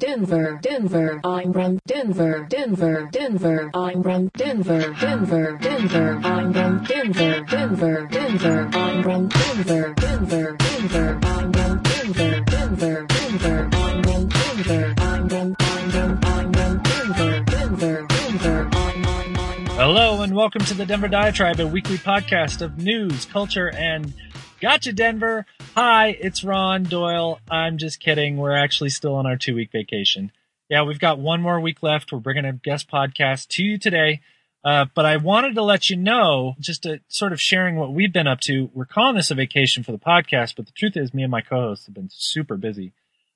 Denver, 0.00 0.58
Denver. 0.62 1.20
I'm 1.24 1.52
from 1.52 1.78
Denver, 1.86 2.46
Denver, 2.48 3.06
Denver. 3.12 3.70
I'm 3.74 4.02
from 4.02 4.28
Denver, 4.28 4.96
Denver, 4.98 5.58
Denver. 5.60 6.20
I'm 6.24 6.54
from 6.54 6.84
Denver, 6.84 7.40
Denver, 7.42 8.08
Denver. 8.10 8.70
I'm 8.72 9.02
from 9.02 9.28
Denver, 9.28 9.94
Denver, 9.94 10.56
Denver. 10.56 11.18
I'm 11.22 11.52
from 11.52 11.82
Denver, 11.82 12.40
Denver, 12.46 13.06
Denver. 13.06 13.68
I'm 13.72 14.02
from 14.02 14.28
Denver. 14.30 14.94
I'm 14.96 15.28
from 15.28 15.56
I'm 15.60 15.90
from 15.90 16.18
I'm 16.22 16.52
from 16.54 16.82
Denver, 16.82 17.44
Denver, 17.44 18.06
Denver. 18.08 18.68
I'm 18.72 19.66
Hello 19.66 20.22
and 20.22 20.34
welcome 20.34 20.64
to 20.64 20.72
the 20.72 20.86
Denver 20.86 21.08
Diatribe, 21.08 21.60
a 21.60 21.66
weekly 21.66 21.98
podcast 21.98 22.62
of 22.62 22.78
news, 22.78 23.26
culture, 23.26 23.70
and 23.74 24.14
gotcha 24.60 24.92
Denver. 24.92 25.46
Hi, 25.74 26.08
it's 26.08 26.44
Ron 26.44 26.82
Doyle. 26.84 27.40
I'm 27.50 27.78
just 27.78 27.98
kidding. 27.98 28.36
We're 28.36 28.56
actually 28.56 28.90
still 28.90 29.14
on 29.14 29.26
our 29.26 29.36
two 29.36 29.54
week 29.54 29.72
vacation. 29.72 30.32
Yeah, 30.68 30.82
we've 30.82 31.00
got 31.00 31.18
one 31.18 31.40
more 31.40 31.58
week 31.58 31.82
left. 31.82 32.12
We're 32.12 32.18
bringing 32.18 32.44
a 32.44 32.52
guest 32.52 32.90
podcast 32.90 33.48
to 33.48 33.64
you 33.64 33.78
today. 33.78 34.20
Uh, 34.62 34.84
but 34.94 35.06
I 35.06 35.16
wanted 35.16 35.54
to 35.54 35.62
let 35.62 35.88
you 35.88 35.96
know, 35.96 36.54
just 36.60 36.82
to 36.82 37.00
sort 37.08 37.32
of 37.32 37.40
sharing 37.40 37.76
what 37.76 37.94
we've 37.94 38.12
been 38.12 38.26
up 38.26 38.40
to. 38.40 38.70
We're 38.74 38.84
calling 38.84 39.16
this 39.16 39.30
a 39.30 39.34
vacation 39.34 39.82
for 39.82 39.92
the 39.92 39.98
podcast, 39.98 40.56
but 40.56 40.66
the 40.66 40.72
truth 40.72 40.96
is, 40.96 41.14
me 41.14 41.22
and 41.22 41.30
my 41.30 41.40
co-hosts 41.40 41.86
have 41.86 41.94
been 41.94 42.10
super 42.12 42.58
busy. 42.58 42.92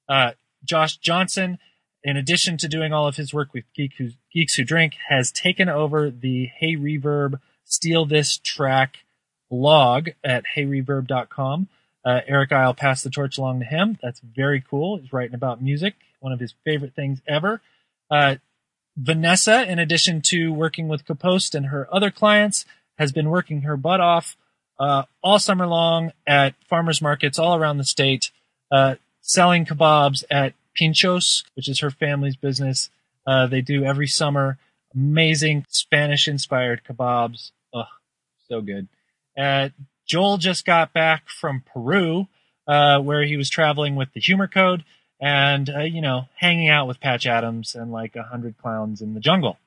Uh, 0.06 0.32
Josh 0.62 0.98
Johnson, 0.98 1.58
in 2.02 2.18
addition 2.18 2.58
to 2.58 2.68
doing 2.68 2.92
all 2.92 3.08
of 3.08 3.16
his 3.16 3.32
work 3.32 3.54
with 3.54 3.64
Geek 3.74 3.92
Who, 3.96 4.10
Geeks 4.30 4.56
Who 4.56 4.64
Drink, 4.64 4.96
has 5.08 5.32
taken 5.32 5.70
over 5.70 6.10
the 6.10 6.50
Hey 6.58 6.76
Reverb 6.76 7.40
Steal 7.64 8.04
This 8.04 8.36
Track 8.36 8.98
blog 9.50 10.10
at 10.22 10.44
heyreverb.com. 10.56 11.68
Uh, 12.04 12.20
Eric 12.26 12.52
I'll 12.52 12.74
pass 12.74 13.02
the 13.02 13.10
torch 13.10 13.38
along 13.38 13.60
to 13.60 13.66
him. 13.66 13.98
That's 14.02 14.20
very 14.20 14.60
cool. 14.60 14.98
He's 14.98 15.12
writing 15.12 15.34
about 15.34 15.62
music, 15.62 15.94
one 16.20 16.32
of 16.32 16.40
his 16.40 16.54
favorite 16.64 16.94
things 16.94 17.20
ever. 17.26 17.62
Uh, 18.10 18.36
Vanessa, 18.96 19.68
in 19.68 19.78
addition 19.78 20.20
to 20.26 20.52
working 20.52 20.88
with 20.88 21.06
Capost 21.06 21.54
and 21.54 21.66
her 21.66 21.88
other 21.92 22.10
clients, 22.10 22.64
has 22.98 23.10
been 23.10 23.30
working 23.30 23.62
her 23.62 23.76
butt 23.76 24.00
off 24.00 24.36
uh, 24.78 25.04
all 25.22 25.38
summer 25.38 25.66
long 25.66 26.12
at 26.26 26.54
farmers 26.68 27.00
markets 27.00 27.38
all 27.38 27.56
around 27.56 27.78
the 27.78 27.84
state, 27.84 28.30
uh, 28.70 28.96
selling 29.20 29.64
kebabs 29.64 30.24
at 30.30 30.54
Pinchos, 30.78 31.44
which 31.54 31.68
is 31.68 31.80
her 31.80 31.90
family's 31.90 32.36
business. 32.36 32.90
Uh, 33.26 33.46
they 33.46 33.60
do 33.62 33.84
every 33.84 34.06
summer 34.06 34.58
amazing 34.94 35.64
Spanish 35.68 36.28
inspired 36.28 36.82
kebabs. 36.84 37.50
Ugh, 37.72 37.86
so 38.48 38.60
good. 38.60 38.88
Uh, 39.36 39.70
Joel 40.06 40.38
just 40.38 40.64
got 40.64 40.92
back 40.92 41.28
from 41.28 41.62
Peru, 41.72 42.28
uh, 42.66 42.98
where 43.00 43.24
he 43.24 43.36
was 43.36 43.50
traveling 43.50 43.96
with 43.96 44.12
the 44.12 44.20
Humor 44.20 44.48
Code 44.48 44.84
and, 45.20 45.70
uh, 45.70 45.80
you 45.80 46.00
know, 46.00 46.28
hanging 46.36 46.68
out 46.68 46.86
with 46.86 47.00
Patch 47.00 47.26
Adams 47.26 47.74
and 47.74 47.92
like 47.92 48.16
a 48.16 48.22
hundred 48.22 48.58
clowns 48.58 49.00
in 49.00 49.14
the 49.14 49.20
jungle. 49.20 49.58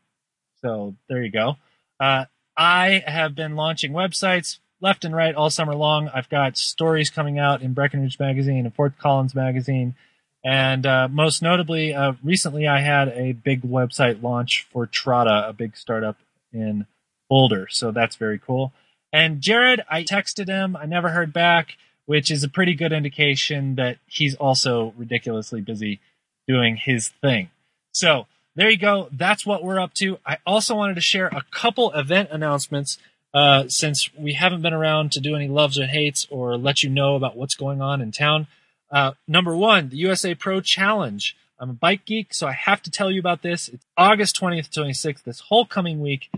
So 0.62 0.96
there 1.09 1.24
you 1.24 1.32
go. 1.32 1.58
Uh, 2.00 2.26
I 2.56 3.04
have 3.06 3.36
been 3.36 3.56
launching 3.56 3.92
websites 3.94 4.59
left 4.82 5.06
and 5.06 5.16
right 5.16 5.34
all 5.34 5.50
summer 5.50 5.76
long. 5.76 6.09
I've 6.09 6.30
got 6.30 6.58
stories 6.58 7.09
coming 7.09 7.40
out 7.40 7.62
in 7.62 7.74
Breckenridge 7.74 8.20
Magazine 8.20 8.66
and 8.66 8.74
Fort 8.74 8.98
Collins 8.98 9.36
Magazine. 9.36 9.96
And 10.44 10.86
uh, 10.86 11.08
most 11.09 11.42
notably, 11.42 11.94
uh, 11.94 12.14
recently 12.24 12.68
I 12.68 12.80
had 12.80 13.09
a 13.09 13.34
big 13.34 13.64
website 13.64 14.22
launch 14.22 14.68
for 14.72 14.88
Trada, 14.88 15.50
a 15.50 15.54
big 15.54 15.76
startup 15.76 16.18
in 16.54 16.86
Boulder. 17.30 17.68
So 17.70 17.92
that's 17.92 18.16
very 18.16 18.40
cool. 18.40 18.72
And 19.11 19.41
Jared, 19.41 19.81
I 19.89 20.03
texted 20.03 20.47
him. 20.47 20.75
I 20.75 20.86
never 20.86 21.09
heard 21.09 21.33
back, 21.33 21.77
which 22.05 22.30
is 22.30 22.44
a 22.44 22.50
pretty 22.50 22.75
good 22.75 22.91
indication 22.91 23.75
that 23.75 23.97
he's 24.05 24.36
also 24.36 24.94
ridiculously 24.97 25.61
busy 25.61 26.00
doing 26.47 26.77
his 26.77 27.09
thing. 27.22 27.50
So 27.91 28.28
there 28.55 28.69
you 28.69 28.78
go. 28.78 29.09
That's 29.11 29.45
what 29.45 29.63
we're 29.63 29.80
up 29.80 29.94
to. 29.95 30.17
I 30.25 30.38
also 30.45 30.75
wanted 30.75 30.95
to 30.95 31.02
share 31.02 31.28
a 31.28 31.44
couple 31.52 31.91
event 31.94 32.30
announcements 32.31 32.97
uh, 33.33 33.66
since 33.67 34.09
we 34.17 34.33
haven't 34.33 34.62
been 34.62 34.73
around 34.73 35.12
to 35.12 35.19
do 35.19 35.35
any 35.35 35.47
loves 35.47 35.78
or 35.78 35.85
hates 35.85 36.25
or 36.29 36.57
let 36.57 36.81
you 36.81 36.90
know 36.90 37.16
about 37.16 37.38
what's 37.38 37.56
going 37.56 37.81
on 37.81 38.01
in 38.01 38.12
town. 38.12 38.47
Uh, 38.90 39.12
number 39.28 39.56
one, 39.56 39.90
the 39.90 39.97
USA 39.97 40.34
Pro 40.34 40.62
Challenge. 40.62 41.35
I'm 41.59 41.72
a 41.72 41.73
bike 41.73 42.06
geek, 42.06 42.34
so 42.34 42.47
I 42.47 42.53
have 42.53 42.81
to 42.84 42.91
tell 42.91 43.12
you 43.12 43.19
about 43.19 43.41
this. 43.41 43.67
It's 43.67 43.85
August 43.97 44.40
20th 44.40 44.69
to 44.69 44.81
26th, 44.81 45.23
this 45.23 45.40
whole 45.41 45.66
coming 45.66 46.00
week. 46.00 46.29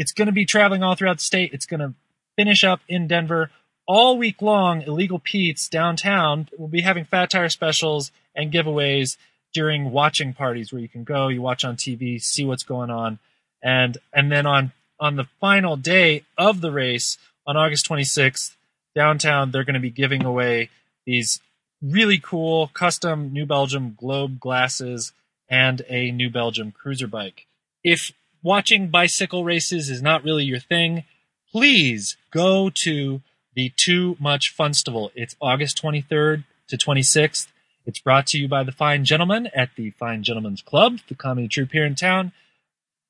It's 0.00 0.12
going 0.12 0.26
to 0.26 0.32
be 0.32 0.46
traveling 0.46 0.82
all 0.82 0.94
throughout 0.94 1.18
the 1.18 1.24
state. 1.24 1.52
It's 1.52 1.66
going 1.66 1.80
to 1.80 1.92
finish 2.34 2.64
up 2.64 2.80
in 2.88 3.06
Denver 3.06 3.50
all 3.86 4.16
week 4.16 4.40
long. 4.40 4.80
Illegal 4.80 5.18
Pete's 5.18 5.68
downtown 5.68 6.48
will 6.56 6.68
be 6.68 6.80
having 6.80 7.04
fat 7.04 7.28
tire 7.28 7.50
specials 7.50 8.10
and 8.34 8.50
giveaways 8.50 9.18
during 9.52 9.90
watching 9.90 10.32
parties 10.32 10.72
where 10.72 10.80
you 10.80 10.88
can 10.88 11.04
go, 11.04 11.28
you 11.28 11.42
watch 11.42 11.66
on 11.66 11.76
TV, 11.76 12.18
see 12.18 12.46
what's 12.46 12.62
going 12.62 12.88
on, 12.88 13.18
and 13.62 13.98
and 14.10 14.32
then 14.32 14.46
on 14.46 14.72
on 14.98 15.16
the 15.16 15.26
final 15.38 15.76
day 15.76 16.24
of 16.38 16.62
the 16.62 16.72
race 16.72 17.18
on 17.46 17.58
August 17.58 17.86
26th 17.86 18.54
downtown, 18.94 19.50
they're 19.50 19.64
going 19.64 19.74
to 19.74 19.80
be 19.80 19.90
giving 19.90 20.24
away 20.24 20.70
these 21.04 21.40
really 21.82 22.18
cool 22.18 22.68
custom 22.72 23.34
New 23.34 23.44
Belgium 23.44 23.96
globe 24.00 24.40
glasses 24.40 25.12
and 25.50 25.82
a 25.90 26.10
New 26.10 26.30
Belgium 26.30 26.72
cruiser 26.72 27.06
bike. 27.06 27.46
If 27.84 28.12
watching 28.42 28.88
bicycle 28.88 29.44
races 29.44 29.90
is 29.90 30.02
not 30.02 30.24
really 30.24 30.44
your 30.44 30.58
thing, 30.58 31.04
please 31.50 32.16
go 32.30 32.70
to 32.70 33.22
the 33.54 33.72
Too 33.76 34.16
Much 34.18 34.56
Funstival. 34.56 35.10
It's 35.14 35.36
August 35.40 35.80
23rd 35.82 36.44
to 36.68 36.76
26th. 36.76 37.48
It's 37.86 37.98
brought 37.98 38.26
to 38.28 38.38
you 38.38 38.48
by 38.48 38.62
the 38.62 38.72
Fine 38.72 39.04
Gentlemen 39.04 39.48
at 39.54 39.70
the 39.76 39.90
Fine 39.90 40.22
Gentlemen's 40.22 40.62
Club, 40.62 40.98
the 41.08 41.14
comedy 41.14 41.48
troupe 41.48 41.72
here 41.72 41.84
in 41.84 41.94
town. 41.94 42.32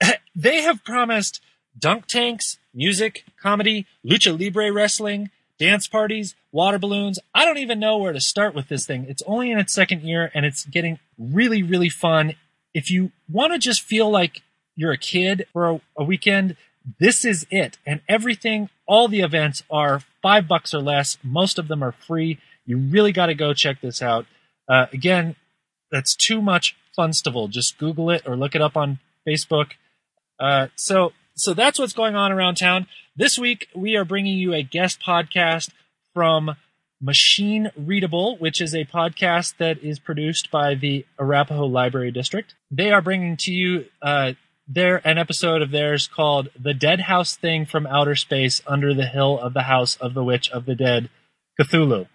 they 0.34 0.62
have 0.62 0.84
promised 0.84 1.40
dunk 1.78 2.06
tanks, 2.06 2.58
music, 2.72 3.24
comedy, 3.40 3.86
lucha 4.04 4.38
libre 4.38 4.72
wrestling, 4.72 5.30
dance 5.58 5.86
parties, 5.86 6.34
water 6.52 6.78
balloons. 6.78 7.18
I 7.34 7.44
don't 7.44 7.58
even 7.58 7.78
know 7.78 7.98
where 7.98 8.12
to 8.12 8.20
start 8.20 8.54
with 8.54 8.68
this 8.68 8.86
thing. 8.86 9.06
It's 9.08 9.22
only 9.26 9.50
in 9.50 9.58
its 9.58 9.74
second 9.74 10.02
year 10.02 10.30
and 10.34 10.46
it's 10.46 10.64
getting 10.64 10.98
really, 11.18 11.62
really 11.62 11.90
fun. 11.90 12.34
If 12.72 12.90
you 12.90 13.12
want 13.28 13.52
to 13.52 13.58
just 13.58 13.82
feel 13.82 14.08
like 14.08 14.42
you're 14.80 14.92
a 14.92 14.98
kid 14.98 15.46
for 15.52 15.68
a, 15.68 15.80
a 15.98 16.04
weekend, 16.04 16.56
this 16.98 17.22
is 17.22 17.46
it. 17.50 17.76
And 17.86 18.00
everything, 18.08 18.70
all 18.86 19.08
the 19.08 19.20
events 19.20 19.62
are 19.70 20.00
five 20.22 20.48
bucks 20.48 20.72
or 20.72 20.80
less. 20.80 21.18
Most 21.22 21.58
of 21.58 21.68
them 21.68 21.82
are 21.82 21.92
free. 21.92 22.38
You 22.64 22.78
really 22.78 23.12
got 23.12 23.26
to 23.26 23.34
go 23.34 23.52
check 23.52 23.82
this 23.82 24.00
out. 24.00 24.24
Uh, 24.66 24.86
again, 24.90 25.36
that's 25.92 26.16
too 26.16 26.40
much 26.40 26.76
funstival. 26.98 27.50
Just 27.50 27.76
Google 27.76 28.10
it 28.10 28.22
or 28.26 28.36
look 28.36 28.54
it 28.54 28.62
up 28.62 28.74
on 28.74 29.00
Facebook. 29.28 29.72
Uh, 30.38 30.68
so, 30.76 31.12
so 31.34 31.52
that's 31.52 31.78
what's 31.78 31.92
going 31.92 32.16
on 32.16 32.32
around 32.32 32.54
town. 32.54 32.86
This 33.14 33.38
week, 33.38 33.68
we 33.74 33.96
are 33.96 34.06
bringing 34.06 34.38
you 34.38 34.54
a 34.54 34.62
guest 34.62 35.00
podcast 35.06 35.70
from 36.14 36.56
Machine 37.02 37.70
Readable, 37.76 38.38
which 38.38 38.62
is 38.62 38.74
a 38.74 38.86
podcast 38.86 39.58
that 39.58 39.78
is 39.82 39.98
produced 39.98 40.50
by 40.50 40.74
the 40.74 41.04
Arapahoe 41.18 41.66
Library 41.66 42.12
District. 42.12 42.54
They 42.70 42.92
are 42.92 43.02
bringing 43.02 43.36
to 43.40 43.52
you 43.52 43.84
uh, 44.00 44.32
their 44.72 45.06
an 45.06 45.18
episode 45.18 45.62
of 45.62 45.72
theirs 45.72 46.06
called 46.06 46.48
"The 46.58 46.74
Dead 46.74 47.00
House 47.00 47.36
Thing 47.36 47.66
from 47.66 47.86
Outer 47.86 48.14
Space 48.14 48.62
Under 48.66 48.94
the 48.94 49.06
Hill 49.06 49.38
of 49.38 49.52
the 49.52 49.62
House 49.62 49.96
of 49.96 50.14
the 50.14 50.24
Witch 50.24 50.48
of 50.50 50.64
the 50.64 50.74
Dead, 50.74 51.10
Cthulhu." 51.60 52.06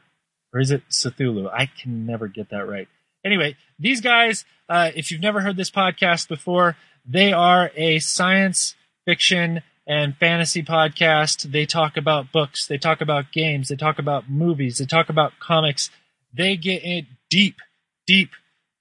Or 0.54 0.60
is 0.62 0.72
it 0.72 0.84
Cthulhu? 0.90 1.52
I 1.52 1.66
can 1.66 2.06
never 2.06 2.30
get 2.30 2.50
that 2.52 2.66
right. 2.66 2.88
Anyway, 3.26 3.58
these 3.78 4.00
guys, 4.00 4.46
uh, 4.70 4.92
if 4.96 5.12
you've 5.12 5.22
never 5.22 5.42
heard 5.42 5.58
this 5.58 5.72
podcast 5.72 6.30
before, 6.30 6.78
they 7.06 7.34
are 7.34 7.72
a 7.76 8.00
science 8.00 8.76
fiction 9.06 9.62
and 9.86 10.16
fantasy 10.16 10.64
podcast. 10.64 11.52
They 11.52 11.66
talk 11.66 11.98
about 11.98 12.32
books, 12.32 12.68
they 12.68 12.78
talk 12.78 13.02
about 13.02 13.32
games, 13.32 13.68
they 13.68 13.76
talk 13.76 14.00
about 14.00 14.30
movies, 14.30 14.78
they 14.78 14.86
talk 14.86 15.10
about 15.10 15.34
comics. 15.40 15.90
They 16.34 16.58
get 16.58 16.84
it 16.84 17.06
deep, 17.30 17.58
deep, 18.08 18.30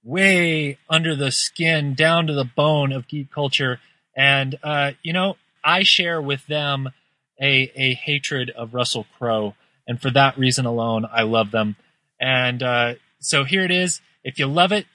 way 0.05 0.77
under 0.89 1.15
the 1.15 1.31
skin, 1.31 1.95
down 1.95 2.27
to 2.27 2.33
the 2.33 2.45
bone 2.45 2.93
of 2.93 3.07
geek 3.07 3.31
culture. 3.31 3.79
And, 4.15 4.57
uh, 4.63 4.91
you 5.01 5.11
know, 5.11 5.35
I 5.63 5.83
share 5.83 6.21
with 6.21 6.45
them 6.47 6.89
a, 7.41 7.71
a 7.75 7.95
hatred 7.95 8.51
of 8.51 8.73
Russell 8.73 9.05
Crowe. 9.17 9.55
And 9.87 10.01
for 10.01 10.09
that 10.11 10.37
reason 10.37 10.65
alone, 10.65 11.05
I 11.11 11.23
love 11.23 11.51
them. 11.51 11.75
And 12.19 12.63
uh, 12.63 12.93
so 13.19 13.43
here 13.43 13.65
it 13.65 13.71
is. 13.71 14.01
If 14.23 14.39
you 14.39 14.47
love 14.47 14.71
it, 14.71 14.85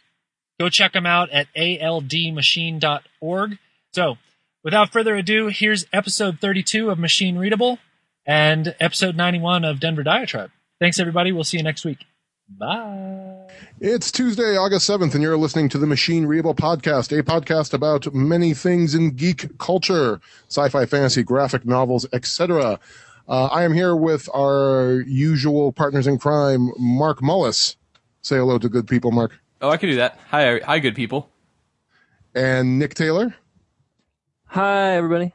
go 0.58 0.68
check 0.68 0.92
them 0.92 1.06
out 1.06 1.30
at 1.30 1.46
aldmachine.org. 1.54 3.58
So 3.92 4.16
without 4.62 4.92
further 4.92 5.16
ado, 5.16 5.48
here's 5.48 5.86
episode 5.92 6.38
32 6.40 6.90
of 6.90 6.98
Machine 6.98 7.36
Readable 7.36 7.78
and 8.26 8.74
episode 8.80 9.16
91 9.16 9.64
of 9.64 9.80
Denver 9.80 10.02
Diatribe. 10.02 10.50
Thanks, 10.78 10.98
everybody. 10.98 11.32
We'll 11.32 11.44
see 11.44 11.58
you 11.58 11.62
next 11.62 11.84
week. 11.84 12.06
Bye. 12.58 13.46
It's 13.80 14.10
Tuesday, 14.10 14.56
August 14.56 14.88
7th, 14.88 15.14
and 15.14 15.22
you're 15.22 15.36
listening 15.36 15.68
to 15.70 15.78
the 15.78 15.86
Machine 15.86 16.26
Readable 16.26 16.54
Podcast, 16.54 17.16
a 17.16 17.22
podcast 17.22 17.72
about 17.72 18.12
many 18.12 18.54
things 18.54 18.94
in 18.94 19.10
geek 19.12 19.56
culture, 19.58 20.20
sci-fi, 20.48 20.84
fantasy, 20.86 21.22
graphic 21.22 21.64
novels, 21.64 22.06
etc. 22.12 22.78
Uh, 23.28 23.46
I 23.46 23.62
am 23.62 23.72
here 23.72 23.94
with 23.94 24.28
our 24.34 25.02
usual 25.06 25.72
partners 25.72 26.06
in 26.06 26.18
crime, 26.18 26.70
Mark 26.76 27.20
Mullis. 27.20 27.76
Say 28.22 28.36
hello 28.36 28.58
to 28.58 28.68
good 28.68 28.86
people, 28.88 29.12
Mark. 29.12 29.38
Oh, 29.62 29.70
I 29.70 29.76
can 29.76 29.88
do 29.88 29.96
that. 29.96 30.18
Hi, 30.28 30.58
hi, 30.58 30.78
good 30.80 30.94
people. 30.94 31.30
and 32.34 32.78
Nick 32.78 32.94
Taylor. 32.94 33.34
Hi, 34.46 34.96
everybody. 34.96 35.32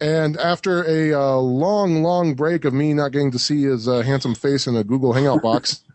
And 0.00 0.36
after 0.36 0.84
a 0.84 1.12
uh, 1.12 1.36
long, 1.36 2.02
long 2.02 2.34
break 2.34 2.64
of 2.64 2.72
me 2.72 2.92
not 2.94 3.12
getting 3.12 3.30
to 3.32 3.38
see 3.38 3.62
his 3.64 3.86
uh, 3.88 4.00
handsome 4.02 4.34
face 4.34 4.66
in 4.66 4.76
a 4.76 4.84
Google 4.84 5.12
Hangout 5.12 5.42
box, 5.42 5.82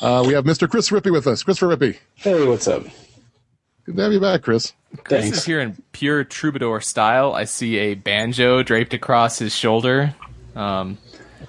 uh, 0.00 0.24
we 0.26 0.34
have 0.34 0.44
Mr. 0.44 0.68
Chris 0.68 0.90
Rippey 0.90 1.12
with 1.12 1.26
us. 1.26 1.42
Christopher 1.42 1.76
Rippey. 1.76 1.98
Hey, 2.14 2.46
what's 2.46 2.68
up? 2.68 2.84
Good 3.84 3.96
to 3.96 4.02
have 4.02 4.12
you 4.12 4.20
back, 4.20 4.42
Chris. 4.42 4.72
Chris 5.04 5.22
Thanks. 5.22 5.38
is 5.38 5.44
here 5.44 5.60
in 5.60 5.82
pure 5.92 6.24
troubadour 6.24 6.80
style. 6.80 7.32
I 7.34 7.44
see 7.44 7.76
a 7.78 7.94
banjo 7.94 8.62
draped 8.62 8.94
across 8.94 9.38
his 9.38 9.54
shoulder. 9.54 10.14
Um, 10.54 10.98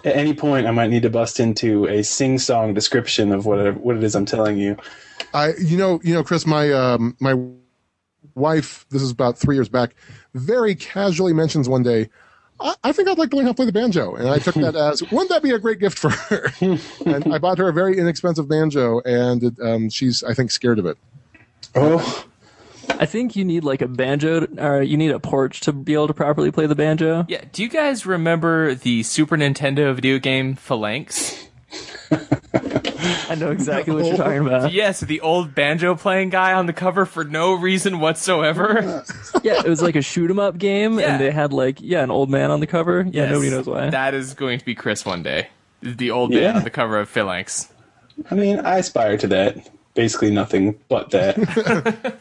At 0.06 0.16
any 0.16 0.34
point, 0.34 0.68
I 0.68 0.72
might 0.72 0.90
need 0.90 1.04
to 1.04 1.10
bust 1.10 1.40
into 1.40 1.88
a 1.88 2.04
sing-song 2.04 2.74
description 2.74 3.32
of 3.32 3.46
what 3.46 3.60
it, 3.60 3.78
what 3.78 3.98
it 3.98 4.04
is 4.04 4.16
I'm 4.16 4.26
telling 4.26 4.58
you. 4.58 4.78
I, 5.34 5.54
you 5.60 5.78
know, 5.78 6.00
you 6.04 6.14
know, 6.14 6.24
Chris, 6.24 6.46
my 6.46 6.72
um, 6.72 7.16
my 7.20 7.36
wife. 8.36 8.86
This 8.90 9.02
is 9.02 9.12
about 9.12 9.38
three 9.38 9.56
years 9.56 9.70
back. 9.70 9.96
Very 10.34 10.76
casually 10.76 11.34
mentions 11.34 11.68
one 11.70 11.84
day, 11.84 12.10
I, 12.62 12.76
I 12.84 12.92
think 12.92 13.08
I'd 13.08 13.18
like 13.18 13.32
to 13.32 13.36
learn 13.36 13.46
how 13.46 13.52
to 13.52 13.56
play 13.56 13.66
the 13.66 13.72
banjo, 13.72 14.16
and 14.16 14.30
I 14.30 14.40
took 14.40 14.56
that 14.56 14.76
as, 14.92 15.02
wouldn't 15.12 15.30
that 15.30 15.44
be 15.44 15.52
a 15.52 15.60
great 15.60 15.80
gift 15.80 15.98
for 15.98 16.10
her? 16.10 16.52
and 17.06 17.34
I 17.34 17.38
bought 17.38 17.58
her 17.58 17.70
a 17.70 17.74
very 17.74 17.98
inexpensive 17.98 18.48
banjo, 18.48 19.02
and 19.02 19.44
it, 19.44 19.54
um, 19.62 19.90
she's, 19.90 20.24
I 20.24 20.34
think, 20.34 20.52
scared 20.52 20.80
of 20.80 20.86
it. 20.86 20.98
Oh, 21.76 22.26
I 22.90 23.06
think 23.06 23.36
you 23.36 23.44
need 23.44 23.64
like 23.64 23.82
a 23.82 23.88
banjo, 23.88 24.48
or 24.58 24.82
you 24.82 24.98
need 24.98 25.12
a 25.12 25.20
porch 25.20 25.62
to 25.62 25.74
be 25.74 25.94
able 25.94 26.08
to 26.08 26.14
properly 26.14 26.52
play 26.52 26.68
the 26.68 26.76
banjo. 26.76 27.26
yeah, 27.28 27.44
do 27.52 27.64
you 27.64 27.70
guys 27.70 28.06
remember 28.06 28.76
the 28.76 29.04
Super 29.04 29.38
Nintendo 29.38 29.94
video 29.96 30.20
game 30.20 30.56
Phalanx? 30.56 31.48
I 32.54 33.36
know 33.36 33.52
exactly 33.52 33.94
what 33.96 34.06
you're 34.06 34.18
talking 34.18 34.46
about. 34.46 34.74
Yes, 34.74 35.00
the 35.00 35.22
old 35.22 35.56
banjo 35.56 35.96
playing 35.96 36.30
guy 36.32 36.54
on 36.54 36.66
the 36.66 36.74
cover 36.74 37.06
for 37.06 37.24
no 37.24 37.54
reason 37.54 38.00
whatsoever. 38.00 39.04
Yeah, 39.44 39.60
it 39.66 39.70
was 39.70 39.82
like 39.82 39.96
a 39.96 40.04
shoot 40.04 40.30
'em 40.30 40.38
up 40.38 40.60
game, 40.60 41.00
Yeah. 41.00 41.14
and 41.14 41.22
they 41.22 41.32
had 41.32 41.52
like 41.52 41.80
yeah 41.82 42.04
an 42.04 42.12
old 42.12 42.30
man 42.30 42.52
on 42.52 42.60
the 42.60 42.68
cover. 42.68 43.04
Yeah, 43.10 43.26
nobody 43.32 43.50
knows 43.50 43.66
why. 43.66 43.90
That 43.90 44.14
is 44.14 44.36
going 44.36 44.60
to 44.60 44.66
be 44.66 44.76
Chris 44.76 45.04
one 45.04 45.24
day. 45.24 45.48
The 45.82 46.12
old 46.12 46.30
man 46.30 46.42
Yeah. 46.44 46.58
on 46.58 46.64
the 46.64 46.70
cover 46.70 47.00
of 47.00 47.10
Phalanx. 47.10 47.72
I 48.30 48.36
mean, 48.36 48.60
I 48.60 48.78
aspire 48.78 49.18
to 49.18 49.28
that. 49.30 49.68
Basically, 49.96 50.30
nothing 50.30 50.78
but 50.90 51.10
that. 51.10 52.18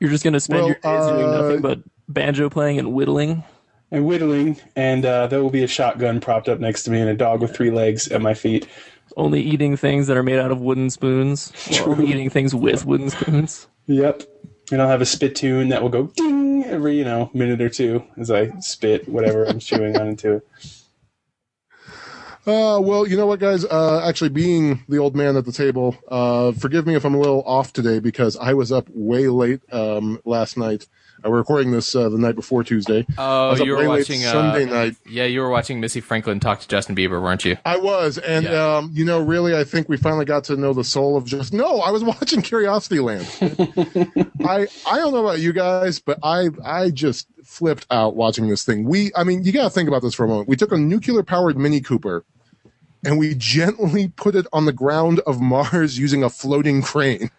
You're 0.00 0.10
just 0.10 0.24
gonna 0.24 0.40
spend 0.40 0.60
Well, 0.60 0.68
your 0.68 0.76
days 0.76 1.06
doing 1.12 1.26
uh, 1.28 1.40
nothing 1.42 1.60
but 1.60 1.80
banjo 2.08 2.48
playing 2.48 2.78
and 2.78 2.92
whittling. 2.94 3.44
And 3.90 4.06
whittling, 4.06 4.58
and 4.76 5.04
uh, 5.04 5.26
there 5.26 5.42
will 5.42 5.50
be 5.50 5.62
a 5.62 5.68
shotgun 5.68 6.20
propped 6.20 6.48
up 6.48 6.60
next 6.60 6.84
to 6.84 6.90
me 6.90 7.00
and 7.00 7.08
a 7.08 7.14
dog 7.14 7.40
with 7.40 7.54
three 7.54 7.70
legs 7.70 8.08
at 8.08 8.20
my 8.20 8.34
feet. 8.34 8.68
Only 9.16 9.40
eating 9.40 9.76
things 9.76 10.06
that 10.06 10.16
are 10.16 10.22
made 10.22 10.38
out 10.38 10.50
of 10.50 10.60
wooden 10.60 10.90
spoons. 10.90 11.52
Or 11.80 11.90
only 11.90 12.06
eating 12.06 12.30
things 12.30 12.54
with 12.54 12.84
wooden 12.84 13.10
spoons. 13.10 13.66
Yep. 13.86 14.22
And 14.70 14.82
I'll 14.82 14.88
have 14.88 15.00
a 15.00 15.06
spittoon 15.06 15.70
that 15.70 15.82
will 15.82 15.88
go 15.88 16.08
ding 16.08 16.64
every, 16.64 16.98
you 16.98 17.04
know, 17.04 17.30
minute 17.32 17.62
or 17.62 17.70
two 17.70 18.04
as 18.18 18.30
I 18.30 18.50
spit 18.60 19.08
whatever 19.08 19.44
I'm 19.44 19.58
chewing 19.58 19.96
on 19.96 20.08
into 20.08 20.34
it. 20.34 20.48
Uh, 22.46 22.80
well, 22.80 23.06
you 23.06 23.16
know 23.16 23.26
what, 23.26 23.40
guys? 23.40 23.64
Uh, 23.64 24.00
actually, 24.06 24.30
being 24.30 24.82
the 24.88 24.96
old 24.98 25.14
man 25.14 25.36
at 25.36 25.44
the 25.44 25.52
table, 25.52 25.96
uh, 26.08 26.52
forgive 26.52 26.86
me 26.86 26.94
if 26.94 27.04
I'm 27.04 27.14
a 27.14 27.18
little 27.18 27.42
off 27.44 27.72
today 27.72 27.98
because 27.98 28.36
I 28.36 28.54
was 28.54 28.72
up 28.72 28.86
way 28.90 29.28
late 29.28 29.60
um, 29.72 30.18
last 30.24 30.56
night. 30.56 30.86
Uh, 31.22 31.30
we're 31.30 31.38
recording 31.38 31.72
this 31.72 31.94
uh, 31.96 32.08
the 32.08 32.16
night 32.16 32.36
before 32.36 32.62
Tuesday. 32.62 33.04
Oh, 33.18 33.54
you 33.56 33.72
were 33.76 33.86
watching 33.88 34.24
uh, 34.24 34.30
Sunday 34.32 34.64
night. 34.66 34.94
Yeah, 35.04 35.24
you 35.24 35.40
were 35.40 35.50
watching 35.50 35.80
Missy 35.80 36.00
Franklin 36.00 36.38
talk 36.38 36.60
to 36.60 36.68
Justin 36.68 36.94
Bieber, 36.94 37.20
weren't 37.20 37.44
you? 37.44 37.56
I 37.66 37.76
was, 37.76 38.18
and 38.18 38.44
Yeah. 38.44 38.76
um, 38.76 38.90
you 38.94 39.04
know, 39.04 39.20
really, 39.20 39.54
I 39.56 39.64
think 39.64 39.88
we 39.88 39.96
finally 39.96 40.24
got 40.24 40.44
to 40.44 40.56
know 40.56 40.72
the 40.72 40.84
soul 40.84 41.16
of 41.16 41.24
just. 41.24 41.52
No, 41.52 41.80
I 41.80 41.90
was 41.90 42.04
watching 42.04 42.40
Curiosity 42.40 43.00
Land. 43.00 43.26
I 43.40 44.68
I 44.86 44.96
don't 44.98 45.12
know 45.12 45.26
about 45.26 45.40
you 45.40 45.52
guys, 45.52 45.98
but 45.98 46.18
I 46.22 46.50
I 46.64 46.90
just 46.90 47.26
flipped 47.48 47.86
out 47.90 48.14
watching 48.14 48.48
this 48.48 48.62
thing. 48.62 48.84
We, 48.84 49.10
I 49.16 49.24
mean, 49.24 49.42
you 49.42 49.52
got 49.52 49.64
to 49.64 49.70
think 49.70 49.88
about 49.88 50.02
this 50.02 50.14
for 50.14 50.24
a 50.24 50.28
moment. 50.28 50.48
We 50.48 50.56
took 50.56 50.70
a 50.70 50.76
nuclear 50.76 51.22
powered 51.22 51.56
Mini 51.56 51.80
Cooper, 51.80 52.24
and 53.04 53.18
we 53.18 53.34
gently 53.34 54.08
put 54.08 54.36
it 54.36 54.46
on 54.52 54.66
the 54.66 54.72
ground 54.72 55.20
of 55.26 55.40
Mars 55.40 55.98
using 55.98 56.22
a 56.22 56.30
floating 56.30 56.82
crane. 56.82 57.30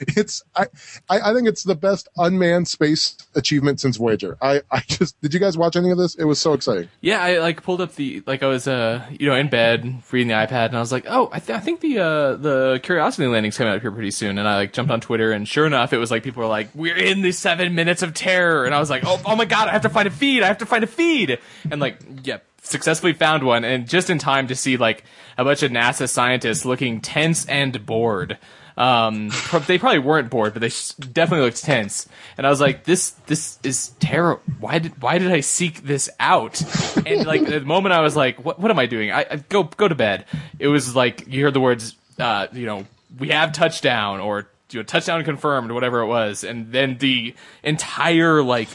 It's 0.16 0.42
I, 0.54 0.66
I 1.08 1.32
think 1.32 1.48
it's 1.48 1.62
the 1.64 1.74
best 1.74 2.08
unmanned 2.16 2.68
space 2.68 3.16
achievement 3.34 3.80
since 3.80 3.96
Voyager. 3.96 4.36
I 4.40 4.62
I 4.70 4.80
just 4.80 5.20
did 5.20 5.34
you 5.34 5.40
guys 5.40 5.56
watch 5.56 5.76
any 5.76 5.90
of 5.90 5.98
this? 5.98 6.14
It 6.14 6.24
was 6.24 6.38
so 6.38 6.52
exciting. 6.52 6.88
Yeah, 7.00 7.22
I 7.22 7.38
like 7.38 7.62
pulled 7.62 7.80
up 7.80 7.94
the 7.94 8.22
like 8.26 8.42
I 8.42 8.46
was 8.46 8.68
uh 8.68 9.04
you 9.10 9.28
know 9.28 9.34
in 9.34 9.48
bed 9.48 10.02
reading 10.10 10.28
the 10.28 10.34
iPad 10.34 10.66
and 10.66 10.76
I 10.76 10.80
was 10.80 10.92
like, 10.92 11.04
oh, 11.08 11.28
I, 11.32 11.38
th- 11.38 11.56
I 11.56 11.60
think 11.60 11.80
the 11.80 11.98
uh 11.98 12.36
the 12.36 12.80
Curiosity 12.82 13.26
landing's 13.26 13.56
coming 13.56 13.72
up 13.72 13.80
here 13.80 13.90
pretty 13.90 14.10
soon. 14.10 14.38
And 14.38 14.46
I 14.46 14.56
like 14.56 14.72
jumped 14.72 14.92
on 14.92 15.00
Twitter 15.00 15.32
and 15.32 15.48
sure 15.48 15.66
enough, 15.66 15.92
it 15.92 15.98
was 15.98 16.10
like 16.10 16.22
people 16.22 16.42
were 16.42 16.48
like, 16.48 16.68
we're 16.74 16.96
in 16.96 17.22
the 17.22 17.32
seven 17.32 17.74
minutes 17.74 18.02
of 18.02 18.14
terror, 18.14 18.64
and 18.64 18.74
I 18.74 18.80
was 18.80 18.90
like, 18.90 19.02
oh 19.06 19.20
oh 19.24 19.36
my 19.36 19.44
god, 19.44 19.68
I 19.68 19.72
have 19.72 19.82
to 19.82 19.88
find 19.88 20.06
a 20.08 20.10
feed, 20.10 20.42
I 20.42 20.46
have 20.46 20.58
to 20.58 20.66
find 20.66 20.84
a 20.84 20.88
feed, 20.88 21.38
and 21.70 21.80
like 21.80 21.98
yeah. 22.24 22.38
Successfully 22.66 23.12
found 23.12 23.42
one, 23.42 23.62
and 23.62 23.86
just 23.86 24.08
in 24.08 24.18
time 24.18 24.46
to 24.46 24.54
see 24.56 24.78
like 24.78 25.04
a 25.36 25.44
bunch 25.44 25.62
of 25.62 25.70
NASA 25.70 26.08
scientists 26.08 26.64
looking 26.64 27.02
tense 27.02 27.44
and 27.44 27.84
bored. 27.84 28.38
Um, 28.76 29.28
pro- 29.30 29.60
they 29.60 29.78
probably 29.78 30.00
weren't 30.00 30.30
bored, 30.30 30.52
but 30.52 30.60
they 30.60 30.70
definitely 31.12 31.44
looked 31.44 31.62
tense. 31.62 32.08
And 32.36 32.46
I 32.46 32.50
was 32.50 32.60
like, 32.60 32.84
"This, 32.84 33.10
this 33.26 33.58
is 33.62 33.90
terrible. 34.00 34.42
Why 34.58 34.80
did, 34.80 35.00
why 35.00 35.18
did 35.18 35.30
I 35.30 35.40
seek 35.40 35.84
this 35.84 36.10
out?" 36.18 36.60
And 37.06 37.24
like 37.26 37.46
the 37.46 37.60
moment 37.60 37.92
I 37.92 38.00
was 38.00 38.16
like, 38.16 38.44
"What, 38.44 38.58
what 38.58 38.70
am 38.70 38.78
I 38.78 38.86
doing? 38.86 39.12
I, 39.12 39.26
I 39.30 39.36
go, 39.36 39.64
go 39.64 39.86
to 39.86 39.94
bed." 39.94 40.24
It 40.58 40.68
was 40.68 40.96
like 40.96 41.26
you 41.28 41.44
heard 41.44 41.54
the 41.54 41.60
words, 41.60 41.94
uh, 42.18 42.48
you 42.52 42.66
know, 42.66 42.86
we 43.18 43.28
have 43.28 43.52
touchdown 43.52 44.20
or 44.20 44.48
you 44.70 44.80
know, 44.80 44.84
touchdown 44.84 45.22
confirmed, 45.24 45.70
whatever 45.70 46.00
it 46.00 46.06
was, 46.06 46.42
and 46.42 46.72
then 46.72 46.98
the 46.98 47.34
entire 47.62 48.42
like, 48.42 48.68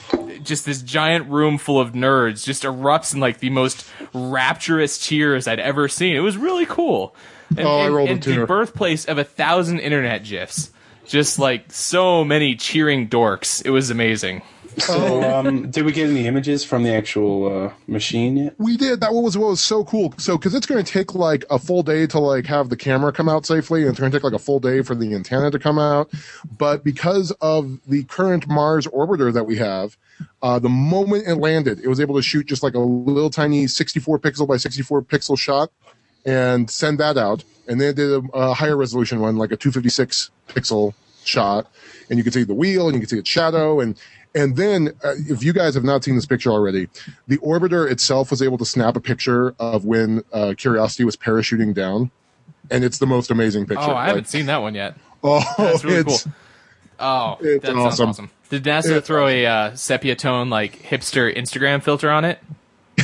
just 0.44 0.66
this 0.66 0.82
giant 0.82 1.30
room 1.30 1.58
full 1.58 1.80
of 1.80 1.92
nerds 1.92 2.46
just 2.46 2.64
erupts 2.64 3.14
in 3.14 3.20
like 3.20 3.40
the 3.40 3.50
most 3.50 3.86
rapturous 4.14 4.98
cheers 4.98 5.48
I'd 5.48 5.60
ever 5.60 5.90
seen. 5.90 6.16
It 6.16 6.22
was 6.22 6.38
really 6.38 6.66
cool. 6.66 7.16
And, 7.50 7.62
Oh, 7.62 7.80
I 7.80 7.86
and- 7.86 7.96
rolled 7.96 8.10
a 8.10 8.14
and 8.14 8.22
the 8.24 8.46
birthplace 8.46 9.06
of 9.06 9.18
a 9.18 9.24
thousand 9.24 9.80
internet 9.80 10.24
gifs. 10.24 10.72
Just 11.06 11.40
like 11.40 11.72
so 11.72 12.24
many 12.24 12.56
cheering 12.56 13.10
dorks. 13.10 13.66
It 13.66 13.72
was 13.72 13.90
amazing. 13.90 14.44
So, 14.78 15.24
um, 15.24 15.72
did 15.72 15.84
we 15.84 15.92
get 15.92 16.08
any 16.08 16.28
images 16.28 16.64
from 16.64 16.84
the 16.84 16.94
actual 16.94 17.66
uh, 17.68 17.74
machine 17.88 18.38
yet? 18.38 18.54
We 18.60 18.78
did. 18.78 19.02
That 19.02 19.14
was 19.14 19.36
what 19.36 19.50
was 19.50 19.60
so 19.60 19.84
cool. 19.84 20.14
So, 20.18 20.38
because 20.38 20.54
it's 20.54 20.68
going 20.68 20.82
to 20.86 20.90
take 20.90 21.16
like 21.16 21.44
a 21.50 21.58
full 21.58 21.82
day 21.82 22.06
to 22.08 22.20
like 22.20 22.46
have 22.46 22.70
the 22.70 22.78
camera 22.78 23.12
come 23.12 23.28
out 23.28 23.48
safely, 23.48 23.82
and 23.82 23.90
it's 23.90 24.00
going 24.00 24.12
to 24.12 24.16
take 24.18 24.24
like 24.24 24.34
a 24.34 24.40
full 24.40 24.60
day 24.60 24.84
for 24.84 24.94
the 24.94 25.16
antenna 25.16 25.50
to 25.50 25.58
come 25.60 25.80
out. 25.80 26.12
But 26.58 26.84
because 26.84 27.32
of 27.42 27.80
the 27.88 28.04
current 28.04 28.48
Mars 28.48 28.86
orbiter 28.88 29.34
that 29.34 29.46
we 29.46 29.58
have, 29.58 29.98
uh, 30.44 30.60
the 30.60 30.70
moment 30.70 31.28
it 31.28 31.36
landed, 31.36 31.80
it 31.84 31.88
was 31.88 32.00
able 32.00 32.16
to 32.16 32.22
shoot 32.22 32.46
just 32.46 32.62
like 32.62 32.76
a 32.76 32.80
little 32.80 33.32
tiny 33.32 33.66
64 33.66 34.20
pixel 34.20 34.48
by 34.48 34.58
64 34.58 35.02
pixel 35.02 35.38
shot 35.38 35.72
and 36.26 36.70
send 36.70 37.00
that 37.00 37.18
out. 37.18 37.44
And 37.68 37.80
then 37.80 37.94
did 37.94 38.10
a, 38.12 38.18
a 38.34 38.54
higher 38.56 38.76
resolution 38.76 39.20
one, 39.20 39.38
like 39.38 39.52
a 39.52 39.56
256 39.58 40.32
pixel 40.48 40.94
shot, 41.24 41.68
and 42.10 42.18
you 42.18 42.24
can 42.24 42.34
see 42.34 42.44
the 42.44 42.54
wheel 42.56 42.88
and 42.88 42.96
you 42.96 43.00
can 43.02 43.10
see 43.10 43.20
its 43.20 43.30
shadow 43.30 43.80
and. 43.80 43.98
And 44.36 44.56
then, 44.56 44.90
uh, 45.04 45.16
if 45.28 45.44
you 45.44 45.54
guys 45.54 45.74
have 45.74 45.84
not 45.84 46.04
seen 46.04 46.14
this 46.14 46.28
picture 46.28 46.52
already, 46.52 46.88
the 47.28 47.40
orbiter 47.40 47.90
itself 47.90 48.30
was 48.30 48.44
able 48.44 48.60
to 48.60 48.66
snap 48.66 48.96
a 48.96 49.00
picture 49.00 49.56
of 49.58 49.86
when 49.86 50.24
uh, 50.32 50.54
Curiosity 50.56 51.04
was 51.04 51.18
parachuting 51.18 51.74
down, 51.74 52.12
and 52.70 52.84
it's 52.84 53.00
the 53.00 53.08
most 53.08 53.32
amazing 53.32 53.66
picture. 53.66 53.90
Oh, 53.90 53.96
I 53.96 54.06
haven't 54.06 54.28
seen 54.28 54.46
that 54.46 54.62
one 54.62 54.76
yet. 54.76 54.96
oh, 55.24 55.44
That's 55.58 55.84
really 55.84 56.04
cool. 56.04 56.14
it's- 56.14 56.28
Oh, 57.00 57.38
It's 57.42 57.66
that 57.66 57.72
sounds 57.74 57.80
awesome. 57.94 58.10
awesome. 58.10 58.30
Did 58.52 58.64
NASA 58.66 58.98
It's 58.98 59.08
throw 59.08 59.28
a 59.28 59.46
uh, 59.48 59.76
sepia 59.76 60.16
tone 60.16 60.52
like 60.52 60.80
hipster 60.84 61.36
Instagram 61.36 61.82
filter 61.82 62.12
on 62.12 62.24
it? 62.24 62.38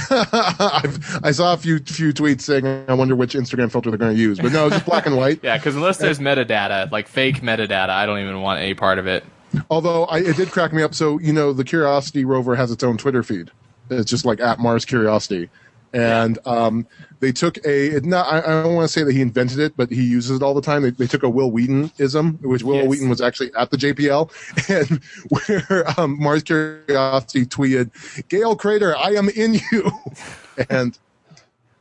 I've, 0.09 1.19
I 1.23 1.31
saw 1.31 1.53
a 1.53 1.57
few 1.57 1.79
few 1.79 2.13
tweets 2.13 2.41
saying, 2.41 2.65
"I 2.87 2.93
wonder 2.93 3.15
which 3.15 3.33
Instagram 3.33 3.71
filter 3.71 3.89
they're 3.89 3.97
going 3.97 4.15
to 4.15 4.21
use," 4.21 4.39
but 4.39 4.51
no, 4.51 4.67
it's 4.67 4.75
just 4.75 4.85
black 4.85 5.05
and 5.05 5.17
white. 5.17 5.39
Yeah, 5.43 5.57
because 5.57 5.75
unless 5.75 5.97
there's 5.97 6.19
metadata, 6.19 6.91
like 6.91 7.07
fake 7.07 7.41
metadata, 7.41 7.89
I 7.89 8.05
don't 8.05 8.19
even 8.19 8.41
want 8.41 8.59
any 8.61 8.73
part 8.73 8.99
of 8.99 9.05
it. 9.07 9.23
Although 9.69 10.05
I, 10.05 10.19
it 10.19 10.37
did 10.37 10.51
crack 10.51 10.73
me 10.73 10.81
up. 10.81 10.95
So 10.95 11.19
you 11.19 11.33
know, 11.33 11.53
the 11.53 11.63
Curiosity 11.63 12.25
rover 12.25 12.55
has 12.55 12.71
its 12.71 12.83
own 12.83 12.97
Twitter 12.97 13.21
feed. 13.23 13.51
It's 13.89 14.09
just 14.09 14.25
like 14.25 14.39
at 14.39 14.59
Mars 14.59 14.85
Curiosity, 14.85 15.49
and 15.95 16.37
um, 16.45 16.85
they 17.21 17.31
took 17.31 17.57
a. 17.65 18.01
Not, 18.03 18.27
I, 18.27 18.39
I 18.39 18.63
don't 18.63 18.75
want 18.75 18.85
to 18.85 18.91
say 18.91 19.03
that 19.03 19.13
he 19.13 19.21
invented 19.21 19.59
it, 19.59 19.77
but 19.77 19.89
he 19.89 20.03
uses 20.03 20.41
it 20.41 20.43
all 20.43 20.53
the 20.53 20.61
time. 20.61 20.83
They, 20.83 20.89
they 20.89 21.07
took 21.07 21.23
a 21.23 21.29
Wil 21.29 21.51
Wheaton 21.51 21.89
ism, 21.97 22.37
which 22.41 22.63
Wil 22.63 22.75
Yes. 22.75 22.87
Wheaton 22.89 23.09
was 23.09 23.21
actually 23.21 23.53
at 23.55 23.71
the 23.71 23.77
JPL, 23.77 24.29
and 24.69 25.01
where 25.29 25.85
um, 25.97 26.21
Mars 26.21 26.43
Curiosity 26.43 27.45
tweeted, 27.45 28.27
"Gale 28.27 28.57
Crater, 28.57 28.95
I 28.97 29.11
am 29.11 29.29
in 29.29 29.55
you," 29.71 29.89
and 30.69 30.99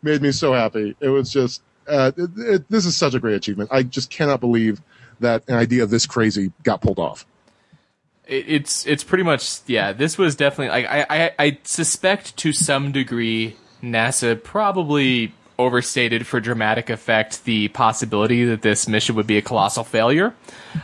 made 0.02 0.22
me 0.22 0.30
so 0.30 0.52
happy. 0.52 0.96
It 1.00 1.08
was 1.08 1.32
just. 1.32 1.62
Uh, 1.88 2.12
it, 2.16 2.30
it, 2.38 2.68
this 2.70 2.86
is 2.86 2.96
such 2.96 3.14
a 3.14 3.20
great 3.20 3.34
achievement. 3.34 3.68
I 3.72 3.82
just 3.82 4.10
cannot 4.10 4.40
believe 4.40 4.80
that 5.20 5.42
an 5.48 5.56
idea 5.56 5.84
this 5.86 6.06
crazy 6.06 6.52
got 6.62 6.80
pulled 6.80 6.98
off. 7.00 7.26
it's 8.26 8.86
it's 8.86 9.02
pretty 9.02 9.24
much 9.24 9.58
yeah. 9.66 9.92
This 9.92 10.16
was 10.16 10.36
definitely 10.36 10.68
like 10.68 10.86
I, 10.86 11.06
I 11.10 11.32
I 11.38 11.58
suspect 11.64 12.36
to 12.38 12.52
some 12.52 12.92
degree 12.92 13.56
NASA 13.92 14.42
probably 14.42 15.32
overstated 15.58 16.26
for 16.26 16.40
dramatic 16.40 16.90
effect 16.90 17.44
the 17.44 17.68
possibility 17.68 18.44
that 18.44 18.62
this 18.62 18.88
mission 18.88 19.14
would 19.14 19.26
be 19.26 19.38
a 19.38 19.42
colossal 19.42 19.84
failure. 19.84 20.34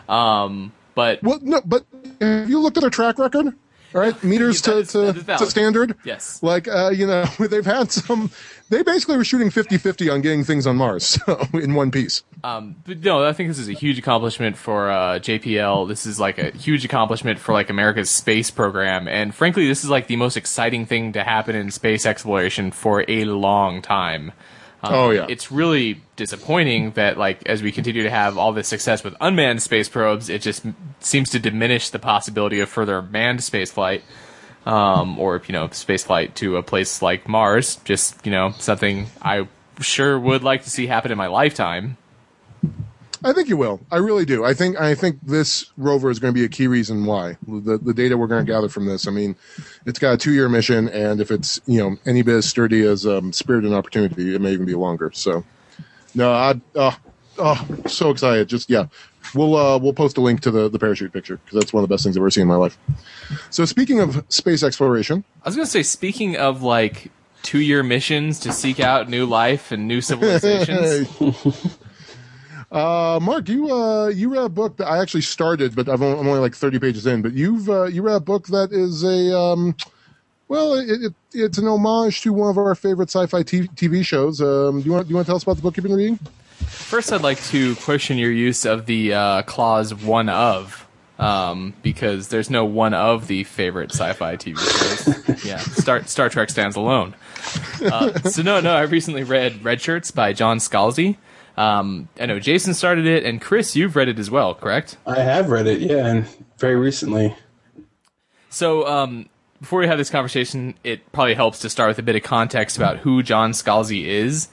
Um, 0.09 0.73
but 0.95 1.23
Well, 1.23 1.39
no, 1.43 1.61
but 1.65 1.85
have 2.21 2.49
you 2.49 2.61
looked 2.61 2.77
at 2.77 2.83
their 2.83 2.91
track 2.91 3.19
record? 3.19 3.55
All 3.95 4.01
right, 4.01 4.23
meters 4.23 4.61
to, 4.63 4.85
to, 4.85 5.13
to 5.13 5.47
standard. 5.47 5.97
Yes. 6.05 6.43
Like, 6.43 6.69
uh, 6.69 6.91
you 6.91 7.07
know, 7.07 7.25
they've 7.39 7.65
had 7.65 7.91
some. 7.91 8.31
They 8.69 8.85
basically 8.85 9.17
were 9.17 9.25
shooting 9.25 9.51
50-50 9.51 10.13
on 10.13 10.21
getting 10.21 10.45
things 10.45 10.65
on 10.65 10.77
Mars 10.77 11.05
so, 11.27 11.45
in 11.55 11.75
one 11.75 11.91
piece. 11.91 12.23
Um, 12.45 12.77
but 12.87 13.01
no, 13.01 13.25
I 13.25 13.33
think 13.33 13.49
this 13.49 13.59
is 13.59 13.69
a 13.69 13.73
huge 13.73 13.99
accomplishment 13.99 14.57
for 14.57 14.89
uh, 14.91 15.19
JPL. 15.19 15.89
This 15.89 16.07
is 16.07 16.21
like 16.21 16.39
a 16.39 16.53
huge 16.57 16.85
accomplishment 16.85 17.41
for 17.41 17.53
like 17.53 17.69
America's 17.69 18.11
space 18.11 18.51
program, 18.51 19.09
and 19.09 19.35
frankly, 19.35 19.67
this 19.67 19.83
is 19.83 19.91
like 19.91 20.07
the 20.07 20.17
most 20.17 20.37
exciting 20.37 20.87
thing 20.87 21.13
to 21.15 21.25
happen 21.25 21.57
in 21.57 21.73
space 21.73 22.07
exploration 22.07 22.71
for 22.71 23.05
a 23.09 23.25
long 23.25 23.83
time. 23.83 24.33
Um, 24.83 24.95
Oh, 24.95 25.11
yeah. 25.11 25.27
it's 25.29 25.53
really 25.53 26.01
disappointing 26.17 26.93
that 26.93 27.19
like 27.19 27.47
as 27.47 27.63
we 27.63 27.71
continue 27.73 28.03
to 28.03 28.11
have 28.11 28.39
all 28.39 28.53
this 28.53 28.69
success 28.69 29.05
with 29.05 29.15
unmanned 29.21 29.63
space 29.63 29.89
probes, 29.89 30.29
it 30.31 30.41
just 30.43 30.65
seems 31.01 31.31
to 31.31 31.39
diminish 31.39 31.91
the 31.91 31.99
possibility 31.99 32.61
of 32.61 32.69
further 32.69 33.03
manned 33.03 33.43
space 33.45 33.71
flight. 33.71 34.03
Um, 34.67 35.19
or 35.19 35.41
you 35.47 35.53
know, 35.55 35.69
space 35.71 36.05
flight 36.05 36.35
to 36.37 36.57
a 36.59 36.63
place 36.63 37.01
like 37.01 37.27
Mars. 37.27 37.77
Just 37.85 38.25
you 38.27 38.31
know, 38.31 38.53
something 38.59 39.07
I 39.23 39.49
sure 39.81 40.19
would 40.21 40.43
like 40.43 40.65
to 40.65 40.71
see 40.71 40.87
happen 40.87 41.11
in 41.11 41.17
my 41.17 41.29
lifetime. 41.29 41.97
I 43.23 43.33
think 43.33 43.49
you 43.49 43.57
will. 43.57 43.81
I 43.91 43.97
really 43.97 44.25
do. 44.25 44.45
I 44.45 44.55
think 44.55 44.81
I 44.81 44.95
think 44.95 45.19
this 45.23 45.71
rover 45.77 46.11
is 46.11 46.19
going 46.19 46.33
to 46.33 46.39
be 46.39 46.45
a 46.45 46.49
key 46.49 46.67
reason 46.67 47.05
why 47.05 47.37
the 47.47 47.79
the 47.79 47.93
data 47.93 48.17
we're 48.17 48.27
going 48.27 48.45
to 48.45 48.51
gather 48.51 48.69
from 48.69 48.87
this. 48.87 49.07
I 49.07 49.11
mean, 49.11 49.37
it's 49.85 49.99
got 49.99 50.15
a 50.15 50.17
two 50.17 50.33
year 50.33 50.49
mission, 50.49 50.89
and 50.89 51.21
if 51.21 51.31
it's 51.31 51.61
you 51.67 51.79
know 51.79 51.97
any 52.07 52.23
bit 52.23 52.37
as 52.37 52.47
sturdy 52.47 52.83
as 52.83 53.07
um, 53.07 53.33
Spirit 53.33 53.65
and 53.65 53.75
Opportunity, 53.75 54.35
it 54.35 54.41
may 54.41 54.53
even 54.53 54.65
be 54.65 54.75
longer. 54.75 55.11
So, 55.13 55.45
no, 56.15 56.33
I 56.33 56.61
oh, 56.75 56.97
oh 57.39 57.67
so 57.87 58.11
excited. 58.11 58.49
Just 58.49 58.71
yeah, 58.71 58.87
we'll 59.35 59.55
uh, 59.55 59.79
we'll 59.79 59.93
post 59.93 60.17
a 60.17 60.23
link 60.23 60.41
to 60.43 60.51
the 60.51 60.71
the 60.71 60.79
parachute 60.79 61.13
picture 61.13 61.39
because 61.45 61.59
that's 61.59 61.73
one 61.75 61.83
of 61.83 61.89
the 61.89 61.93
best 61.93 62.05
things 62.05 62.17
I've 62.17 62.23
ever 62.23 62.31
seen 62.31 62.43
in 62.43 62.49
my 62.49 62.57
life. 62.57 62.79
So 63.51 63.67
speaking 63.67 64.01
of 64.01 64.25
space 64.31 64.63
exploration, 64.63 65.25
I 65.45 65.49
was 65.49 65.57
gonna 65.57 65.67
say, 65.67 65.83
speaking 65.83 66.37
of 66.37 66.63
like 66.63 67.11
two-year 67.43 67.83
missions 67.83 68.39
to 68.41 68.53
seek 68.53 68.81
out 68.81 69.09
new 69.09 69.27
life 69.27 69.73
and 69.73 69.87
new 69.87 70.01
civilizations. 70.01 71.09
Uh, 72.71 73.19
Mark, 73.21 73.49
you 73.49 73.71
uh, 73.73 74.09
you 74.09 74.33
read 74.33 74.45
a 74.45 74.49
book 74.49 74.77
that 74.77 74.87
I 74.87 75.01
actually 75.03 75.23
started, 75.23 75.75
but 75.75 75.89
I've 75.89 76.03
only, 76.03 76.21
I'm 76.21 76.29
only 76.29 76.41
like 76.41 76.55
30 76.55 76.79
pages 76.79 77.07
in. 77.07 77.21
But 77.21 77.33
you've 77.33 77.69
uh, 77.69 77.85
you 77.85 78.03
read 78.03 78.17
a 78.17 78.21
book 78.21 78.47
that 78.49 78.73
is 78.73 79.03
a 79.03 79.37
um, 79.37 79.75
well, 80.47 80.75
it, 80.75 80.89
it, 80.89 81.15
it's 81.33 81.59
an 81.59 81.67
homage 81.67 82.23
to 82.23 82.33
one 82.33 82.51
of 82.51 82.59
our 82.59 82.75
favorite 82.75 83.09
sci-fi 83.09 83.43
t- 83.43 83.69
TV 83.69 84.05
shows. 84.05 84.41
Um, 84.41 84.81
do 84.81 84.87
you 84.87 84.93
want 84.93 85.07
do 85.07 85.11
you 85.11 85.17
want 85.17 85.27
to 85.27 85.31
tell 85.31 85.37
us 85.37 85.43
about 85.43 85.57
the 85.57 85.63
book 85.63 85.77
you've 85.77 85.85
been 85.85 85.95
reading? 85.95 86.19
First, 86.67 87.13
I'd 87.13 87.23
like 87.23 87.43
to 87.45 87.75
question 87.77 88.19
your 88.19 88.31
use 88.31 88.65
of 88.65 88.87
the 88.87 89.15
uh, 89.15 89.43
clause 89.43 89.93
"one 89.93 90.29
of," 90.29 90.87
um, 91.19 91.75
because 91.83 92.29
there's 92.29 92.51
no 92.51 92.65
one 92.65 92.95
of 92.95 93.27
the 93.27 93.45
favorite 93.45 93.91
sci-fi 93.91 94.37
TV 94.37 94.59
shows. 94.59 95.45
yeah, 95.45 95.59
Star 95.59 96.05
Star 96.05 96.29
Trek 96.29 96.51
stands 96.51 96.77
alone. 96.77 97.15
Uh, 97.85 98.19
so 98.21 98.43
no, 98.43 98.61
no, 98.61 98.75
I 98.75 98.83
recently 98.83 99.25
read 99.25 99.55
Redshirts 99.61 100.15
by 100.15 100.33
John 100.33 100.59
Scalzi. 100.59 101.17
Um, 101.61 102.09
I 102.19 102.25
know 102.25 102.39
Jason 102.39 102.73
started 102.73 103.05
it, 103.05 103.27
and 103.27 103.39
Chris, 103.39 103.77
you've 103.77 103.95
read 103.95 104.09
it 104.09 104.19
as 104.19 104.31
well, 104.31 104.55
correct? 104.55 104.97
I 105.07 105.21
have 105.21 105.51
read 105.51 105.67
it, 105.67 105.83
yeah, 105.83 106.07
and 106.07 106.27
very 106.57 106.77
recently. 106.77 107.37
So, 108.49 108.87
um, 108.87 109.29
before 109.61 109.81
we 109.81 109.87
have 109.87 109.99
this 109.99 110.09
conversation, 110.09 110.75
it 110.85 111.13
probably 111.13 111.35
helps 111.35 111.59
to 111.59 111.69
start 111.69 111.89
with 111.89 111.99
a 111.99 112.03
bit 112.03 112.17
of 112.17 112.23
context 112.23 112.79
about 112.79 112.97
who 112.97 113.23
John 113.23 113.53
Scalzi 113.53 114.07
is. 114.07 114.49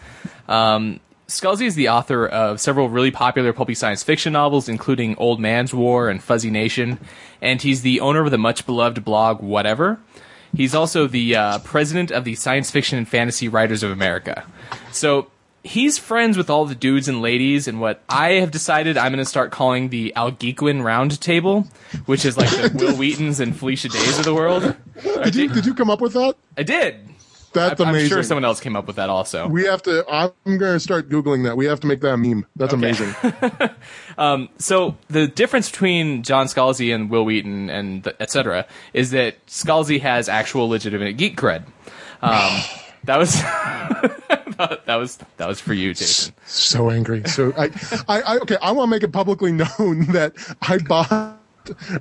Um, 0.49 0.99
Scalzi 1.29 1.65
is 1.65 1.75
the 1.75 1.87
author 1.87 2.27
of 2.27 2.59
several 2.59 2.89
really 2.89 3.11
popular 3.11 3.53
pulpy 3.53 3.73
science 3.73 4.03
fiction 4.03 4.33
novels, 4.33 4.67
including 4.67 5.15
Old 5.15 5.39
Man's 5.39 5.73
War 5.73 6.09
and 6.09 6.21
Fuzzy 6.21 6.49
Nation, 6.49 6.99
and 7.41 7.61
he's 7.61 7.83
the 7.83 8.01
owner 8.01 8.25
of 8.25 8.31
the 8.31 8.37
much 8.37 8.65
beloved 8.65 9.05
blog 9.05 9.41
Whatever. 9.41 9.97
He's 10.53 10.75
also 10.75 11.07
the 11.07 11.37
uh, 11.37 11.59
president 11.59 12.11
of 12.11 12.25
the 12.25 12.35
Science 12.35 12.69
Fiction 12.69 12.97
and 12.97 13.07
Fantasy 13.07 13.47
Writers 13.47 13.81
of 13.81 13.91
America. 13.91 14.45
So 14.91 15.31
he's 15.67 15.97
friends 15.97 16.38
with 16.38 16.50
all 16.50 16.65
the 16.65 16.75
dudes 16.75 17.07
and 17.07 17.21
ladies 17.21 17.67
and 17.67 17.79
what 17.81 18.01
I 18.09 18.33
have 18.33 18.51
decided 18.51 18.97
I'm 18.97 19.12
going 19.12 19.24
to 19.24 19.29
start 19.29 19.51
calling 19.51 19.89
the 19.89 20.13
Algeekwin 20.15 20.83
Round 20.83 21.19
Table, 21.21 21.67
which 22.05 22.25
is 22.25 22.38
like 22.38 22.50
the 22.50 22.71
Wil 22.75 22.95
Wheatons 22.95 23.39
and 23.39 23.55
Felicia 23.57 23.89
Days 23.89 24.17
of 24.17 24.25
the 24.25 24.33
world. 24.33 24.75
Did 25.24 25.36
you 25.36 25.50
did 25.50 25.65
you 25.65 25.74
come 25.74 25.89
up 25.89 26.01
with 26.01 26.13
that? 26.13 26.36
I 26.57 26.63
did. 26.63 27.07
That's 27.53 27.79
amazing. 27.79 28.01
I'm 28.01 28.07
sure 28.09 28.24
someone 28.24 28.45
else 28.45 28.59
came 28.59 28.75
up 28.75 28.86
with 28.88 28.97
that 28.97 29.09
also. 29.09 29.47
we 29.47 29.65
have 29.65 29.81
to. 29.83 30.05
I'm 30.09 30.31
going 30.45 30.74
to 30.74 30.79
start 30.79 31.09
googling 31.09 31.43
that. 31.45 31.57
We 31.57 31.65
have 31.65 31.79
to 31.79 31.88
make 31.88 32.01
that 32.01 32.13
a 32.13 32.17
meme. 32.17 32.45
That's 32.55 32.74
amazing. 32.74 33.15
So 34.59 34.97
the 35.09 35.27
difference 35.27 35.69
between 35.69 36.24
John 36.24 36.47
Scalzi 36.47 36.93
and 36.93 37.09
Wil 37.09 37.24
Wheaton 37.25 37.69
and 37.69 38.03
th- 38.03 38.15
et 38.19 38.29
cetera 38.31 38.65
is 38.93 39.12
that 39.12 39.45
Scalzi 39.47 40.01
has 40.01 40.27
actual 40.27 40.67
legitimate 40.69 41.17
geek 41.17 41.38
cred. 41.38 41.63
Um, 42.21 42.62
that 43.07 43.17
was 43.17 43.33
that 44.57 44.95
was 44.95 45.17
that 45.37 45.47
was 45.47 45.59
for 45.59 45.73
you, 45.73 45.93
Jason. 45.93 46.33
so 46.45 46.89
angry. 46.89 47.23
So 47.25 47.53
I, 47.57 47.69
I, 48.07 48.21
I 48.21 48.37
okay. 48.39 48.57
I 48.61 48.71
want 48.71 48.87
to 48.87 48.91
make 48.91 49.03
it 49.03 49.11
publicly 49.11 49.51
known 49.79 50.05
that 50.11 50.33
I 50.61 50.77
bought 50.77 51.39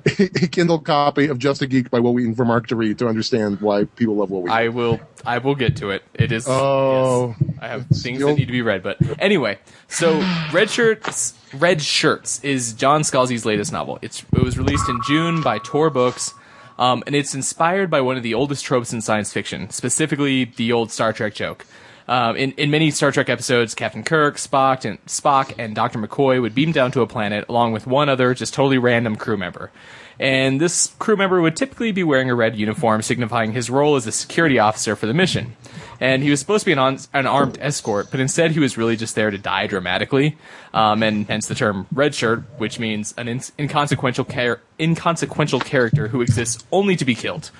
a, 0.05 0.47
Kindle 0.47 0.79
copy 0.79 1.27
of 1.27 1.39
Just 1.39 1.61
a 1.61 1.67
Geek 1.67 1.89
by 1.89 1.99
Wil 1.99 2.13
Wheaton 2.13 2.35
for 2.35 2.45
Mark 2.45 2.67
to 2.67 2.75
read 2.75 2.99
to 2.99 3.07
understand 3.07 3.59
why 3.61 3.83
people 3.83 4.15
love 4.15 4.29
Wil 4.31 4.43
Wheaton. 4.43 4.57
I 4.57 4.67
will 4.69 4.99
I 5.25 5.37
will 5.39 5.55
get 5.55 5.75
to 5.77 5.89
it. 5.89 6.03
It 6.13 6.31
is 6.31 6.45
Oh. 6.47 7.35
yes, 7.39 7.57
I 7.61 7.67
have 7.67 7.85
things 7.87 8.19
that 8.19 8.35
need 8.35 8.45
to 8.45 8.51
be 8.51 8.61
read, 8.61 8.83
but 8.83 8.97
anyway. 9.19 9.59
So 9.87 10.19
Redshirts 10.51 11.35
Red 11.59 11.81
Shirts 11.81 12.43
is 12.43 12.73
John 12.73 13.01
Scalzi's 13.01 13.45
latest 13.45 13.71
novel. 13.71 13.99
It's 14.01 14.23
it 14.33 14.43
was 14.43 14.57
released 14.57 14.87
in 14.89 14.99
June 15.07 15.41
by 15.41 15.59
Tor 15.59 15.89
Books. 15.89 16.33
Um, 16.79 17.03
and 17.07 17.15
it's 17.15 17.33
inspired 17.33 17.89
by 17.89 18.01
one 18.01 18.17
of 18.17 18.23
the 18.23 18.33
oldest 18.33 18.63
tropes 18.65 18.93
in 18.93 19.01
science 19.01 19.33
fiction, 19.33 19.69
specifically 19.69 20.45
the 20.45 20.71
old 20.71 20.91
Star 20.91 21.13
Trek 21.13 21.33
joke. 21.33 21.65
Um, 22.07 22.37
in, 22.37 22.53
in 22.53 22.71
many 22.71 22.89
Star 22.91 23.11
Trek 23.11 23.27
episodes, 23.27 23.75
Captain 23.75 24.03
Kirk, 24.03 24.37
Spock, 24.37 24.85
and 24.85 25.03
Spock 25.07 25.53
and 25.57 25.75
Dr. 25.75 25.99
McCoy 25.99 26.41
would 26.41 26.55
beam 26.55 26.71
down 26.71 26.91
to 26.91 27.01
a 27.01 27.07
planet 27.07 27.45
along 27.49 27.73
with 27.73 27.85
one 27.85 28.07
other, 28.07 28.33
just 28.33 28.53
totally 28.53 28.77
random 28.77 29.17
crew 29.17 29.35
member. 29.35 29.71
And 30.19 30.59
this 30.61 30.95
crew 30.99 31.17
member 31.17 31.41
would 31.41 31.57
typically 31.57 31.91
be 31.91 32.03
wearing 32.03 32.29
a 32.29 32.35
red 32.35 32.55
uniform, 32.55 33.01
signifying 33.01 33.51
his 33.51 33.69
role 33.69 33.95
as 33.97 34.07
a 34.07 34.11
security 34.11 34.57
officer 34.57 34.95
for 34.95 35.05
the 35.05 35.13
mission. 35.13 35.55
And 35.99 36.21
he 36.21 36.29
was 36.29 36.39
supposed 36.39 36.61
to 36.61 36.65
be 36.67 36.71
an, 36.73 36.79
on, 36.79 36.99
an 37.13 37.25
armed 37.25 37.57
escort, 37.59 38.11
but 38.11 38.19
instead 38.19 38.51
he 38.51 38.59
was 38.59 38.77
really 38.77 38.95
just 38.95 39.15
there 39.15 39.31
to 39.31 39.37
die 39.37 39.67
dramatically, 39.67 40.37
um, 40.73 41.01
and 41.01 41.25
hence 41.27 41.47
the 41.47 41.55
term 41.55 41.87
red 41.91 42.13
shirt, 42.13 42.43
which 42.57 42.79
means 42.79 43.13
an 43.17 43.27
in- 43.27 43.41
inconsequential, 43.57 44.25
char- 44.25 44.61
inconsequential 44.79 45.59
character 45.59 46.07
who 46.09 46.21
exists 46.21 46.63
only 46.71 46.95
to 46.95 47.05
be 47.05 47.15
killed. 47.15 47.51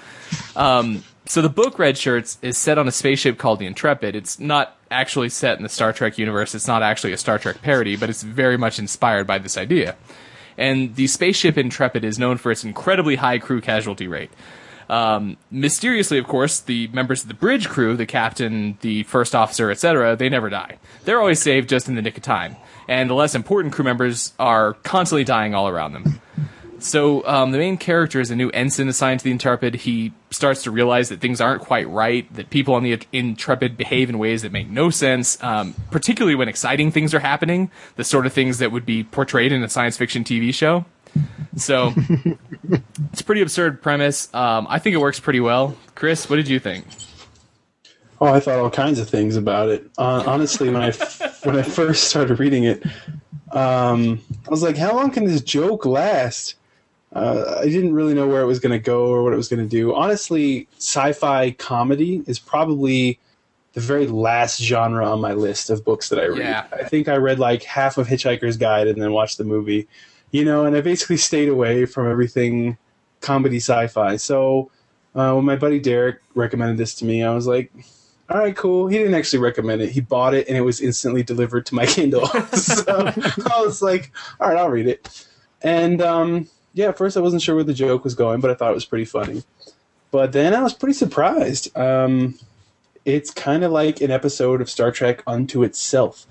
Um, 0.55 1.03
so 1.25 1.41
the 1.41 1.49
book 1.49 1.75
Redshirts 1.75 2.37
is 2.41 2.57
set 2.57 2.77
on 2.77 2.87
a 2.87 2.91
spaceship 2.91 3.37
called 3.37 3.59
the 3.59 3.65
Intrepid. 3.65 4.15
It's 4.15 4.39
not 4.39 4.77
actually 4.89 5.27
set 5.27 5.57
in 5.57 5.63
the 5.63 5.69
Star 5.69 5.91
Trek 5.91 6.17
universe. 6.17 6.55
It's 6.55 6.67
not 6.67 6.81
actually 6.81 7.11
a 7.11 7.17
Star 7.17 7.37
Trek 7.37 7.61
parody, 7.61 7.97
but 7.97 8.09
it's 8.09 8.23
very 8.23 8.57
much 8.57 8.79
inspired 8.79 9.27
by 9.27 9.37
this 9.37 9.57
idea. 9.57 9.97
And 10.57 10.95
the 10.95 11.07
spaceship 11.07 11.57
Intrepid 11.57 12.05
is 12.05 12.17
known 12.17 12.37
for 12.37 12.51
its 12.51 12.63
incredibly 12.63 13.17
high 13.17 13.39
crew 13.39 13.59
casualty 13.59 14.07
rate. 14.07 14.31
Um, 14.89 15.37
mysteriously, 15.51 16.17
of 16.17 16.27
course, 16.27 16.59
the 16.59 16.87
members 16.89 17.23
of 17.23 17.27
the 17.27 17.33
bridge 17.33 17.67
crew, 17.67 17.97
the 17.97 18.05
captain, 18.05 18.77
the 18.81 19.03
first 19.03 19.35
officer, 19.35 19.69
etc., 19.69 20.15
they 20.15 20.29
never 20.29 20.49
die. 20.49 20.77
They're 21.03 21.19
always 21.19 21.41
saved 21.41 21.69
just 21.69 21.87
in 21.87 21.95
the 21.95 22.01
nick 22.01 22.17
of 22.17 22.23
time. 22.23 22.55
And 22.87 23.09
the 23.09 23.13
less 23.13 23.35
important 23.35 23.73
crew 23.73 23.83
members 23.83 24.33
are 24.39 24.73
constantly 24.73 25.25
dying 25.25 25.53
all 25.53 25.67
around 25.67 25.93
them. 25.93 26.21
So 26.79 27.25
um, 27.25 27.51
the 27.51 27.57
main 27.57 27.77
character 27.77 28.19
is 28.19 28.29
a 28.29 28.35
new 28.35 28.49
ensign 28.51 28.87
assigned 28.87 29.19
to 29.21 29.23
the 29.23 29.31
Intrepid. 29.31 29.75
He 29.75 30.13
starts 30.29 30.63
to 30.63 30.71
realize 30.71 31.09
that 31.09 31.19
things 31.19 31.41
aren't 31.41 31.63
quite 31.63 31.89
right, 31.89 32.31
that 32.35 32.49
people 32.49 32.75
on 32.75 32.83
the 32.83 32.99
Intrepid 33.11 33.77
behave 33.77 34.09
in 34.09 34.19
ways 34.19 34.43
that 34.43 34.51
make 34.51 34.69
no 34.69 34.89
sense, 34.89 35.41
um, 35.43 35.73
particularly 35.89 36.35
when 36.35 36.47
exciting 36.47 36.91
things 36.91 37.13
are 37.13 37.19
happening, 37.19 37.71
the 37.95 38.03
sort 38.03 38.25
of 38.25 38.33
things 38.33 38.59
that 38.59 38.71
would 38.71 38.85
be 38.85 39.03
portrayed 39.03 39.51
in 39.51 39.63
a 39.63 39.69
science 39.69 39.97
fiction 39.97 40.23
TV 40.23 40.53
show. 40.53 40.85
So 41.55 41.93
it's 43.11 43.21
a 43.21 43.23
pretty 43.23 43.41
absurd 43.41 43.81
premise. 43.81 44.33
Um, 44.33 44.67
I 44.69 44.79
think 44.79 44.93
it 44.93 44.99
works 44.99 45.19
pretty 45.19 45.39
well. 45.39 45.75
Chris, 45.95 46.29
what 46.29 46.35
did 46.35 46.47
you 46.47 46.59
think? 46.59 46.85
Oh, 48.19 48.27
I 48.27 48.39
thought 48.39 48.59
all 48.59 48.69
kinds 48.69 48.99
of 48.99 49.09
things 49.09 49.35
about 49.35 49.69
it. 49.69 49.89
Uh, 49.97 50.23
honestly, 50.25 50.69
when 50.69 50.81
I 50.81 50.87
f- 50.87 51.45
when 51.45 51.55
I 51.55 51.61
first 51.61 52.05
started 52.05 52.39
reading 52.39 52.63
it, 52.63 52.83
um, 53.51 54.19
I 54.45 54.49
was 54.49 54.63
like, 54.63 54.75
"How 54.77 54.95
long 54.95 55.11
can 55.11 55.25
this 55.25 55.41
joke 55.41 55.85
last?" 55.85 56.55
Uh, 57.13 57.59
I 57.59 57.65
didn't 57.65 57.93
really 57.93 58.13
know 58.13 58.27
where 58.27 58.41
it 58.41 58.45
was 58.47 58.59
going 58.59 58.71
to 58.73 58.79
go 58.83 59.07
or 59.07 59.23
what 59.23 59.33
it 59.33 59.37
was 59.37 59.47
going 59.47 59.61
to 59.63 59.69
do. 59.69 59.95
Honestly, 59.95 60.67
sci-fi 60.77 61.51
comedy 61.51 62.23
is 62.27 62.37
probably 62.37 63.19
the 63.73 63.79
very 63.79 64.07
last 64.07 64.61
genre 64.61 65.09
on 65.09 65.21
my 65.21 65.33
list 65.33 65.69
of 65.69 65.85
books 65.85 66.09
that 66.09 66.19
I 66.19 66.25
read. 66.25 66.39
Yeah. 66.39 66.65
I 66.71 66.83
think 66.83 67.07
I 67.07 67.15
read 67.17 67.39
like 67.39 67.63
half 67.63 67.97
of 67.97 68.07
Hitchhiker's 68.07 68.57
Guide 68.57 68.87
and 68.87 69.01
then 69.01 69.11
watched 69.13 69.37
the 69.37 69.43
movie. 69.43 69.87
You 70.31 70.45
know, 70.45 70.65
and 70.65 70.75
I 70.75 70.81
basically 70.81 71.17
stayed 71.17 71.49
away 71.49 71.85
from 71.85 72.09
everything 72.09 72.77
comedy 73.21 73.57
sci-fi. 73.57 74.17
So 74.17 74.71
uh, 75.15 75.33
when 75.33 75.45
my 75.45 75.55
buddy 75.55 75.79
Derek 75.79 76.21
recommended 76.35 76.77
this 76.77 76.93
to 76.95 77.05
me, 77.05 77.23
I 77.23 77.33
was 77.33 77.47
like, 77.47 77.71
all 78.29 78.37
right, 78.37 78.55
cool. 78.55 78.87
He 78.87 78.97
didn't 78.97 79.13
actually 79.13 79.39
recommend 79.39 79.81
it. 79.81 79.89
He 79.89 80.01
bought 80.01 80.33
it 80.33 80.47
and 80.47 80.57
it 80.57 80.61
was 80.61 80.81
instantly 80.81 81.23
delivered 81.23 81.65
to 81.67 81.75
my 81.75 81.85
Kindle. 81.87 82.27
so 82.53 83.13
I 83.15 83.61
was 83.61 83.81
like, 83.81 84.11
all 84.39 84.49
right, 84.49 84.57
I'll 84.57 84.69
read 84.69 84.87
it. 84.87 85.27
And 85.61 86.01
um, 86.01 86.47
yeah, 86.73 86.89
at 86.89 86.97
first 86.97 87.17
I 87.17 87.21
wasn't 87.21 87.41
sure 87.41 87.55
where 87.55 87.63
the 87.63 87.73
joke 87.73 88.03
was 88.03 88.15
going, 88.15 88.41
but 88.41 88.51
I 88.51 88.53
thought 88.53 88.71
it 88.71 88.75
was 88.75 88.85
pretty 88.85 89.05
funny. 89.05 89.43
But 90.11 90.31
then 90.33 90.53
I 90.53 90.61
was 90.61 90.73
pretty 90.73 90.93
surprised. 90.93 91.75
Um, 91.77 92.37
it's 93.05 93.31
kind 93.31 93.63
of 93.63 93.71
like 93.71 94.01
an 94.01 94.11
episode 94.11 94.61
of 94.61 94.69
Star 94.69 94.91
Trek 94.91 95.23
unto 95.25 95.63
itself. 95.63 96.25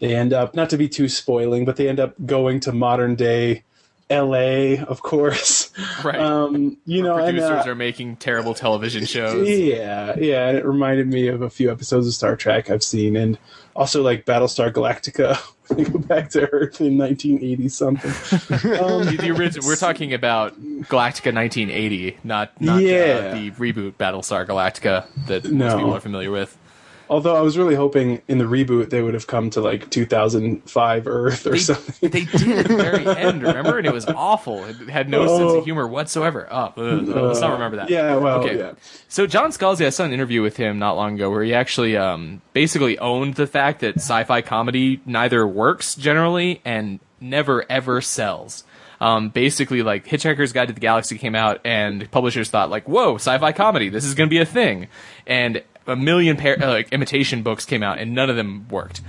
They 0.00 0.14
end 0.14 0.32
up, 0.32 0.54
not 0.54 0.70
to 0.70 0.76
be 0.76 0.88
too 0.88 1.08
spoiling, 1.08 1.64
but 1.64 1.76
they 1.76 1.88
end 1.88 1.98
up 2.00 2.14
going 2.24 2.60
to 2.60 2.72
modern 2.72 3.14
day 3.16 3.64
LA, 4.10 4.82
of 4.84 5.02
course. 5.02 5.70
Right. 6.04 6.20
Um, 6.20 6.76
you 6.86 7.02
know, 7.02 7.16
and, 7.16 7.36
Producers 7.36 7.66
uh, 7.66 7.70
are 7.70 7.74
making 7.74 8.16
terrible 8.16 8.54
television 8.54 9.04
shows. 9.04 9.48
yeah, 9.48 10.14
yeah, 10.16 10.48
and 10.48 10.56
it 10.56 10.64
reminded 10.64 11.08
me 11.08 11.26
of 11.26 11.42
a 11.42 11.50
few 11.50 11.72
episodes 11.72 12.06
of 12.06 12.14
Star 12.14 12.36
Trek 12.36 12.70
I've 12.70 12.84
seen, 12.84 13.16
and 13.16 13.36
also 13.74 14.00
like 14.02 14.24
Battlestar 14.24 14.72
Galactica. 14.72 15.36
they 15.76 15.82
go 15.84 15.98
back 15.98 16.30
to 16.30 16.42
Earth 16.52 16.80
in 16.80 16.96
1980 16.96 17.68
something. 17.68 18.10
Um, 18.78 19.06
The, 19.06 19.16
the 19.16 19.30
original, 19.32 19.66
we're 19.66 19.74
talking 19.76 20.14
about 20.14 20.54
Galactica 20.82 21.34
1980, 21.34 22.18
not 22.22 22.60
not 22.60 22.80
Yeah. 22.80 23.32
uh, 23.32 23.34
the 23.34 23.50
reboot 23.52 23.94
Battlestar 23.94 24.46
Galactica 24.46 25.06
that 25.26 25.50
most 25.50 25.76
people 25.76 25.94
are 25.94 26.00
familiar 26.00 26.30
with. 26.30 26.56
Although 27.10 27.34
I 27.36 27.40
was 27.40 27.56
really 27.58 27.74
hoping 27.74 28.22
in 28.28 28.38
the 28.38 28.44
reboot 28.44 28.90
they 28.90 29.02
would 29.02 29.14
have 29.14 29.26
come 29.26 29.50
to 29.50 29.60
like 29.60 29.90
2005 29.90 31.06
Earth 31.06 31.46
or 31.46 31.50
They, 31.52 31.58
something. 31.58 32.10
they 32.10 32.24
did 32.24 32.58
at 32.58 32.68
the 32.68 32.76
very 32.76 33.06
end, 33.16 33.42
remember? 33.42 33.78
And 33.78 33.86
it 33.86 33.92
was 33.92 34.06
awful. 34.06 34.64
It 34.64 34.76
had 34.88 35.08
no 35.08 35.26
sense 35.26 35.40
Oh. 35.52 35.58
of 35.58 35.64
humor 35.64 35.86
whatsoever. 35.86 36.46
Oh, 36.50 36.72
ugh, 36.76 37.08
let's 37.08 37.40
not 37.40 37.52
remember 37.52 37.78
that. 37.78 37.90
Yeah, 37.90 38.16
well, 38.16 38.40
Okay. 38.44 38.58
yeah. 38.58 38.72
So 39.08 39.26
John 39.26 39.50
Scalzi, 39.50 39.86
I 39.86 39.90
saw 39.90 40.04
an 40.04 40.12
interview 40.12 40.42
with 40.42 40.56
him 40.56 40.78
not 40.78 40.96
long 40.96 41.14
ago 41.14 41.30
where 41.30 41.42
he 41.42 41.54
actually 41.54 41.96
um, 41.96 42.42
basically 42.52 42.98
owned 42.98 43.34
the 43.34 43.46
fact 43.46 43.80
that 43.80 43.96
sci-fi 43.96 44.42
comedy 44.42 45.00
neither 45.06 45.46
works 45.46 45.94
generally 45.94 46.60
and 46.64 47.00
never 47.20 47.64
ever 47.70 48.00
sells. 48.00 48.64
Um, 49.00 49.28
basically, 49.28 49.82
like 49.82 50.06
Hitchhiker's 50.08 50.52
Guide 50.52 50.66
to 50.68 50.74
the 50.74 50.80
Galaxy 50.80 51.18
came 51.18 51.36
out, 51.36 51.60
and 51.64 52.10
publishers 52.10 52.50
thought 52.50 52.68
like, 52.68 52.88
"Whoa, 52.88 53.14
sci-fi 53.14 53.52
comedy! 53.52 53.90
This 53.90 54.04
is 54.04 54.14
going 54.14 54.28
to 54.28 54.30
be 54.30 54.40
a 54.40 54.44
thing," 54.44 54.88
and 55.24 55.62
a 55.88 55.96
million 55.96 56.36
pair, 56.36 56.62
uh, 56.62 56.68
like 56.68 56.92
imitation 56.92 57.42
books 57.42 57.64
came 57.64 57.82
out, 57.82 57.98
and 57.98 58.14
none 58.14 58.30
of 58.30 58.36
them 58.36 58.68
worked. 58.68 59.00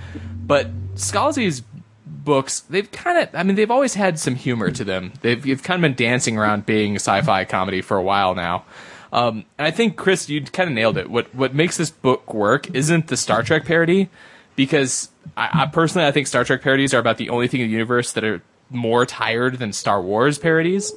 But 0.44 0.68
Scalzi's 0.96 1.62
books, 2.04 2.60
they've 2.60 2.90
kind 2.90 3.18
of, 3.18 3.34
I 3.34 3.44
mean, 3.44 3.54
they've 3.54 3.70
always 3.70 3.94
had 3.94 4.18
some 4.18 4.34
humor 4.34 4.70
to 4.72 4.84
them. 4.84 5.12
They've, 5.20 5.40
they've 5.40 5.62
kind 5.62 5.78
of 5.78 5.82
been 5.82 5.94
dancing 5.94 6.36
around 6.36 6.66
being 6.66 6.96
sci-fi 6.96 7.44
comedy 7.44 7.82
for 7.82 7.96
a 7.96 8.02
while 8.02 8.34
now. 8.34 8.64
Um, 9.12 9.44
and 9.58 9.66
I 9.66 9.70
think 9.70 9.96
Chris, 9.96 10.28
you 10.28 10.40
kind 10.42 10.68
of 10.68 10.74
nailed 10.74 10.96
it. 10.96 11.10
What 11.10 11.34
what 11.34 11.54
makes 11.54 11.76
this 11.76 11.90
book 11.90 12.32
work 12.32 12.72
isn't 12.74 13.08
the 13.08 13.16
Star 13.16 13.42
Trek 13.42 13.64
parody, 13.64 14.08
because 14.54 15.10
I, 15.36 15.62
I 15.62 15.66
personally 15.66 16.06
I 16.06 16.12
think 16.12 16.26
Star 16.28 16.44
Trek 16.44 16.62
parodies 16.62 16.94
are 16.94 16.98
about 17.00 17.16
the 17.16 17.30
only 17.30 17.48
thing 17.48 17.60
in 17.60 17.66
the 17.66 17.72
universe 17.72 18.12
that 18.12 18.22
are 18.22 18.40
more 18.70 19.04
tired 19.06 19.58
than 19.58 19.72
Star 19.72 20.00
Wars 20.00 20.38
parodies. 20.38 20.92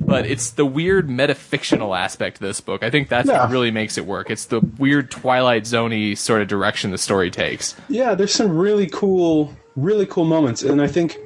But 0.00 0.26
it's 0.26 0.50
the 0.50 0.66
weird 0.66 1.08
metafictional 1.08 1.96
aspect 1.96 2.38
of 2.38 2.40
this 2.40 2.60
book. 2.60 2.82
I 2.82 2.90
think 2.90 3.08
that's 3.08 3.28
Yeah. 3.28 3.42
what 3.44 3.50
really 3.52 3.70
makes 3.70 3.96
it 3.96 4.06
work. 4.06 4.28
It's 4.28 4.46
the 4.46 4.60
weird 4.60 5.08
Twilight 5.10 5.62
Zoney 5.64 6.18
sort 6.18 6.42
of 6.42 6.48
direction 6.48 6.90
the 6.90 6.98
story 6.98 7.30
takes. 7.30 7.76
Yeah, 7.88 8.14
there's 8.16 8.34
some 8.34 8.56
really 8.58 8.88
cool, 8.88 9.54
really 9.76 10.06
cool 10.06 10.24
moments, 10.24 10.62
and 10.64 10.82
I 10.82 10.88
think. 10.88 11.16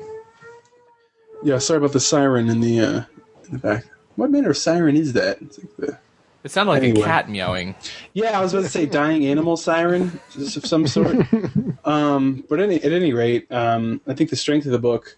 Yeah, 1.42 1.58
sorry 1.58 1.78
about 1.78 1.92
the 1.92 2.00
siren 2.00 2.48
in 2.48 2.60
the 2.60 2.80
uh, 2.80 3.02
in 3.46 3.52
the 3.52 3.58
back. 3.58 3.84
What 4.16 4.30
manner 4.30 4.50
of 4.50 4.56
siren 4.58 4.96
is 4.96 5.14
that? 5.14 5.40
It's 5.40 5.58
like 5.58 5.76
the, 5.78 5.98
It 6.44 6.50
sounded 6.50 6.72
like 6.72 6.82
Anyway. 6.82 7.00
a 7.00 7.04
cat 7.04 7.30
meowing. 7.30 7.74
yeah, 8.12 8.38
I 8.38 8.42
was 8.42 8.52
about 8.52 8.64
to 8.64 8.68
say 8.68 8.84
dying 8.86 9.24
animal 9.26 9.56
siren 9.56 10.20
of 10.36 10.66
some 10.66 10.86
sort. 10.86 11.16
um, 11.84 12.44
but 12.48 12.60
any, 12.60 12.76
at 12.82 12.92
any 12.92 13.12
rate, 13.12 13.50
um, 13.50 14.00
I 14.06 14.14
think 14.14 14.30
the 14.30 14.36
strength 14.36 14.66
of 14.66 14.72
the 14.72 14.78
book 14.78 15.16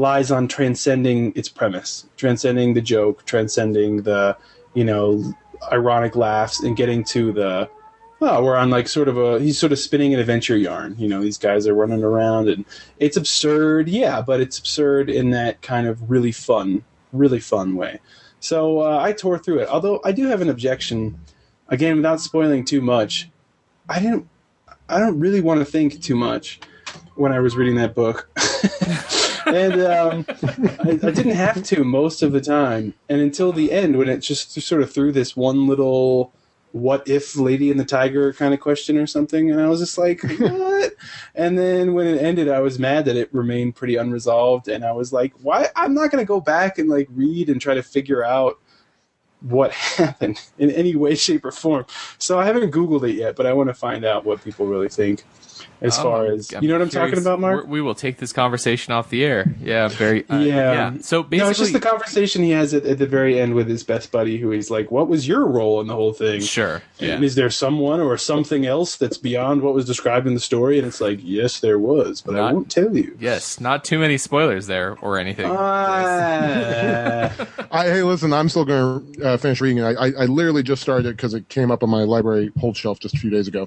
lies 0.00 0.30
on 0.30 0.48
transcending 0.48 1.32
its 1.36 1.48
premise, 1.48 2.06
transcending 2.16 2.74
the 2.74 2.80
joke, 2.80 3.24
transcending 3.26 4.02
the 4.02 4.36
you 4.74 4.84
know 4.84 5.22
ironic 5.70 6.16
laughs, 6.16 6.62
and 6.62 6.76
getting 6.76 7.04
to 7.04 7.32
the 7.32 7.68
well, 8.18 8.42
we're 8.42 8.56
on 8.56 8.70
like 8.70 8.88
sort 8.88 9.08
of 9.08 9.16
a 9.16 9.38
he's 9.38 9.58
sort 9.58 9.72
of 9.72 9.78
spinning 9.78 10.12
an 10.14 10.20
adventure 10.20 10.56
yarn. 10.56 10.96
You 10.98 11.08
know, 11.08 11.20
these 11.20 11.38
guys 11.38 11.66
are 11.66 11.74
running 11.74 12.02
around 12.02 12.48
and 12.48 12.64
it's 12.98 13.16
absurd, 13.16 13.88
yeah, 13.88 14.20
but 14.20 14.40
it's 14.40 14.58
absurd 14.58 15.08
in 15.08 15.30
that 15.30 15.62
kind 15.62 15.86
of 15.86 16.10
really 16.10 16.32
fun, 16.32 16.82
really 17.12 17.40
fun 17.40 17.76
way. 17.76 18.00
So 18.40 18.80
uh, 18.80 18.98
I 19.00 19.12
tore 19.12 19.38
through 19.38 19.60
it. 19.60 19.68
Although 19.68 20.00
I 20.04 20.12
do 20.12 20.26
have 20.26 20.40
an 20.40 20.48
objection, 20.48 21.20
again, 21.68 21.96
without 21.96 22.20
spoiling 22.20 22.64
too 22.64 22.80
much. 22.80 23.30
I 23.88 24.00
didn't. 24.00 24.28
I 24.88 24.98
don't 24.98 25.18
really 25.20 25.40
want 25.40 25.60
to 25.60 25.64
think 25.64 26.02
too 26.02 26.16
much 26.16 26.60
when 27.14 27.32
I 27.32 27.40
was 27.40 27.56
reading 27.56 27.76
that 27.76 27.94
book. 27.94 28.28
and 29.54 29.82
um, 29.82 30.26
I, 30.84 30.98
I 31.02 31.10
didn't 31.10 31.34
have 31.34 31.62
to 31.64 31.84
most 31.84 32.22
of 32.22 32.32
the 32.32 32.40
time, 32.40 32.94
and 33.08 33.20
until 33.20 33.52
the 33.52 33.72
end, 33.72 33.96
when 33.96 34.08
it 34.08 34.18
just 34.18 34.60
sort 34.60 34.82
of 34.82 34.92
threw 34.92 35.12
this 35.12 35.36
one 35.36 35.66
little 35.66 36.32
"what 36.72 37.06
if 37.08 37.36
Lady 37.36 37.70
and 37.70 37.78
the 37.78 37.84
Tiger" 37.84 38.32
kind 38.32 38.54
of 38.54 38.60
question 38.60 38.96
or 38.96 39.06
something, 39.06 39.50
and 39.50 39.60
I 39.60 39.68
was 39.68 39.80
just 39.80 39.98
like, 39.98 40.22
"What?" 40.38 40.92
and 41.34 41.58
then 41.58 41.94
when 41.94 42.06
it 42.06 42.22
ended, 42.22 42.48
I 42.48 42.60
was 42.60 42.78
mad 42.78 43.04
that 43.06 43.16
it 43.16 43.32
remained 43.32 43.76
pretty 43.76 43.96
unresolved, 43.96 44.68
and 44.68 44.84
I 44.84 44.92
was 44.92 45.12
like, 45.12 45.32
"Why? 45.42 45.68
I'm 45.76 45.94
not 45.94 46.10
going 46.10 46.22
to 46.22 46.28
go 46.28 46.40
back 46.40 46.78
and 46.78 46.88
like 46.88 47.08
read 47.10 47.48
and 47.48 47.60
try 47.60 47.74
to 47.74 47.82
figure 47.82 48.24
out." 48.24 48.58
What 49.42 49.70
happened 49.96 50.38
in 50.58 50.70
any 50.70 50.94
way, 50.94 51.14
shape, 51.14 51.46
or 51.46 51.50
form? 51.50 51.86
So 52.18 52.38
I 52.38 52.44
haven't 52.44 52.72
Googled 52.72 53.08
it 53.08 53.14
yet, 53.14 53.36
but 53.36 53.46
I 53.46 53.54
want 53.54 53.70
to 53.70 53.74
find 53.74 54.04
out 54.04 54.26
what 54.26 54.44
people 54.44 54.66
really 54.66 54.90
think. 54.90 55.24
As 55.82 55.96
far 55.96 56.26
Oh, 56.26 56.34
as 56.34 56.52
you 56.52 56.68
know 56.68 56.74
what 56.74 56.82
I'm 56.82 56.88
talking 56.90 57.18
about, 57.18 57.40
Mark? 57.40 57.56
We're- 57.64 57.68
We 57.70 57.80
will 57.80 57.94
take 57.94 58.18
this 58.18 58.32
conversation 58.32 58.92
off 58.92 59.08
the 59.08 59.24
air. 59.24 59.54
Yeah, 59.62 59.88
very. 59.88 60.28
Uh, 60.28 60.38
Yeah. 60.40 60.92
So 61.00 61.22
basically, 61.22 61.38
no, 61.38 61.48
it's 61.50 61.58
just 61.58 61.72
the 61.72 61.80
conversation 61.80 62.42
he 62.42 62.50
has 62.50 62.74
at, 62.74 62.84
at 62.84 62.98
the 62.98 63.06
very 63.06 63.40
end 63.40 63.54
with 63.54 63.66
his 63.68 63.82
best 63.82 64.12
buddy, 64.12 64.36
who 64.38 64.50
he's 64.50 64.70
like, 64.70 64.90
"What 64.90 65.08
was 65.08 65.26
your 65.26 65.46
role 65.46 65.80
in 65.80 65.86
the 65.86 65.94
whole 65.94 66.12
thing?" 66.12 66.40
sure. 66.42 66.82
Yeah. 66.98 67.14
And 67.14 67.24
is 67.24 67.34
there 67.34 67.48
someone 67.48 68.00
or 68.00 68.18
something 68.18 68.66
else 68.66 68.96
that's 68.96 69.16
beyond 69.16 69.62
what 69.62 69.72
was 69.72 69.86
described 69.86 70.26
in 70.26 70.34
the 70.34 70.40
story? 70.40 70.78
And 70.78 70.86
it's 70.86 71.00
like, 71.00 71.18
yes, 71.22 71.60
there 71.60 71.78
was, 71.78 72.20
but 72.20 72.36
I 72.36 72.52
won't 72.52 72.70
tell 72.70 72.94
you. 72.94 73.16
Yes, 73.18 73.58
not 73.60 73.82
too 73.84 73.98
many 73.98 74.18
spoilers 74.18 74.66
there 74.66 74.96
or 75.00 75.18
anything. 75.18 75.46
Ah. 75.50 77.32
I, 77.72 77.84
hey, 77.84 78.02
listen, 78.02 78.32
I'm 78.32 78.48
still 78.48 78.64
going 78.64 79.12
to 79.14 79.24
uh, 79.24 79.36
finish 79.36 79.60
reading 79.60 79.78
it. 79.78 79.84
I, 79.84 79.92
I, 79.92 80.06
I 80.22 80.24
literally 80.26 80.62
just 80.62 80.82
started 80.82 81.06
it 81.06 81.16
because 81.16 81.34
it 81.34 81.48
came 81.48 81.70
up 81.70 81.82
on 81.82 81.88
my 81.90 82.02
library 82.02 82.50
hold 82.58 82.76
shelf 82.76 82.98
just 83.00 83.14
a 83.14 83.18
few 83.18 83.30
days 83.30 83.48
ago. 83.48 83.66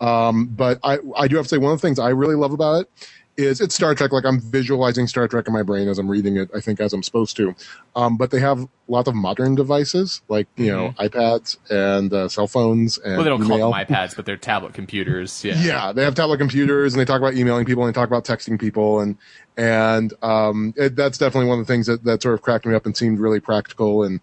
Um, 0.00 0.46
but 0.46 0.78
I, 0.82 0.98
I 1.16 1.28
do 1.28 1.36
have 1.36 1.44
to 1.46 1.48
say 1.50 1.58
one 1.58 1.72
of 1.72 1.80
the 1.80 1.86
things 1.86 1.98
I 1.98 2.08
really 2.10 2.34
love 2.36 2.52
about 2.52 2.82
it 2.82 2.90
is 3.36 3.60
it's 3.60 3.74
Star 3.74 3.94
Trek. 3.94 4.12
Like 4.12 4.24
I'm 4.26 4.40
visualizing 4.40 5.06
Star 5.06 5.26
Trek 5.28 5.46
in 5.46 5.52
my 5.54 5.62
brain 5.62 5.88
as 5.88 5.98
I'm 5.98 6.10
reading 6.10 6.36
it. 6.36 6.50
I 6.54 6.60
think 6.60 6.78
as 6.80 6.92
I'm 6.92 7.02
supposed 7.02 7.36
to. 7.36 7.54
Um, 7.96 8.16
but 8.16 8.30
they 8.30 8.40
have 8.40 8.66
lots 8.88 9.08
of 9.08 9.14
modern 9.14 9.54
devices 9.54 10.20
like 10.28 10.46
you 10.56 10.70
know 10.70 10.90
iPads 10.98 11.56
and 11.70 12.12
uh, 12.12 12.28
cell 12.28 12.46
phones 12.46 12.98
and 12.98 13.04
Mm-hmm. 13.06 13.16
well, 13.16 13.24
they 13.24 13.30
don't 13.30 13.44
email. 13.44 13.70
call 13.70 13.72
them 13.72 13.86
iPads, 13.86 14.16
but 14.16 14.26
they're 14.26 14.36
tablet 14.36 14.74
computers. 14.74 15.44
Yeah. 15.50 15.54
Yeah, 15.62 15.92
they 15.92 16.02
have 16.04 16.14
tablet 16.14 16.38
computers 16.38 16.92
and 16.92 17.00
they 17.00 17.04
talk 17.04 17.18
about 17.20 17.34
emailing 17.34 17.64
people 17.64 17.84
and 17.84 17.94
they 17.94 17.98
talk 17.98 18.08
about 18.08 18.24
texting 18.24 18.58
people 18.60 19.00
and 19.00 19.16
and 19.56 20.12
um, 20.22 20.74
it, 20.76 20.96
that's 20.96 21.16
definitely 21.18 21.48
one 21.48 21.60
of 21.60 21.66
the 21.66 21.72
things 21.72 21.86
that, 21.86 22.04
that 22.04 22.22
sort 22.22 22.34
of 22.34 22.42
cracked 22.42 22.66
me 22.66 22.74
up 22.74 22.84
and 22.86 22.96
seemed 22.96 23.18
really 23.20 23.40
practical 23.40 24.02
and, 24.02 24.20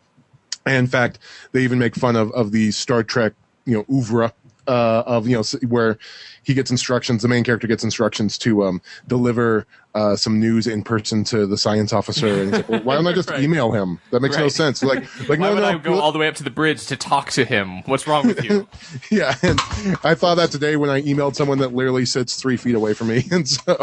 and 0.65 0.75
in 0.75 0.87
fact 0.87 1.17
they 1.53 1.61
even 1.61 1.79
make 1.79 1.95
fun 1.95 2.15
of 2.15 2.31
of 2.33 2.51
the 2.51 2.69
Star 2.71 3.03
Trek 3.03 3.33
you 3.65 3.73
know 3.77 3.85
oeuvre 3.91 4.31
uh, 4.67 5.03
of 5.05 5.27
you 5.27 5.35
know 5.37 5.43
where 5.67 5.97
he 6.43 6.53
gets 6.53 6.71
instructions 6.71 7.21
the 7.21 7.27
main 7.27 7.43
character 7.43 7.67
gets 7.67 7.83
instructions 7.83 8.37
to 8.37 8.63
um, 8.63 8.81
deliver 9.07 9.65
uh, 9.95 10.15
some 10.15 10.39
news 10.39 10.67
in 10.67 10.83
person 10.83 11.23
to 11.23 11.45
the 11.47 11.57
science 11.57 11.91
officer 11.91 12.27
and 12.27 12.51
like, 12.51 12.69
well, 12.69 12.83
why 12.83 12.95
don't 12.95 13.07
I 13.07 13.13
just 13.13 13.29
Right. 13.37 13.41
email 13.43 13.71
him 13.71 13.99
that 14.11 14.21
makes 14.21 14.37
no 14.37 14.47
sense 14.47 14.83
like 14.83 14.99
like 15.29 15.39
Why 15.39 15.49
no 15.49 15.55
would 15.55 15.61
no 15.61 15.67
I 15.67 15.77
go 15.77 15.99
all 15.99 16.11
the 16.11 16.19
way 16.19 16.27
up 16.27 16.35
to 16.35 16.43
the 16.43 16.51
bridge 16.51 16.85
to 16.87 16.95
talk 16.95 17.31
to 17.31 17.45
him? 17.45 17.81
What's 17.83 18.07
wrong 18.07 18.27
with 18.27 18.43
you? 18.43 18.67
Yeah, 19.11 19.35
and 19.41 19.59
I 20.03 20.15
thought 20.15 20.35
that 20.35 20.51
today 20.51 20.75
when 20.75 20.89
I 20.89 21.01
emailed 21.01 21.35
someone 21.35 21.57
that 21.59 21.73
literally 21.73 22.05
sits 22.05 22.35
three 22.39 22.57
feet 22.57 22.75
away 22.75 22.93
from 22.93 23.07
me, 23.07 23.23
and 23.31 23.47
so 23.47 23.77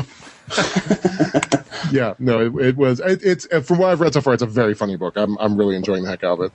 yeah, 1.90 2.14
no, 2.18 2.40
it, 2.40 2.66
it 2.66 2.76
was. 2.76 3.00
It, 3.00 3.22
it's 3.22 3.46
uh, 3.52 3.60
from 3.60 3.78
what 3.78 3.90
I've 3.90 4.00
read 4.00 4.14
so 4.14 4.20
far, 4.20 4.34
it's 4.34 4.42
a 4.42 4.46
very 4.46 4.74
funny 4.74 4.96
book. 4.96 5.14
I'm 5.16 5.36
I'm 5.38 5.56
really 5.56 5.76
enjoying 5.76 6.04
the 6.04 6.10
heck 6.10 6.24
out 6.24 6.38
of 6.40 6.46
it. 6.46 6.52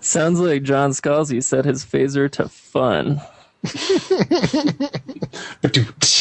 Sounds 0.00 0.40
like 0.40 0.62
John 0.62 0.90
Scalzi 0.90 1.42
set 1.42 1.64
his 1.64 1.84
phaser 1.84 2.30
to 2.32 2.48
fun. 2.48 3.20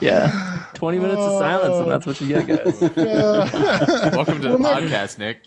Yeah. 0.00 0.64
20 0.74 0.98
minutes 0.98 1.20
of 1.20 1.38
silence, 1.38 1.76
and 1.76 1.90
that's 1.90 2.06
what 2.06 2.20
you 2.20 2.28
get, 2.28 2.46
guys. 2.46 2.80
Welcome 2.80 4.40
to 4.40 4.48
the 4.48 4.58
podcast, 4.58 5.18
Nick. 5.18 5.42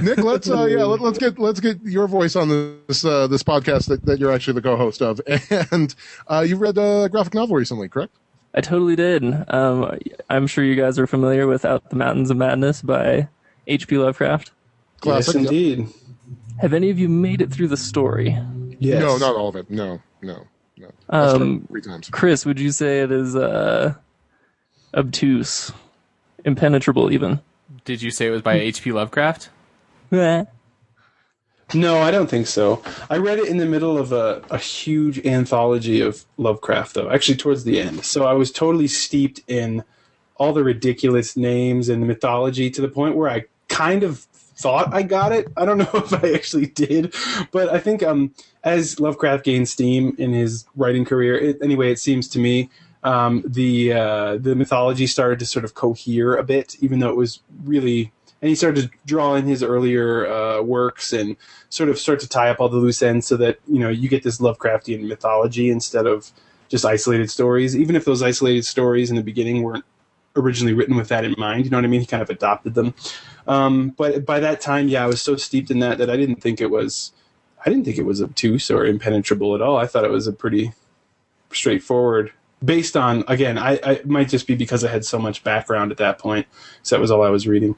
Nick, 0.00 0.18
let's 0.18 0.48
uh, 0.48 0.64
yeah, 0.64 0.84
let, 0.84 1.00
let's 1.00 1.18
get 1.18 1.38
let's 1.38 1.60
get 1.60 1.80
your 1.82 2.08
voice 2.08 2.34
on 2.36 2.48
this 2.88 3.04
uh, 3.04 3.26
this 3.26 3.42
podcast 3.42 3.88
that, 3.88 4.04
that 4.04 4.18
you're 4.18 4.32
actually 4.32 4.54
the 4.54 4.62
co-host 4.62 5.02
of, 5.02 5.20
and 5.72 5.94
uh, 6.28 6.44
you 6.46 6.56
read 6.56 6.78
a 6.78 7.08
graphic 7.10 7.34
novel 7.34 7.56
recently, 7.56 7.88
correct? 7.88 8.12
I 8.54 8.60
totally 8.62 8.96
did. 8.96 9.22
Um, 9.52 9.98
I'm 10.30 10.46
sure 10.46 10.64
you 10.64 10.74
guys 10.74 10.98
are 10.98 11.06
familiar 11.06 11.46
with 11.46 11.64
At 11.64 11.88
the 11.90 11.96
Mountains 11.96 12.30
of 12.30 12.36
Madness 12.36 12.82
by 12.82 13.28
H.P. 13.66 13.98
Lovecraft. 13.98 14.50
yes, 14.50 15.02
Classic. 15.02 15.36
indeed. 15.36 15.88
Have 16.60 16.72
any 16.72 16.90
of 16.90 16.98
you 16.98 17.08
made 17.08 17.40
it 17.40 17.52
through 17.52 17.68
the 17.68 17.76
story? 17.76 18.36
Yes. 18.78 19.00
No, 19.00 19.16
not 19.18 19.36
all 19.36 19.48
of 19.48 19.56
it. 19.56 19.70
No, 19.70 20.00
no. 20.22 20.46
No, 20.78 20.90
Um, 21.08 21.66
three 21.70 21.80
times. 21.80 22.10
Chris, 22.10 22.44
would 22.44 22.60
you 22.60 22.70
say 22.70 23.00
it 23.00 23.10
is 23.10 23.34
uh, 23.34 23.94
obtuse, 24.94 25.72
impenetrable, 26.44 27.10
even? 27.10 27.40
Did 27.86 28.02
you 28.02 28.10
say 28.10 28.26
it 28.26 28.30
was 28.30 28.42
by 28.42 28.54
H.P. 28.56 28.92
Lovecraft? 28.92 29.48
No, 31.74 31.98
I 31.98 32.10
don't 32.10 32.28
think 32.28 32.46
so. 32.46 32.82
I 33.10 33.16
read 33.16 33.38
it 33.38 33.48
in 33.48 33.56
the 33.56 33.66
middle 33.66 33.96
of 33.98 34.12
a, 34.12 34.42
a 34.50 34.58
huge 34.58 35.24
anthology 35.26 36.00
of 36.00 36.24
Lovecraft, 36.36 36.94
though, 36.94 37.10
actually 37.10 37.38
towards 37.38 37.64
the 37.64 37.80
end. 37.80 38.04
So 38.04 38.24
I 38.26 38.34
was 38.34 38.52
totally 38.52 38.86
steeped 38.86 39.40
in 39.48 39.82
all 40.36 40.52
the 40.52 40.62
ridiculous 40.62 41.36
names 41.36 41.88
and 41.88 42.02
the 42.02 42.06
mythology 42.06 42.70
to 42.70 42.82
the 42.82 42.88
point 42.88 43.16
where 43.16 43.30
I 43.30 43.44
kind 43.68 44.02
of 44.02 44.26
thought 44.56 44.92
I 44.92 45.02
got 45.02 45.32
it. 45.32 45.48
I 45.56 45.64
don't 45.64 45.78
know 45.78 45.90
if 45.94 46.12
I 46.12 46.32
actually 46.32 46.66
did, 46.66 47.14
but 47.52 47.68
I 47.68 47.78
think 47.78 48.02
um, 48.02 48.34
as 48.64 48.98
Lovecraft 48.98 49.44
gained 49.44 49.68
steam 49.68 50.14
in 50.18 50.32
his 50.32 50.66
writing 50.76 51.04
career, 51.04 51.36
it, 51.36 51.58
anyway, 51.62 51.92
it 51.92 51.98
seems 51.98 52.28
to 52.28 52.38
me 52.38 52.70
um, 53.02 53.44
the 53.46 53.92
uh, 53.92 54.36
the 54.38 54.54
mythology 54.54 55.06
started 55.06 55.38
to 55.38 55.46
sort 55.46 55.64
of 55.64 55.74
cohere 55.74 56.36
a 56.36 56.42
bit, 56.42 56.76
even 56.80 56.98
though 56.98 57.10
it 57.10 57.16
was 57.16 57.40
really. 57.64 58.12
And 58.42 58.50
he 58.50 58.54
started 58.54 58.82
to 58.82 58.98
draw 59.06 59.34
in 59.34 59.46
his 59.46 59.62
earlier 59.62 60.26
uh, 60.26 60.60
works 60.60 61.14
and 61.14 61.36
sort 61.70 61.88
of 61.88 61.98
start 61.98 62.20
to 62.20 62.28
tie 62.28 62.50
up 62.50 62.60
all 62.60 62.68
the 62.68 62.76
loose 62.76 63.00
ends, 63.00 63.26
so 63.26 63.36
that 63.38 63.58
you 63.66 63.78
know 63.78 63.88
you 63.88 64.08
get 64.08 64.22
this 64.22 64.38
Lovecraftian 64.38 65.08
mythology 65.08 65.70
instead 65.70 66.06
of 66.06 66.30
just 66.68 66.84
isolated 66.84 67.30
stories. 67.30 67.76
Even 67.76 67.96
if 67.96 68.04
those 68.04 68.22
isolated 68.22 68.66
stories 68.66 69.08
in 69.08 69.16
the 69.16 69.22
beginning 69.22 69.62
weren't 69.62 69.84
originally 70.36 70.72
written 70.74 70.96
with 70.96 71.08
that 71.08 71.24
in 71.24 71.34
mind, 71.38 71.64
you 71.64 71.70
know 71.70 71.78
what 71.78 71.84
I 71.84 71.88
mean? 71.88 72.00
He 72.00 72.06
kind 72.06 72.22
of 72.22 72.30
adopted 72.30 72.74
them. 72.74 72.94
Um, 73.46 73.90
but 73.90 74.24
by 74.26 74.40
that 74.40 74.60
time, 74.60 74.88
yeah, 74.88 75.04
I 75.04 75.06
was 75.06 75.22
so 75.22 75.36
steeped 75.36 75.70
in 75.70 75.78
that 75.80 75.98
that 75.98 76.10
I 76.10 76.16
didn't 76.16 76.42
think 76.42 76.60
it 76.60 76.70
was, 76.70 77.12
I 77.64 77.70
didn't 77.70 77.84
think 77.84 77.98
it 77.98 78.04
was 78.04 78.20
obtuse 78.22 78.70
or 78.70 78.84
impenetrable 78.84 79.54
at 79.54 79.62
all. 79.62 79.76
I 79.76 79.86
thought 79.86 80.04
it 80.04 80.10
was 80.10 80.26
a 80.26 80.32
pretty 80.32 80.72
straightforward, 81.52 82.32
based 82.64 82.96
on 82.96 83.24
again, 83.28 83.58
I, 83.58 83.78
I 83.84 83.90
it 83.92 84.08
might 84.08 84.28
just 84.28 84.46
be 84.46 84.54
because 84.54 84.84
I 84.84 84.88
had 84.88 85.04
so 85.04 85.18
much 85.18 85.44
background 85.44 85.90
at 85.92 85.98
that 85.98 86.18
point, 86.18 86.46
so 86.82 86.96
that 86.96 87.00
was 87.00 87.10
all 87.10 87.22
I 87.22 87.30
was 87.30 87.46
reading. 87.46 87.76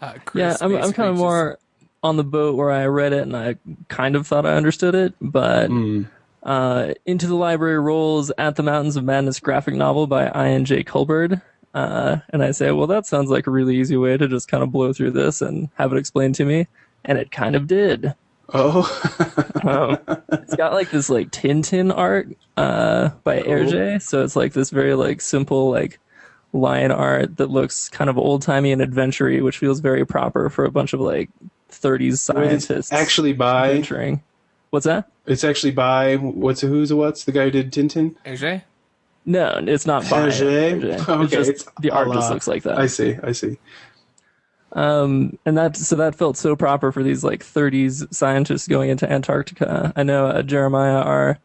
Uh, 0.00 0.14
Yeah, 0.34 0.56
I'm, 0.60 0.74
I'm 0.76 0.92
kind 0.92 1.08
of 1.08 1.14
just- 1.14 1.18
more 1.22 1.58
on 2.02 2.16
the 2.16 2.24
boat 2.24 2.56
where 2.56 2.70
I 2.70 2.86
read 2.86 3.12
it 3.12 3.22
and 3.22 3.34
I 3.36 3.56
kind 3.88 4.14
of 4.16 4.26
thought 4.26 4.44
I 4.44 4.54
understood 4.54 4.94
it, 4.94 5.14
but 5.22 5.70
Mm. 5.70 6.06
uh, 6.42 6.92
Into 7.06 7.26
the 7.26 7.34
Library 7.34 7.78
rolls 7.78 8.30
At 8.36 8.56
the 8.56 8.62
Mountains 8.62 8.96
of 8.96 9.04
Madness 9.04 9.40
graphic 9.40 9.74
novel 9.74 10.06
by 10.06 10.26
Ian 10.34 10.64
J. 10.66 10.84
Culbard. 10.84 11.40
Uh, 11.74 12.18
and 12.30 12.42
I 12.42 12.52
say, 12.52 12.70
well, 12.70 12.86
that 12.86 13.04
sounds 13.04 13.30
like 13.30 13.46
a 13.46 13.50
really 13.50 13.76
easy 13.76 13.96
way 13.96 14.16
to 14.16 14.28
just 14.28 14.48
kind 14.48 14.62
of 14.62 14.70
blow 14.70 14.92
through 14.92 15.10
this 15.10 15.42
and 15.42 15.68
have 15.74 15.92
it 15.92 15.98
explained 15.98 16.36
to 16.36 16.44
me. 16.44 16.68
And 17.04 17.18
it 17.18 17.30
kind 17.32 17.56
of 17.56 17.66
did. 17.66 18.14
Oh, 18.52 18.88
Um, 19.64 19.98
it's 20.30 20.54
got 20.56 20.74
like 20.74 20.90
this 20.90 21.08
like 21.08 21.30
Tintin 21.30 21.90
art 21.96 22.28
uh, 22.58 23.08
by 23.24 23.40
Hergé, 23.40 24.02
so 24.02 24.22
it's 24.22 24.36
like 24.36 24.52
this 24.52 24.68
very 24.68 24.94
like 24.94 25.22
simple 25.22 25.70
like 25.70 25.98
line 26.52 26.90
art 26.90 27.38
that 27.38 27.48
looks 27.48 27.88
kind 27.88 28.10
of 28.10 28.18
old 28.18 28.42
timey 28.42 28.70
and 28.72 28.82
adventure 28.82 29.42
which 29.42 29.56
feels 29.56 29.80
very 29.80 30.04
proper 30.04 30.50
for 30.50 30.66
a 30.66 30.70
bunch 30.70 30.92
of 30.92 31.00
like 31.00 31.30
30s 31.70 32.12
it's 32.12 32.20
scientists 32.20 32.92
actually 32.92 33.32
by 33.32 33.70
adventuring. 33.70 34.22
What's 34.68 34.84
that? 34.84 35.10
it's 35.26 35.44
actually 35.44 35.72
by 35.72 36.16
what's 36.16 36.62
a 36.62 36.66
who's 36.66 36.90
a 36.90 36.96
what's 36.96 37.24
the 37.24 37.32
guy 37.32 37.44
who 37.44 37.50
did 37.50 37.72
Tintin? 37.72 38.14
AJ? 38.26 38.62
No, 39.26 39.58
it's 39.66 39.86
not 39.86 40.08
by 40.10 40.28
Hergé? 40.28 40.80
Hergé. 40.80 41.08
Okay, 41.08 41.38
It's 41.38 41.48
just 41.48 41.76
the 41.80 41.90
art 41.90 42.12
just 42.12 42.30
looks 42.30 42.46
like 42.46 42.62
that. 42.64 42.78
I 42.78 42.86
see, 42.86 43.16
I 43.22 43.32
see. 43.32 43.58
Um, 44.72 45.38
and 45.46 45.56
that 45.56 45.76
so 45.76 45.96
that 45.96 46.14
felt 46.16 46.36
so 46.36 46.56
proper 46.56 46.90
for 46.90 47.02
these 47.02 47.22
like 47.22 47.44
30s 47.44 48.12
scientists 48.12 48.66
going 48.66 48.90
into 48.90 49.10
Antarctica. 49.10 49.92
I 49.94 50.02
know 50.02 50.26
uh, 50.26 50.42
Jeremiah, 50.42 51.00
our 51.00 51.38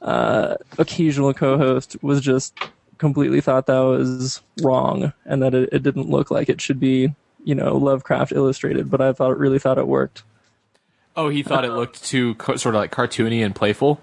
uh, 0.00 0.54
occasional 0.78 1.34
co-host, 1.34 1.96
was 2.02 2.20
just 2.20 2.54
completely 2.98 3.40
thought 3.40 3.66
that 3.66 3.80
was 3.80 4.40
wrong 4.62 5.12
and 5.24 5.42
that 5.42 5.54
it, 5.54 5.70
it 5.72 5.82
didn't 5.82 6.08
look 6.08 6.30
like 6.30 6.48
it 6.48 6.60
should 6.60 6.78
be, 6.78 7.12
you 7.42 7.54
know, 7.54 7.76
Lovecraft 7.76 8.30
illustrated. 8.30 8.88
But 8.88 9.00
I 9.00 9.12
thought 9.12 9.38
really 9.38 9.58
thought 9.58 9.76
it 9.76 9.88
worked. 9.88 10.22
Oh, 11.16 11.28
he 11.28 11.42
thought 11.42 11.64
it 11.64 11.72
looked 11.72 12.04
too 12.04 12.36
co- 12.36 12.56
sort 12.56 12.76
of 12.76 12.80
like 12.80 12.92
cartoony 12.92 13.44
and 13.44 13.54
playful. 13.54 14.00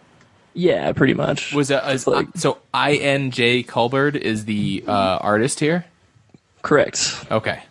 Yeah, 0.53 0.91
pretty 0.93 1.13
much. 1.13 1.53
Was 1.53 1.67
that 1.69 1.89
is, 1.93 2.07
like- 2.07 2.27
so? 2.35 2.57
I 2.73 2.95
N 2.95 3.31
J 3.31 3.63
Culbard 3.63 4.15
is 4.15 4.45
the 4.45 4.83
uh, 4.87 4.91
artist 5.21 5.59
here. 5.59 5.85
correct? 6.61 7.25
Okay. 7.31 7.61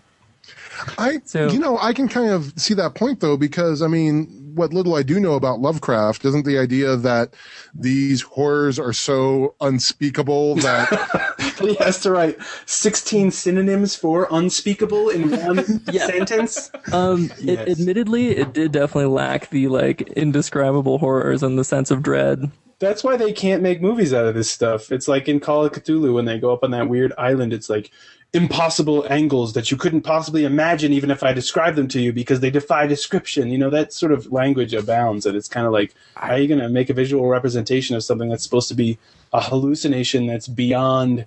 I, 0.97 1.19
So- 1.25 1.49
you 1.51 1.59
know, 1.59 1.77
I 1.81 1.93
can 1.93 2.09
kind 2.09 2.31
of 2.31 2.53
see 2.57 2.75
that 2.75 2.95
point 2.95 3.21
though, 3.21 3.37
because 3.37 3.83
I 3.83 3.89
mean, 3.89 4.27
what 4.55 4.73
little 4.73 4.95
I 4.97 5.03
do 5.03 5.21
know 5.21 5.35
about 5.35 5.61
Lovecraft 5.61 6.25
isn't 6.25 6.45
the 6.45 6.59
idea 6.59 6.97
that 6.97 7.35
these 7.75 8.23
horrors 8.23 8.79
are 8.79 8.93
so 8.93 9.55
unspeakable 9.61 10.57
that 10.57 11.55
He 11.61 11.75
has 11.77 12.01
to 12.03 12.13
write 12.13 12.39
16 12.67 13.33
synonyms 13.33 13.95
for 13.97 14.29
unspeakable 14.31 15.09
in 15.11 15.31
one 15.31 15.65
sentence. 15.93 16.71
Um, 16.93 17.31
Yes. 17.41 17.67
it, 17.67 17.69
admittedly, 17.81 18.29
it 18.37 18.53
did 18.53 18.71
definitely 18.73 19.07
lack 19.13 19.51
the 19.51 19.67
like 19.69 20.03
indescribable 20.13 20.99
horrors 20.99 21.43
and 21.43 21.59
the 21.59 21.65
sense 21.65 21.91
of 21.91 22.03
dread. 22.03 22.51
That's 22.79 23.03
why 23.03 23.17
they 23.17 23.33
can't 23.33 23.63
make 23.63 23.83
movies 23.83 24.15
out 24.15 24.27
of 24.27 24.35
this 24.35 24.51
stuff. 24.51 24.93
It's 24.93 25.09
like 25.09 25.29
in 25.29 25.41
Call 25.41 25.65
of 25.65 25.73
Cthulhu 25.73 26.15
when 26.15 26.27
they 26.27 26.39
go 26.39 26.53
up 26.53 26.63
on 26.63 26.71
that 26.71 26.89
weird 26.89 27.13
island. 27.19 27.53
It's 27.53 27.69
like 27.69 27.91
impossible 28.33 29.07
angles 29.11 29.55
that 29.55 29.71
you 29.71 29.77
couldn't 29.77 30.03
possibly 30.03 30.45
imagine, 30.45 30.93
even 30.93 31.11
if 31.11 31.23
I 31.23 31.33
described 31.33 31.77
them 31.77 31.89
to 31.89 32.01
you, 32.01 32.13
because 32.13 32.41
they 32.41 32.51
defy 32.51 32.87
description. 32.87 33.51
You 33.51 33.59
know 33.59 33.71
that 33.71 33.93
sort 33.93 34.13
of 34.13 34.31
language 34.33 34.75
abounds, 34.75 35.27
and 35.27 35.37
it's 35.37 35.49
kind 35.49 35.67
of 35.67 35.73
like, 35.73 35.95
how 36.15 36.33
are 36.35 36.39
you 36.39 36.49
going 36.49 36.61
to 36.61 36.69
make 36.69 36.91
a 36.91 36.95
visual 36.95 37.27
representation 37.27 37.97
of 37.97 38.05
something 38.05 38.29
that's 38.29 38.43
supposed 38.45 38.69
to 38.69 38.75
be 38.75 38.99
a 39.33 39.41
hallucination 39.41 40.27
that's 40.27 40.47
beyond 40.47 41.27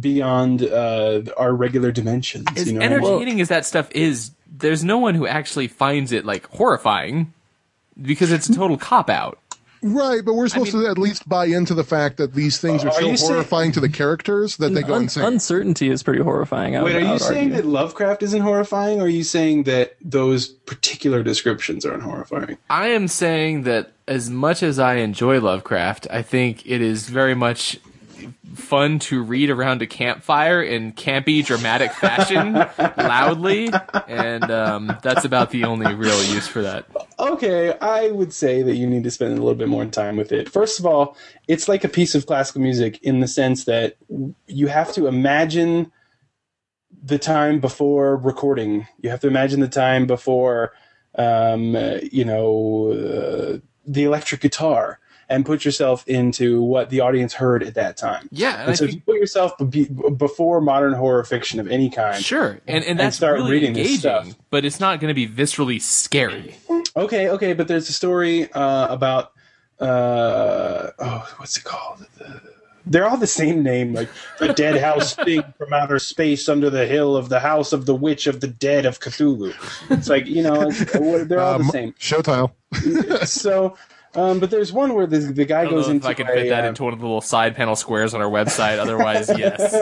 beyond 0.00 0.62
uh, 0.62 1.22
our 1.36 1.52
regular 1.54 1.92
dimensions? 1.92 2.46
As 2.56 2.68
you 2.68 2.78
know, 2.78 2.80
entertaining 2.80 3.40
as 3.40 3.48
that 3.48 3.66
stuff 3.66 3.90
is, 3.92 4.30
there's 4.46 4.84
no 4.84 4.98
one 4.98 5.14
who 5.14 5.26
actually 5.26 5.68
finds 5.68 6.12
it 6.12 6.24
like 6.24 6.46
horrifying 6.48 7.32
because 8.00 8.30
it's 8.30 8.48
a 8.48 8.54
total 8.54 8.76
cop 8.76 9.10
out. 9.10 9.38
Right, 9.82 10.24
but 10.24 10.34
we're 10.34 10.48
supposed 10.48 10.74
mean- 10.74 10.84
to 10.84 10.90
at 10.90 10.98
least 10.98 11.28
buy 11.28 11.46
into 11.46 11.74
the 11.74 11.84
fact 11.84 12.16
that 12.16 12.34
these 12.34 12.58
things 12.58 12.84
are, 12.84 12.88
Are 12.88 12.92
so 12.92 13.08
you 13.08 13.16
saying- 13.16 13.32
horrifying 13.32 13.72
to 13.72 13.80
the 13.80 13.88
characters 13.88 14.56
that 14.58 14.74
they 14.74 14.82
go 14.82 14.94
Un- 14.94 15.02
insane. 15.04 15.24
uncertainty 15.24 15.88
is 15.90 16.02
pretty 16.02 16.22
horrifying. 16.22 16.76
I 16.76 16.82
Wait, 16.82 16.94
would, 16.94 17.02
are 17.02 17.12
you 17.14 17.18
saying 17.18 17.50
argue. 17.52 17.56
that 17.56 17.66
Lovecraft 17.66 18.22
isn't 18.22 18.40
horrifying, 18.42 19.00
or 19.00 19.04
are 19.04 19.08
you 19.08 19.24
saying 19.24 19.64
that 19.64 19.96
those 20.04 20.48
particular 20.48 21.22
descriptions 21.22 21.84
aren't 21.84 22.02
horrifying? 22.02 22.56
I 22.70 22.88
am 22.88 23.08
saying 23.08 23.62
that 23.64 23.92
as 24.08 24.30
much 24.30 24.62
as 24.62 24.78
I 24.78 24.94
enjoy 24.96 25.40
Lovecraft, 25.40 26.06
I 26.10 26.22
think 26.22 26.64
it 26.66 26.80
is 26.80 27.08
very 27.08 27.34
much 27.34 27.78
fun 28.54 28.98
to 28.98 29.22
read 29.22 29.50
around 29.50 29.82
a 29.82 29.86
campfire 29.86 30.62
in 30.62 30.92
campy, 30.92 31.44
dramatic 31.44 31.92
fashion, 31.92 32.54
loudly, 32.96 33.70
and 34.08 34.50
um, 34.50 34.98
that's 35.02 35.24
about 35.24 35.50
the 35.50 35.64
only 35.64 35.94
real 35.94 36.22
use 36.24 36.48
for 36.48 36.62
that. 36.62 36.86
Okay, 37.18 37.76
I 37.78 38.10
would 38.10 38.32
say 38.32 38.62
that 38.62 38.76
you 38.76 38.86
need 38.86 39.04
to 39.04 39.10
spend 39.10 39.32
a 39.32 39.36
little 39.36 39.54
bit 39.54 39.68
more 39.68 39.84
time 39.86 40.16
with 40.16 40.32
it. 40.32 40.48
First 40.48 40.78
of 40.78 40.86
all, 40.86 41.16
it's 41.48 41.68
like 41.68 41.84
a 41.84 41.88
piece 41.88 42.14
of 42.14 42.26
classical 42.26 42.60
music 42.60 43.02
in 43.02 43.20
the 43.20 43.28
sense 43.28 43.64
that 43.64 43.96
you 44.46 44.66
have 44.68 44.92
to 44.94 45.06
imagine 45.06 45.92
the 47.02 47.18
time 47.18 47.60
before 47.60 48.16
recording. 48.16 48.86
You 49.00 49.10
have 49.10 49.20
to 49.20 49.28
imagine 49.28 49.60
the 49.60 49.68
time 49.68 50.06
before, 50.06 50.72
um, 51.16 51.76
you 52.02 52.24
know, 52.24 52.92
uh, 52.92 53.58
the 53.86 54.04
electric 54.04 54.40
guitar, 54.40 54.98
and 55.28 55.44
put 55.44 55.64
yourself 55.64 56.06
into 56.06 56.62
what 56.62 56.90
the 56.90 57.00
audience 57.00 57.34
heard 57.34 57.62
at 57.62 57.74
that 57.74 57.96
time. 57.96 58.28
Yeah, 58.30 58.60
and 58.60 58.68
And 58.68 58.78
so 58.78 58.84
if 58.84 58.94
you 58.94 59.00
put 59.00 59.16
yourself 59.16 59.52
be- 59.70 59.88
before 60.16 60.60
modern 60.60 60.92
horror 60.92 61.24
fiction 61.24 61.58
of 61.60 61.68
any 61.68 61.90
kind, 61.90 62.22
sure, 62.22 62.60
and 62.68 62.84
and 62.84 62.98
that's 62.98 63.16
start 63.16 63.34
really 63.38 63.50
reading 63.52 63.72
this 63.72 63.98
stuff. 64.00 64.28
but 64.50 64.64
it's 64.64 64.78
not 64.80 65.00
going 65.00 65.08
to 65.08 65.14
be 65.14 65.26
viscerally 65.28 65.80
scary. 65.82 66.56
Okay, 66.96 67.28
okay, 67.28 67.52
but 67.54 67.68
there's 67.68 67.88
a 67.88 67.92
story 67.92 68.50
uh, 68.52 68.86
about 68.88 69.32
uh, 69.80 70.90
oh, 70.98 71.34
what's 71.38 71.56
it 71.56 71.64
called? 71.64 72.06
The- 72.18 72.40
they're 72.88 73.08
all 73.08 73.16
the 73.16 73.26
same 73.26 73.64
name, 73.64 73.94
like 73.94 74.08
the 74.38 74.52
dead 74.52 74.80
house 74.80 75.12
thing 75.16 75.42
from 75.58 75.72
outer 75.72 75.98
space 75.98 76.48
under 76.48 76.70
the 76.70 76.86
hill 76.86 77.16
of 77.16 77.28
the 77.28 77.40
house 77.40 77.72
of 77.72 77.84
the 77.84 77.96
witch 77.96 78.28
of 78.28 78.40
the 78.40 78.46
dead 78.46 78.86
of 78.86 79.00
Cthulhu. 79.00 79.52
It's 79.90 80.08
like 80.08 80.26
you 80.26 80.40
know, 80.44 80.70
they're 81.24 81.40
all 81.40 81.58
the 81.58 81.64
Um, 81.64 81.70
same. 81.70 81.94
Show 81.98 82.22
tile. 82.22 82.54
So, 83.24 83.76
um, 84.16 84.40
but 84.40 84.50
there's 84.50 84.72
one 84.72 84.94
where 84.94 85.06
the, 85.06 85.18
the 85.18 85.44
guy 85.44 85.60
I 85.60 85.64
don't 85.64 85.74
goes 85.74 85.86
know 85.86 85.90
if 85.90 85.96
into 85.96 86.08
I 86.08 86.14
can 86.14 86.26
a, 86.28 86.32
fit 86.32 86.48
that 86.48 86.64
uh, 86.64 86.68
into 86.68 86.84
one 86.84 86.92
of 86.92 86.98
the 87.00 87.06
little 87.06 87.20
side 87.20 87.54
panel 87.54 87.76
squares 87.76 88.14
on 88.14 88.22
our 88.22 88.30
website. 88.30 88.78
Otherwise, 88.78 89.28
yes. 89.38 89.74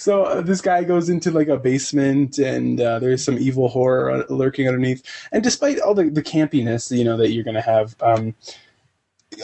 So 0.00 0.24
uh, 0.24 0.40
this 0.40 0.62
guy 0.62 0.82
goes 0.84 1.10
into 1.10 1.30
like 1.30 1.48
a 1.48 1.58
basement, 1.58 2.38
and 2.38 2.80
uh, 2.80 2.98
there's 3.00 3.22
some 3.22 3.38
evil 3.38 3.68
horror 3.68 4.10
uh, 4.10 4.24
lurking 4.30 4.66
underneath. 4.66 5.04
And 5.30 5.42
despite 5.42 5.78
all 5.78 5.94
the, 5.94 6.04
the 6.04 6.22
campiness, 6.22 6.96
you 6.96 7.04
know, 7.04 7.18
that 7.18 7.32
you're 7.32 7.44
going 7.44 7.54
to 7.54 7.60
have, 7.60 7.94
um, 8.00 8.34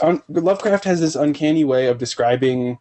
un- 0.01 0.22
Lovecraft 0.29 0.85
has 0.85 1.01
this 1.01 1.14
uncanny 1.14 1.64
way 1.64 1.88
of 1.88 1.99
describing, 1.99 2.79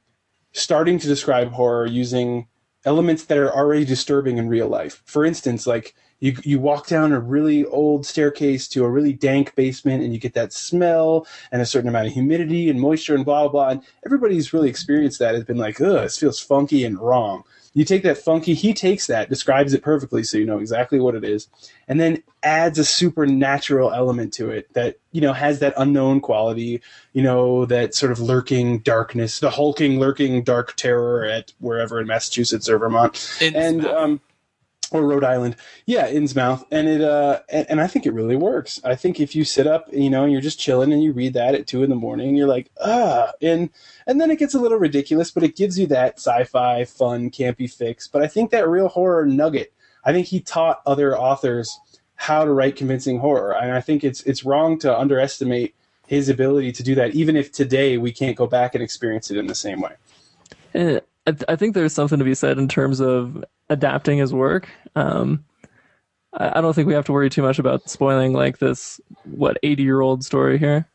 starting 0.53 0.99
to 0.99 1.07
describe 1.07 1.51
horror 1.51 1.85
using 1.85 2.47
elements 2.85 3.25
that 3.25 3.37
are 3.37 3.53
already 3.53 3.83
disturbing 3.83 4.37
in 4.37 4.47
real 4.47 4.69
life. 4.69 5.01
For 5.05 5.25
instance, 5.25 5.67
like 5.67 5.93
you 6.19 6.35
you 6.43 6.59
walk 6.59 6.87
down 6.87 7.11
a 7.11 7.19
really 7.19 7.65
old 7.65 8.05
staircase 8.05 8.67
to 8.69 8.85
a 8.85 8.89
really 8.89 9.13
dank 9.13 9.53
basement 9.55 10.03
and 10.03 10.13
you 10.13 10.19
get 10.19 10.33
that 10.33 10.53
smell 10.53 11.27
and 11.51 11.61
a 11.61 11.65
certain 11.65 11.89
amount 11.89 12.07
of 12.07 12.13
humidity 12.13 12.69
and 12.69 12.79
moisture 12.79 13.15
and 13.15 13.25
blah 13.25 13.43
blah 13.43 13.51
blah. 13.51 13.69
And 13.69 13.81
everybody's 14.05 14.53
really 14.53 14.69
experienced 14.69 15.19
that 15.19 15.35
has 15.35 15.43
been 15.43 15.57
like, 15.57 15.79
ugh, 15.81 16.03
this 16.03 16.17
feels 16.17 16.39
funky 16.39 16.85
and 16.85 16.99
wrong. 16.99 17.43
You 17.73 17.83
take 17.83 18.03
that 18.03 18.17
funky, 18.17 18.53
he 18.53 18.73
takes 18.73 19.07
that, 19.07 19.29
describes 19.29 19.73
it 19.73 19.83
perfectly 19.83 20.23
so 20.23 20.37
you 20.37 20.45
know 20.45 20.59
exactly 20.59 20.97
what 20.97 21.13
it 21.13 21.25
is, 21.25 21.49
and 21.89 21.99
then 21.99 22.23
adds 22.41 22.79
a 22.79 22.85
supernatural 22.85 23.91
element 23.91 24.31
to 24.35 24.49
it 24.49 24.73
that, 24.75 24.97
you 25.11 25.19
know, 25.19 25.33
has 25.33 25.59
that 25.59 25.73
unknown 25.75 26.21
quality, 26.21 26.81
you 27.11 27.21
know, 27.21 27.65
that 27.65 27.93
sort 27.93 28.13
of 28.13 28.21
lurking 28.21 28.79
darkness, 28.79 29.41
the 29.41 29.49
hulking, 29.49 29.99
lurking 29.99 30.41
dark 30.41 30.77
terror 30.77 31.25
at 31.25 31.51
wherever 31.59 31.99
in 31.99 32.07
Massachusetts 32.07 32.69
or 32.69 32.77
Vermont. 32.77 33.37
and 33.41 33.55
Innsmouth. 33.55 33.93
um 33.93 34.21
or 34.91 35.05
Rhode 35.05 35.23
Island. 35.23 35.55
Yeah, 35.85 36.09
Innsmouth. 36.09 36.65
And 36.71 36.87
it 36.87 37.01
uh 37.01 37.39
and, 37.49 37.65
and 37.69 37.81
I 37.81 37.87
think 37.87 38.05
it 38.05 38.13
really 38.13 38.35
works. 38.35 38.81
I 38.83 38.95
think 38.95 39.19
if 39.19 39.35
you 39.35 39.43
sit 39.43 39.67
up, 39.67 39.87
you 39.91 40.09
know, 40.09 40.23
and 40.23 40.31
you're 40.31 40.41
just 40.41 40.59
chilling 40.59 40.93
and 40.93 41.03
you 41.03 41.13
read 41.13 41.33
that 41.33 41.55
at 41.55 41.67
two 41.67 41.83
in 41.83 41.89
the 41.89 41.95
morning, 41.95 42.35
you're 42.35 42.47
like, 42.47 42.71
ah 42.83 43.31
and 43.41 43.69
and 44.07 44.19
then 44.19 44.31
it 44.31 44.39
gets 44.39 44.53
a 44.53 44.59
little 44.59 44.77
ridiculous, 44.77 45.31
but 45.31 45.43
it 45.43 45.55
gives 45.55 45.77
you 45.79 45.87
that 45.87 46.17
sci-fi, 46.17 46.85
fun, 46.85 47.29
campy 47.29 47.71
fix. 47.71 48.07
But 48.07 48.21
I 48.21 48.27
think 48.27 48.51
that 48.51 48.67
real 48.67 48.87
horror 48.87 49.25
nugget, 49.25 49.73
I 50.03 50.13
think 50.13 50.27
he 50.27 50.39
taught 50.39 50.81
other 50.85 51.17
authors 51.17 51.79
how 52.15 52.45
to 52.45 52.51
write 52.51 52.75
convincing 52.75 53.19
horror. 53.19 53.55
And 53.55 53.71
I 53.71 53.81
think 53.81 54.03
it's 54.03 54.21
it's 54.23 54.45
wrong 54.45 54.79
to 54.79 54.97
underestimate 54.97 55.75
his 56.07 56.29
ability 56.29 56.71
to 56.71 56.83
do 56.83 56.95
that, 56.95 57.15
even 57.15 57.35
if 57.35 57.51
today 57.51 57.97
we 57.97 58.11
can't 58.11 58.37
go 58.37 58.47
back 58.47 58.75
and 58.75 58.83
experience 58.83 59.31
it 59.31 59.37
in 59.37 59.47
the 59.47 59.55
same 59.55 59.81
way. 59.81 59.93
Eh, 60.73 60.99
I, 61.27 61.31
th- 61.31 61.43
I 61.47 61.55
think 61.55 61.73
there's 61.73 61.93
something 61.93 62.19
to 62.19 62.25
be 62.25 62.35
said 62.35 62.57
in 62.57 62.67
terms 62.67 62.99
of 62.99 63.43
adapting 63.69 64.17
his 64.19 64.33
work. 64.33 64.69
Um, 64.95 65.43
I, 66.33 66.59
I 66.59 66.61
don't 66.61 66.73
think 66.73 66.87
we 66.87 66.93
have 66.93 67.05
to 67.05 67.11
worry 67.13 67.29
too 67.29 67.41
much 67.41 67.59
about 67.59 67.89
spoiling 67.89 68.33
like 68.33 68.59
this 68.59 68.99
what 69.23 69.57
80 69.63 69.83
year 69.83 70.01
old 70.01 70.23
story 70.23 70.57
here. 70.59 70.87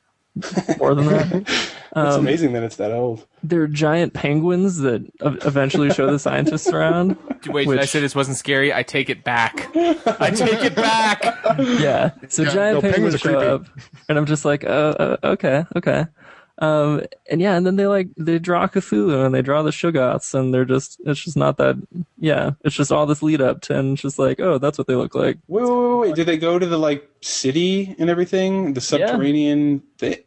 More 0.79 0.95
than 0.95 1.07
that, 1.07 1.43
It's 1.93 1.97
Um, 1.97 2.21
amazing 2.21 2.53
that 2.53 2.63
it's 2.63 2.77
that 2.77 2.93
old. 2.93 3.27
there 3.43 3.63
are 3.63 3.67
giant 3.67 4.15
penguins 4.15 4.79
that 4.79 5.03
ev- 5.21 5.39
eventually 5.45 5.91
show 5.91 6.09
the 6.09 6.19
scientists 6.27 6.69
around. 6.69 7.17
Wait, 7.49 7.65
did 7.65 7.73
I 7.79 7.81
which- 7.81 7.91
say 7.91 7.99
this 7.99 8.15
wasn't 8.15 8.37
scary? 8.37 8.73
I 8.73 8.85
take 8.85 9.11
it 9.11 9.25
back. 9.25 9.69
I 9.75 10.31
take 10.31 10.63
it 10.65 10.77
back. 10.77 11.25
Yeah, 11.59 12.13
so 12.29 12.45
Yeah, 12.45 12.51
giant 12.53 12.75
no, 12.77 12.81
penguins 12.93 12.93
penguins 13.17 13.21
show 13.21 13.39
creepy. 13.41 13.47
up, 13.47 13.67
and 14.09 14.17
I'm 14.17 14.27
just 14.27 14.45
like, 14.45 14.63
uh, 14.63 14.69
uh, 14.69 15.17
okay, 15.25 15.65
okay. 15.75 16.07
Um, 16.61 17.03
and 17.31 17.41
yeah, 17.41 17.57
and 17.57 17.67
then 17.67 17.77
they 17.77 17.87
like 17.87 18.09
they 18.19 18.39
draw 18.39 18.67
Cthulhu 18.69 19.25
and 19.25 19.35
they 19.35 19.41
draw 19.41 19.63
the 19.63 19.71
Shoggoths, 19.71 20.35
and 20.35 20.53
they're 20.53 20.67
just 20.67 21.01
it's 21.07 21.21
just 21.21 21.37
not 21.37 21.57
that. 21.57 21.77
Yeah, 22.19 22.51
it's 22.65 22.77
just 22.77 22.93
all 22.93 23.07
this 23.07 23.23
lead 23.23 23.41
up 23.41 23.63
to, 23.63 23.79
and 23.79 23.95
it's 23.95 24.03
just 24.03 24.19
like, 24.19 24.41
oh, 24.41 24.59
that's 24.59 24.77
what 24.77 24.87
they 24.87 24.95
look 24.95 25.15
like. 25.15 25.39
Wait, 25.49 25.63
wait, 25.65 25.71
wait, 25.71 25.99
wait. 25.99 26.15
Did 26.15 26.27
they 26.27 26.37
go 26.37 26.59
to 26.59 26.67
the 26.67 26.79
like 26.79 27.09
city 27.23 27.97
and 27.99 28.11
everything? 28.11 28.75
The 28.75 28.81
subterranean 28.83 29.81
thing? 29.99 30.19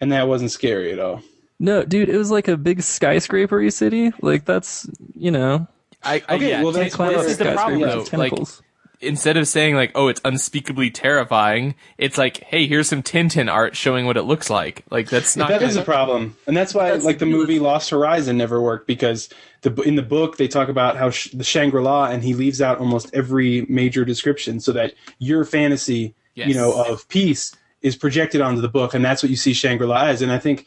And 0.00 0.12
that 0.12 0.28
wasn't 0.28 0.50
scary 0.50 0.92
at 0.92 0.98
all. 0.98 1.22
No, 1.58 1.82
dude, 1.82 2.10
it 2.10 2.18
was 2.18 2.30
like 2.30 2.48
a 2.48 2.58
big 2.58 2.80
skyscrapery 2.80 3.72
city. 3.72 4.12
Like 4.20 4.44
that's 4.44 4.86
you 5.14 5.30
know, 5.30 5.66
I, 6.02 6.22
I, 6.28 6.34
Okay, 6.34 6.50
yeah, 6.50 6.62
well, 6.62 6.72
ta- 6.72 6.80
that's 6.80 6.96
this 6.96 7.26
is 7.32 7.38
the 7.38 7.52
problem 7.54 7.80
with 7.80 7.90
though. 7.90 7.98
Like 8.00 8.06
tentacles. 8.06 8.62
Instead 9.00 9.36
of 9.36 9.46
saying 9.48 9.74
like, 9.74 9.92
"Oh, 9.94 10.08
it's 10.08 10.20
unspeakably 10.24 10.90
terrifying," 10.90 11.74
it's 11.98 12.18
like, 12.18 12.42
"Hey, 12.44 12.66
here's 12.66 12.88
some 12.88 13.02
Tintin 13.02 13.50
art 13.52 13.76
showing 13.76 14.06
what 14.06 14.16
it 14.16 14.22
looks 14.22 14.50
like." 14.50 14.84
Like 14.90 15.08
that's 15.10 15.36
not. 15.36 15.48
That 15.48 15.62
is 15.62 15.74
good. 15.74 15.82
a 15.82 15.84
problem, 15.84 16.36
and 16.46 16.56
that's 16.56 16.74
why 16.74 16.90
That's 16.90 17.04
like 17.04 17.18
the 17.18 17.24
the- 17.24 17.30
movie 17.30 17.58
Lost 17.58 17.90
Horizon 17.90 18.36
never 18.36 18.60
worked 18.60 18.86
because 18.86 19.28
the 19.62 19.72
in 19.82 19.96
the 19.96 20.02
book 20.02 20.36
they 20.36 20.48
talk 20.48 20.68
about 20.68 20.96
how 20.96 21.10
sh- 21.10 21.30
the 21.32 21.44
Shangri 21.44 21.82
La 21.82 22.06
and 22.06 22.22
he 22.22 22.34
leaves 22.34 22.60
out 22.62 22.78
almost 22.78 23.10
every 23.14 23.66
major 23.68 24.04
description 24.04 24.60
so 24.60 24.72
that 24.72 24.94
your 25.18 25.44
fantasy, 25.44 26.14
Yes. 26.34 26.48
you 26.48 26.54
know, 26.54 26.72
of 26.84 27.08
peace 27.08 27.54
is 27.82 27.96
projected 27.96 28.40
onto 28.40 28.60
the 28.60 28.68
book, 28.68 28.94
and 28.94 29.04
that's 29.04 29.22
what 29.22 29.30
you 29.30 29.36
see 29.36 29.52
Shangri 29.52 29.86
La 29.86 30.06
as. 30.06 30.22
And 30.22 30.32
I 30.32 30.38
think 30.38 30.66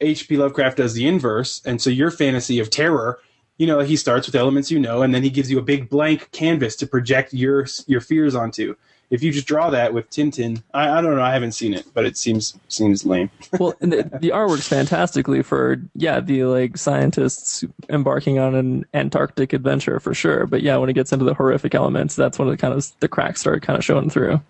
H.P. 0.00 0.36
Lovecraft 0.36 0.76
does 0.76 0.94
the 0.94 1.06
inverse, 1.08 1.60
and 1.64 1.80
so 1.82 1.90
your 1.90 2.10
fantasy 2.10 2.60
of 2.60 2.70
terror. 2.70 3.18
You 3.58 3.66
know, 3.66 3.80
he 3.80 3.96
starts 3.96 4.26
with 4.26 4.34
elements 4.34 4.70
you 4.70 4.78
know, 4.78 5.02
and 5.02 5.14
then 5.14 5.22
he 5.22 5.30
gives 5.30 5.50
you 5.50 5.58
a 5.58 5.62
big 5.62 5.88
blank 5.88 6.30
canvas 6.32 6.76
to 6.76 6.86
project 6.86 7.34
your 7.34 7.66
your 7.86 8.00
fears 8.00 8.34
onto. 8.34 8.74
If 9.10 9.22
you 9.22 9.32
just 9.32 9.46
draw 9.46 9.70
that 9.70 9.94
with 9.94 10.10
Tintin, 10.10 10.62
I, 10.74 10.98
I 10.98 11.00
don't 11.00 11.16
know, 11.16 11.22
I 11.22 11.32
haven't 11.32 11.52
seen 11.52 11.72
it, 11.72 11.86
but 11.94 12.04
it 12.04 12.16
seems 12.16 12.58
seems 12.68 13.06
lame. 13.06 13.30
well, 13.58 13.74
and 13.80 13.92
the, 13.92 14.18
the 14.20 14.32
art 14.32 14.50
works 14.50 14.68
fantastically 14.68 15.42
for 15.42 15.80
yeah 15.94 16.20
the 16.20 16.44
like 16.44 16.76
scientists 16.76 17.64
embarking 17.88 18.38
on 18.38 18.54
an 18.54 18.84
Antarctic 18.94 19.52
adventure 19.52 19.98
for 19.98 20.14
sure. 20.14 20.46
But 20.46 20.62
yeah, 20.62 20.76
when 20.76 20.90
it 20.90 20.94
gets 20.94 21.12
into 21.12 21.24
the 21.24 21.34
horrific 21.34 21.74
elements, 21.74 22.16
that's 22.16 22.38
when 22.38 22.48
the 22.48 22.56
kind 22.56 22.74
of 22.74 22.86
the 23.00 23.08
cracks 23.08 23.40
start 23.40 23.62
kind 23.62 23.78
of 23.78 23.84
showing 23.84 24.10
through. 24.10 24.40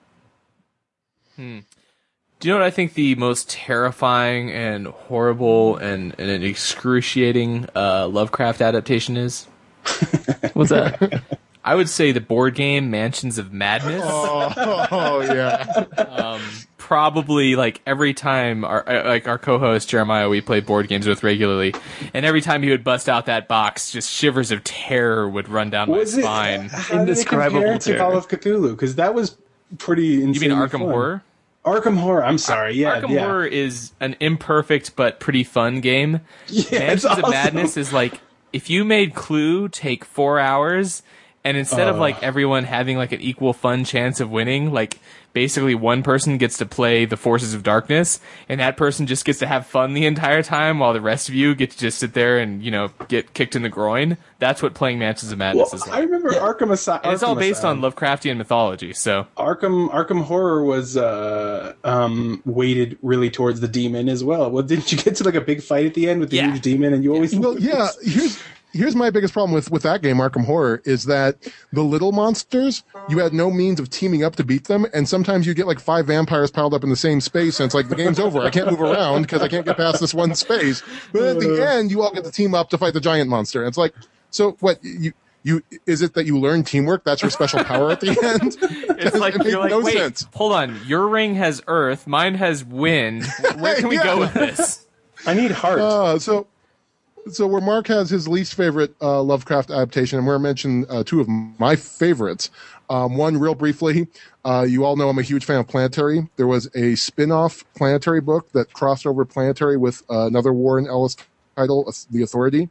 Hmm. 1.37 1.61
Do 2.41 2.47
you 2.47 2.55
know 2.55 2.61
what 2.61 2.67
I 2.67 2.71
think 2.71 2.95
the 2.95 3.17
most 3.17 3.51
terrifying 3.51 4.53
and 4.53 4.87
horrible 4.87 5.77
and, 5.77 6.15
and 6.19 6.31
an 6.31 6.45
excruciating 6.45 7.67
uh, 7.75 8.07
Lovecraft 8.07 8.61
adaptation 8.61 9.17
is? 9.17 9.47
What's 10.53 10.71
that? 10.71 11.23
I 11.65 11.75
would 11.75 11.89
say 11.89 12.13
the 12.13 12.21
board 12.21 12.55
game 12.55 12.91
Mansions 12.91 13.39
of 13.39 13.53
Madness. 13.53 14.03
Oh, 14.07 15.21
yeah. 15.21 15.85
um, 15.99 16.41
probably 16.79 17.57
like 17.57 17.83
every 17.87 18.15
time 18.15 18.65
our 18.65 18.89
uh, 18.89 19.07
like 19.07 19.29
our 19.29 19.37
co-host 19.37 19.89
Jeremiah 19.89 20.29
we 20.29 20.41
play 20.41 20.61
board 20.61 20.89
games 20.89 21.07
with 21.07 21.23
regularly, 21.23 21.75
and 22.15 22.25
every 22.25 22.41
time 22.41 22.63
he 22.63 22.71
would 22.71 22.85
bust 22.85 23.09
out 23.09 23.27
that 23.27 23.49
box, 23.49 23.91
just 23.91 24.11
shivers 24.11 24.51
of 24.51 24.65
terror 24.65 25.29
would 25.29 25.49
run 25.49 25.71
down 25.71 25.91
my 25.91 25.99
it 25.99 26.09
spine. 26.09 26.69
how 26.69 26.79
did 26.79 26.93
it 26.93 27.01
Indescribable 27.01 27.61
compare 27.61 27.79
to 27.79 27.85
terror. 27.85 27.99
Call 27.99 28.17
of 28.17 28.29
Cthulhu? 28.29 28.71
Because 28.71 28.95
that 28.95 29.13
was 29.13 29.37
pretty. 29.77 30.07
You 30.07 30.27
mean 30.27 30.51
Arkham 30.53 30.71
fun. 30.71 30.81
Horror? 30.81 31.23
Arkham 31.65 31.99
Horror. 31.99 32.25
I'm 32.25 32.39
sorry. 32.39 32.75
Yeah, 32.75 33.01
Arkham 33.01 33.11
yeah. 33.11 33.27
Horror 33.27 33.47
is 33.47 33.93
an 34.01 34.17
imperfect 34.21 34.97
but 34.97 35.21
pretty 35.21 35.45
fun 35.45 35.81
game. 35.81 36.21
Yeah, 36.49 36.79
Mansions 36.79 37.19
of. 37.19 37.31
Madness 37.31 37.77
is 37.77 37.93
like 37.93 38.21
if 38.53 38.71
you 38.71 38.85
made 38.85 39.15
Clue 39.15 39.69
take 39.69 40.05
four 40.05 40.39
hours, 40.41 41.03
and 41.45 41.57
instead 41.57 41.89
of 41.89 41.97
Uh. 41.97 42.01
like 42.01 42.23
everyone 42.23 42.65
having 42.65 42.97
like 42.97 43.13
an 43.13 43.21
equal 43.21 43.53
fun 43.53 43.85
chance 43.85 44.21
of 44.21 44.31
winning, 44.31 44.73
like 44.73 44.99
basically 45.33 45.75
one 45.75 46.03
person 46.03 46.39
gets 46.39 46.59
to 46.59 46.67
play 46.67 47.05
the 47.05 47.17
forces 47.17 47.55
of 47.55 47.63
darkness, 47.63 48.21
and 48.49 48.61
that 48.61 48.77
person 48.77 49.07
just 49.07 49.25
gets 49.25 49.39
to 49.41 49.47
have 49.47 49.67
fun 49.67 49.95
the 49.95 50.07
entire 50.07 50.43
time, 50.43 50.79
while 50.79 50.93
the 50.93 51.01
rest 51.01 51.29
of 51.29 51.35
you 51.35 51.55
get 51.55 51.71
to 51.73 51.79
just 51.79 51.99
sit 51.99 52.15
there 52.15 52.39
and 52.39 52.63
you 52.63 52.71
know 52.71 52.91
get 53.09 53.35
kicked 53.35 53.55
in 53.57 53.63
the 53.63 53.69
groin. 53.69 54.17
That's 54.41 54.63
what 54.63 54.75
playing 54.75 54.99
Mansions 55.01 55.33
of 55.33 55.39
Madness 55.39 55.73
Well, 55.73 55.83
is 55.83 55.89
I 55.89 55.91
like. 56.01 56.05
remember 56.05 56.31
Arkham 56.31 56.71
Asylum. 56.73 57.13
It's 57.13 57.23
all 57.25 57.35
based 57.35 57.65
on 57.65 57.81
Lovecraftian 57.81 58.37
mythology, 58.37 58.93
so 58.93 59.27
Arkham. 59.37 59.91
Arkham 59.91 60.23
Horror 60.23 60.65
was 60.65 60.97
uh, 60.97 61.75
um, 61.85 62.43
weighted 62.45 62.99
really 63.03 63.31
towards 63.31 63.61
the 63.61 63.69
demon 63.69 64.09
as 64.09 64.23
well. 64.23 64.51
Well, 64.51 64.63
didn't 64.63 64.93
you 64.93 64.99
get 64.99 65.17
to 65.17 65.25
like 65.25 65.35
a 65.35 65.41
big 65.41 65.63
fight 65.63 65.87
at 65.87 65.95
the 65.95 66.09
end 66.09 66.21
with 66.21 66.31
the 66.31 66.37
Yeah. 66.37 66.51
huge 66.53 66.63
demon, 66.63 66.95
and 66.95 67.03
you 67.03 67.13
always 67.15 67.35
Well, 67.37 67.59
yeah. 67.61 67.89
Here's 68.03 68.41
here's 68.73 68.95
my 68.95 69.11
biggest 69.11 69.33
problem 69.33 69.53
with 69.53 69.71
with 69.71 69.83
that 69.83 70.03
game, 70.03 70.17
Arkham 70.17 70.45
Horror, 70.45 70.83
is 70.85 71.05
that 71.05 71.37
the 71.73 71.83
little 71.83 72.13
monsters 72.13 72.83
you 73.09 73.19
had 73.19 73.33
no 73.33 73.51
means 73.51 73.81
of 73.81 73.91
teaming 73.91 74.23
up 74.25 74.37
to 74.37 74.45
beat 74.45 74.65
them, 74.65 74.87
and 74.93 75.09
sometimes 75.09 75.47
you 75.47 75.55
get 75.55 75.67
like 75.67 75.81
five 75.81 76.07
vampires 76.07 76.51
piled 76.51 76.75
up 76.75 76.83
in 76.85 76.91
the 76.91 76.97
same 76.97 77.21
space, 77.21 77.61
and 77.61 77.67
it's 77.67 77.75
like 77.75 77.89
the 77.89 77.97
game's 77.97 78.19
over. 78.21 78.41
I 78.43 78.51
can't 78.51 78.71
move 78.71 78.81
around 78.81 79.23
because 79.23 79.43
I 79.43 79.49
can't 79.49 79.65
get 79.65 79.77
past 79.77 80.01
this 80.01 80.13
one 80.15 80.35
space. 80.35 80.83
But 81.13 81.23
at 81.23 81.39
the 81.41 81.67
end, 81.67 81.91
you 81.91 82.03
all 82.03 82.13
get 82.13 82.25
to 82.25 82.31
team 82.31 82.55
up 82.55 82.71
to 82.71 82.79
fight 82.79 82.93
the 82.95 83.01
giant 83.01 83.31
monster. 83.31 83.61
And 83.61 83.69
it's 83.69 83.79
like, 83.79 83.95
so 84.31 84.57
what 84.61 84.79
you. 84.83 85.13
You 85.45 85.63
is 85.87 86.03
it 86.03 86.15
that 86.15 86.27
you 86.27 86.39
learn 86.39 86.65
teamwork? 86.65 87.05
That's 87.05 87.23
your 87.23 87.31
special 87.31 87.63
power 87.63 87.93
at 87.93 88.01
the 88.01 88.09
end. 88.09 88.57
it's 88.99 89.17
like 89.17 89.37
it 89.37 89.47
you're 89.47 89.61
like, 89.61 89.71
no 89.71 89.81
wait, 89.81 89.97
sense. 89.97 90.27
hold 90.35 90.53
on, 90.53 90.77
your 90.85 91.07
ring 91.07 91.37
has 91.37 91.63
earth, 91.69 92.09
mine 92.09 92.35
has 92.35 92.65
wind. 92.65 93.25
Where 93.57 93.77
can 93.79 93.89
we 93.89 93.95
Yeah. 93.97 94.03
go 94.03 94.19
with 94.19 94.35
this? 94.35 94.85
I 95.27 95.35
need 95.35 95.53
heart. 95.53 95.79
Uh, 95.81 96.19
so, 96.19 96.49
so 97.31 97.47
where 97.47 97.61
Mark 97.61 97.87
has 97.89 98.11
his 98.11 98.27
least 98.29 98.55
favorite 98.55 98.95
uh, 99.01 99.23
Lovecraft 99.23 99.71
adaptation, 99.71 100.19
and 100.19 100.27
where 100.27 100.37
I 100.37 100.39
mentioned 100.39 100.87
uh, 100.89 101.05
two 101.05 101.21
of 101.21 101.29
my 101.29 101.77
favorites. 101.77 102.51
Um, 102.91 103.17
one, 103.17 103.37
real 103.39 103.55
briefly, 103.55 104.09
uh, 104.47 104.65
you 104.69 104.85
all 104.85 104.97
know 104.97 105.09
I'm 105.11 105.19
a 105.19 105.23
huge 105.23 105.45
fan 105.45 105.59
of 105.61 105.69
Planetary. 105.69 106.27
There 106.37 106.47
was 106.47 106.71
a 106.75 106.95
spin-off 106.95 107.63
Planetary 107.75 108.21
book 108.23 108.51
that 108.53 108.73
crossed 108.73 109.07
over 109.07 109.25
Planetary 109.27 109.77
with 109.77 110.03
uh, 110.11 110.27
another 110.27 110.53
Warren 110.55 110.87
Ellis 110.87 111.17
title, 111.57 111.93
The 112.11 112.23
Authority, 112.23 112.71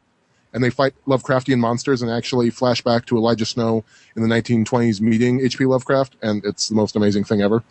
and 0.52 0.64
they 0.64 0.70
fight 0.70 0.94
Lovecraftian 1.06 1.58
monsters 1.60 2.02
and 2.02 2.10
actually 2.10 2.50
flash 2.50 2.82
back 2.82 3.06
to 3.06 3.16
Elijah 3.16 3.46
Snow 3.46 3.84
in 4.16 4.22
the 4.22 4.28
1920s 4.28 5.00
meeting 5.00 5.40
H.P. 5.40 5.66
Lovecraft, 5.66 6.16
and 6.20 6.44
it's 6.44 6.68
the 6.68 6.74
most 6.74 6.96
amazing 6.96 7.22
thing 7.22 7.40
ever. 7.42 7.62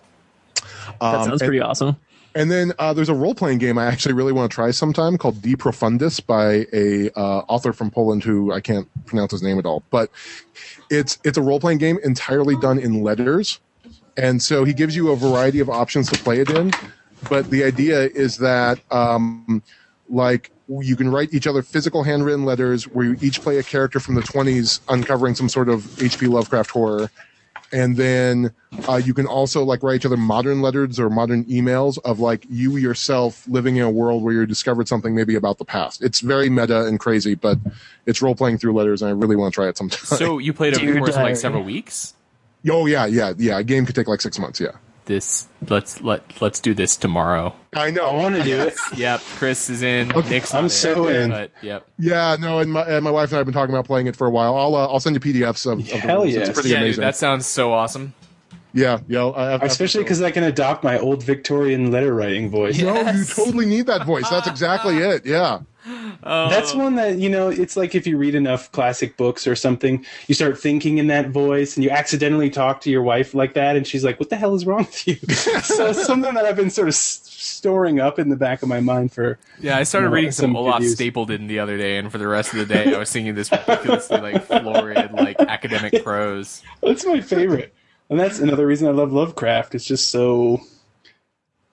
That 0.56 0.96
Um, 1.02 1.26
sounds 1.26 1.42
and- 1.42 1.48
pretty 1.50 1.60
awesome. 1.60 1.98
And 2.38 2.52
then 2.52 2.72
uh, 2.78 2.94
there's 2.94 3.10
a 3.10 3.16
role 3.16 3.34
playing 3.34 3.58
game 3.58 3.80
I 3.80 3.86
actually 3.86 4.14
really 4.14 4.32
want 4.32 4.52
to 4.52 4.54
try 4.54 4.70
sometime 4.70 5.18
called 5.18 5.42
De 5.42 5.56
Profundis 5.56 6.24
by 6.24 6.68
a 6.72 7.10
uh, 7.20 7.40
author 7.48 7.74
from 7.74 7.90
Poland 7.90 8.24
who 8.24 8.54
I 8.54 8.62
can't 8.62 8.88
pronounce 9.08 9.32
his 9.32 9.42
name 9.42 9.58
at 9.58 9.66
all. 9.66 9.84
But 9.90 10.12
it's 10.92 11.18
it's 11.24 11.38
a 11.38 11.42
role 11.42 11.60
playing 11.60 11.80
game 11.80 11.98
entirely 12.04 12.56
done 12.62 12.78
in 12.78 13.02
letters, 13.02 13.60
and 14.18 14.42
so 14.42 14.64
he 14.64 14.74
gives 14.74 14.96
you 14.96 15.12
a 15.12 15.16
variety 15.16 15.60
of 15.60 15.70
options 15.70 16.10
to 16.12 16.18
play 16.18 16.40
it 16.40 16.50
in. 16.52 16.72
But 17.28 17.50
the 17.50 17.64
idea 17.64 18.04
is 18.04 18.38
that 18.38 18.80
um, 18.92 19.64
like 20.08 20.52
you 20.68 20.96
can 20.96 21.10
write 21.10 21.34
each 21.34 21.48
other 21.48 21.64
physical 21.64 22.04
handwritten 22.04 22.46
letters 22.46 22.88
where 22.88 23.08
you 23.08 23.18
each 23.22 23.42
play 23.42 23.58
a 23.58 23.64
character 23.64 24.00
from 24.00 24.16
the 24.16 24.22
20s 24.22 24.82
uncovering 24.90 25.34
some 25.34 25.50
sort 25.50 25.70
of 25.70 26.02
H.P. 26.02 26.28
Lovecraft 26.28 26.72
horror. 26.72 27.10
And 27.72 27.98
then 27.98 28.54
uh, 28.88 28.96
you 28.96 29.14
can 29.14 29.26
also 29.26 29.64
like 29.64 29.84
write 29.84 29.98
each 29.98 30.06
other 30.06 30.18
modern 30.18 30.62
letters 30.62 31.00
or 31.00 31.10
modern 31.10 31.44
emails 31.46 31.98
of 32.06 32.20
like 32.20 32.46
you 32.50 32.78
yourself 32.78 33.46
living 33.48 33.76
in 33.76 33.84
a 33.84 33.92
world 33.92 34.24
where 34.24 34.34
you 34.34 34.46
discovered 34.46 34.88
something 34.88 35.14
maybe 35.14 35.36
about 35.36 35.58
the 35.58 35.66
past. 35.66 36.02
It's 36.02 36.22
very 36.22 36.50
meta 36.50 36.86
and 36.86 37.00
crazy, 37.00 37.36
but 37.36 37.58
it's 38.06 38.22
role 38.22 38.36
playing 38.36 38.58
through 38.60 38.74
letters, 38.74 39.02
and 39.02 39.10
I 39.10 39.14
really 39.14 39.36
want 39.36 39.54
to 39.54 39.56
try 39.56 39.68
it 39.68 39.78
sometime. 39.78 40.00
So 40.18 40.38
you 40.38 40.54
played 40.54 40.76
over 40.76 40.86
the 40.86 40.92
Dear 40.94 41.00
course 41.00 41.16
of 41.16 41.24
like 41.24 41.36
several 41.36 41.64
weeks. 41.64 42.14
oh 42.70 42.86
yeah, 42.86 43.06
yeah, 43.06 43.34
yeah. 43.38 43.60
A 43.60 43.64
game 43.64 43.86
could 43.86 43.96
take 43.96 44.08
like 44.08 44.22
six 44.22 44.40
months. 44.40 44.60
Yeah, 44.60 44.72
This 45.08 45.48
let's 45.70 46.02
let 46.02 46.42
let's 46.42 46.60
do 46.60 46.74
this 46.74 46.96
tomorrow. 46.98 47.56
I 47.74 47.92
know. 47.92 48.06
I 48.08 48.14
want 48.16 48.36
to 48.36 48.44
do 48.44 48.60
it. 48.60 48.76
Yep, 48.98 49.22
Chris 49.38 49.70
is 49.70 49.82
in. 49.82 50.10
Nick's 50.10 50.54
I'm 50.54 50.66
not 50.66 50.72
so 50.72 51.08
in. 51.08 51.30
But 51.32 51.52
yep. 51.62 51.88
Yeah, 51.98 52.36
no, 52.40 52.60
and 52.60 52.72
my, 52.74 52.82
and 52.84 53.04
my 53.04 53.12
wife 53.12 53.30
and 53.30 53.36
I 53.36 53.38
have 53.38 53.46
been 53.46 53.54
talking 53.54 53.74
about 53.74 53.86
playing 53.86 54.08
it 54.08 54.16
for 54.18 54.28
a 54.28 54.30
while. 54.30 54.56
I'll 54.56 54.76
uh, 54.76 54.86
I'll 54.88 55.00
send 55.00 55.16
you 55.16 55.20
PDFs 55.22 55.66
of, 55.66 55.80
of 55.80 55.88
the 55.88 55.98
Hell 55.98 56.22
rules. 56.24 56.34
yes. 56.34 56.50
It's 56.50 56.56
pretty 56.60 56.70
Yeah, 56.70 56.84
dude, 56.84 56.98
that 56.98 57.16
sounds 57.16 57.46
so 57.46 57.72
awesome. 57.72 58.14
yeah, 58.74 59.00
yeah. 59.08 59.32
I 59.34 59.52
have, 59.52 59.64
Especially 59.64 60.04
because 60.04 60.22
I 60.22 60.30
can 60.32 60.44
adopt 60.44 60.84
my 60.84 61.00
old 61.00 61.24
Victorian 61.24 61.90
letter 61.90 62.14
writing 62.14 62.50
voice. 62.50 62.78
no, 62.80 63.00
you 63.10 63.24
totally 63.26 63.66
need 63.66 63.86
that 63.88 64.06
voice. 64.06 64.30
That's 64.30 64.48
exactly 64.48 64.98
it. 65.12 65.26
Yeah. 65.26 65.60
That's 66.28 66.74
oh. 66.74 66.80
one 66.80 66.96
that 66.96 67.18
you 67.18 67.30
know. 67.30 67.50
It's 67.50 67.78
like 67.78 67.96
if 67.96 68.06
you 68.06 68.18
read 68.18 68.36
enough 68.36 68.72
classic 68.72 69.16
books 69.16 69.48
or 69.48 69.56
something, 69.56 70.06
you 70.28 70.36
start 70.36 70.60
thinking 70.60 70.98
in 70.98 71.08
that 71.08 71.30
voice, 71.30 71.76
and 71.76 71.84
you 71.84 71.90
accidentally 71.90 72.50
talk 72.50 72.82
to 72.82 72.90
your 72.90 73.02
wife 73.02 73.34
like 73.34 73.54
that, 73.54 73.76
and 73.76 73.88
she's 73.88 74.04
like, 74.04 74.20
"What 74.20 74.30
the 74.30 74.36
hell 74.36 74.54
is 74.54 74.66
wrong 74.66 74.80
with 74.80 75.08
you?" 75.08 75.16
so 75.62 75.94
something 75.94 76.34
that 76.34 76.46
I've 76.46 76.56
been 76.56 76.70
sort 76.70 76.90
of 76.90 76.96
storing 76.96 78.00
up 78.00 78.20
in 78.20 78.30
the 78.30 78.36
back 78.36 78.62
of 78.62 78.70
my 78.70 78.80
mind 78.80 79.14
for. 79.14 79.40
Yeah, 79.60 79.78
I 79.78 79.84
started 79.84 80.08
No, 80.10 80.14
reading 80.14 80.32
some 80.32 80.48
some 80.50 80.56
Olaf. 80.56 80.82
Stapledon 80.82 81.48
the 81.48 81.60
other 81.60 81.78
day, 81.78 81.98
and 81.98 82.12
for 82.12 82.18
the 82.18 82.28
rest 82.28 82.54
of 82.54 82.60
the 82.60 82.66
day, 82.66 82.94
I 82.94 82.98
was 82.98 83.10
singing 83.10 83.36
this 83.36 83.52
ridiculously 83.52 84.20
like 84.20 84.46
florid, 84.46 85.14
like 85.14 85.40
academic 85.40 86.04
prose. 86.04 86.62
That's 86.82 87.06
my 87.06 87.22
favorite, 87.22 87.74
and 88.10 88.20
that's 88.20 88.40
another 88.40 88.66
reason 88.68 88.88
I 88.88 88.92
love 88.92 89.12
Lovecraft. 89.12 89.76
It's 89.76 89.86
just 89.86 90.10
so. 90.10 90.62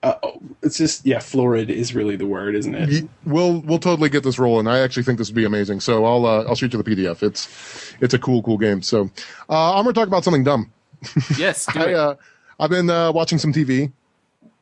Uh, 0.05 0.31
it's 0.61 0.77
just 0.77 1.03
yeah, 1.05 1.19
florid 1.19 1.69
is 1.71 1.95
really 1.95 2.15
the 2.15 2.27
word, 2.27 2.53
isn't 2.55 2.75
it? 2.75 3.09
We'll 3.25 3.61
we'll 3.61 3.79
totally 3.79 4.07
get 4.09 4.23
this 4.23 4.37
rolling. 4.37 4.67
I 4.67 4.79
actually 4.79 5.01
think 5.03 5.17
this 5.17 5.29
would 5.29 5.35
be 5.35 5.45
amazing. 5.45 5.79
So 5.79 6.05
I'll 6.05 6.25
uh, 6.25 6.43
I'll 6.43 6.53
shoot 6.55 6.71
you 6.73 6.81
the 6.81 6.89
PDF. 6.95 7.23
It's 7.23 7.93
it's 8.01 8.13
a 8.13 8.19
cool 8.19 8.43
cool 8.43 8.57
game. 8.59 8.81
So 8.83 9.09
uh, 9.49 9.73
I'm 9.75 9.83
gonna 9.83 9.93
talk 9.93 10.07
about 10.07 10.23
something 10.23 10.43
dumb. 10.43 10.71
Yes, 11.37 11.65
do 11.65 11.79
I 11.79 11.83
it. 11.87 11.93
uh, 11.95 12.15
I've 12.59 12.69
been 12.69 12.89
uh, 12.89 13.11
watching 13.11 13.37
some 13.39 13.51
TV. 13.51 13.91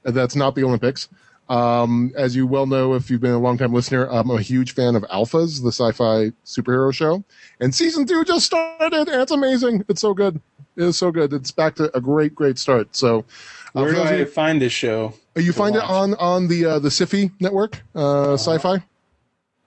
That's 0.03 0.36
not 0.36 0.56
the 0.56 0.63
Olympics. 0.63 1.10
Um, 1.49 2.13
as 2.15 2.36
you 2.38 2.47
well 2.47 2.65
know, 2.65 2.93
if 2.93 3.10
you've 3.10 3.19
been 3.21 3.32
a 3.34 3.39
long 3.39 3.58
time 3.58 3.73
listener, 3.73 4.06
I'm 4.10 4.29
a 4.32 4.41
huge 4.41 4.73
fan 4.73 4.95
of 4.95 5.03
Alphas, 5.03 5.62
the 5.62 5.71
sci-fi 5.73 6.32
superhero 6.45 6.93
show, 6.93 7.21
and 7.60 7.75
season 7.75 8.06
two 8.06 8.23
just 8.23 8.45
started, 8.45 9.10
and 9.10 9.21
it's 9.21 9.32
amazing. 9.32 9.84
It's 9.89 9.99
so 10.01 10.13
good. 10.13 10.39
It 10.77 10.84
is 10.84 10.97
so 10.97 11.12
good. 11.12 11.34
It's 11.34 11.51
back 11.51 11.75
to 11.75 11.95
a 11.95 11.99
great, 12.01 12.34
great 12.34 12.58
start. 12.58 12.95
So, 12.95 13.19
uh, 13.75 13.82
Where 13.82 13.89
for 13.89 13.95
do 13.95 14.01
I 14.03 14.15
you- 14.19 14.25
find 14.25 14.62
this 14.62 14.71
show? 14.73 15.13
You 15.36 15.54
find 15.54 15.76
it 15.76 15.84
on 15.84 16.13
on 16.15 16.48
the 16.48 16.65
uh, 16.65 16.80
the 16.80 16.91
Sci-Fi 16.91 17.32
network, 17.39 17.82
uh, 17.96 18.34
sci-fi, 18.34 18.84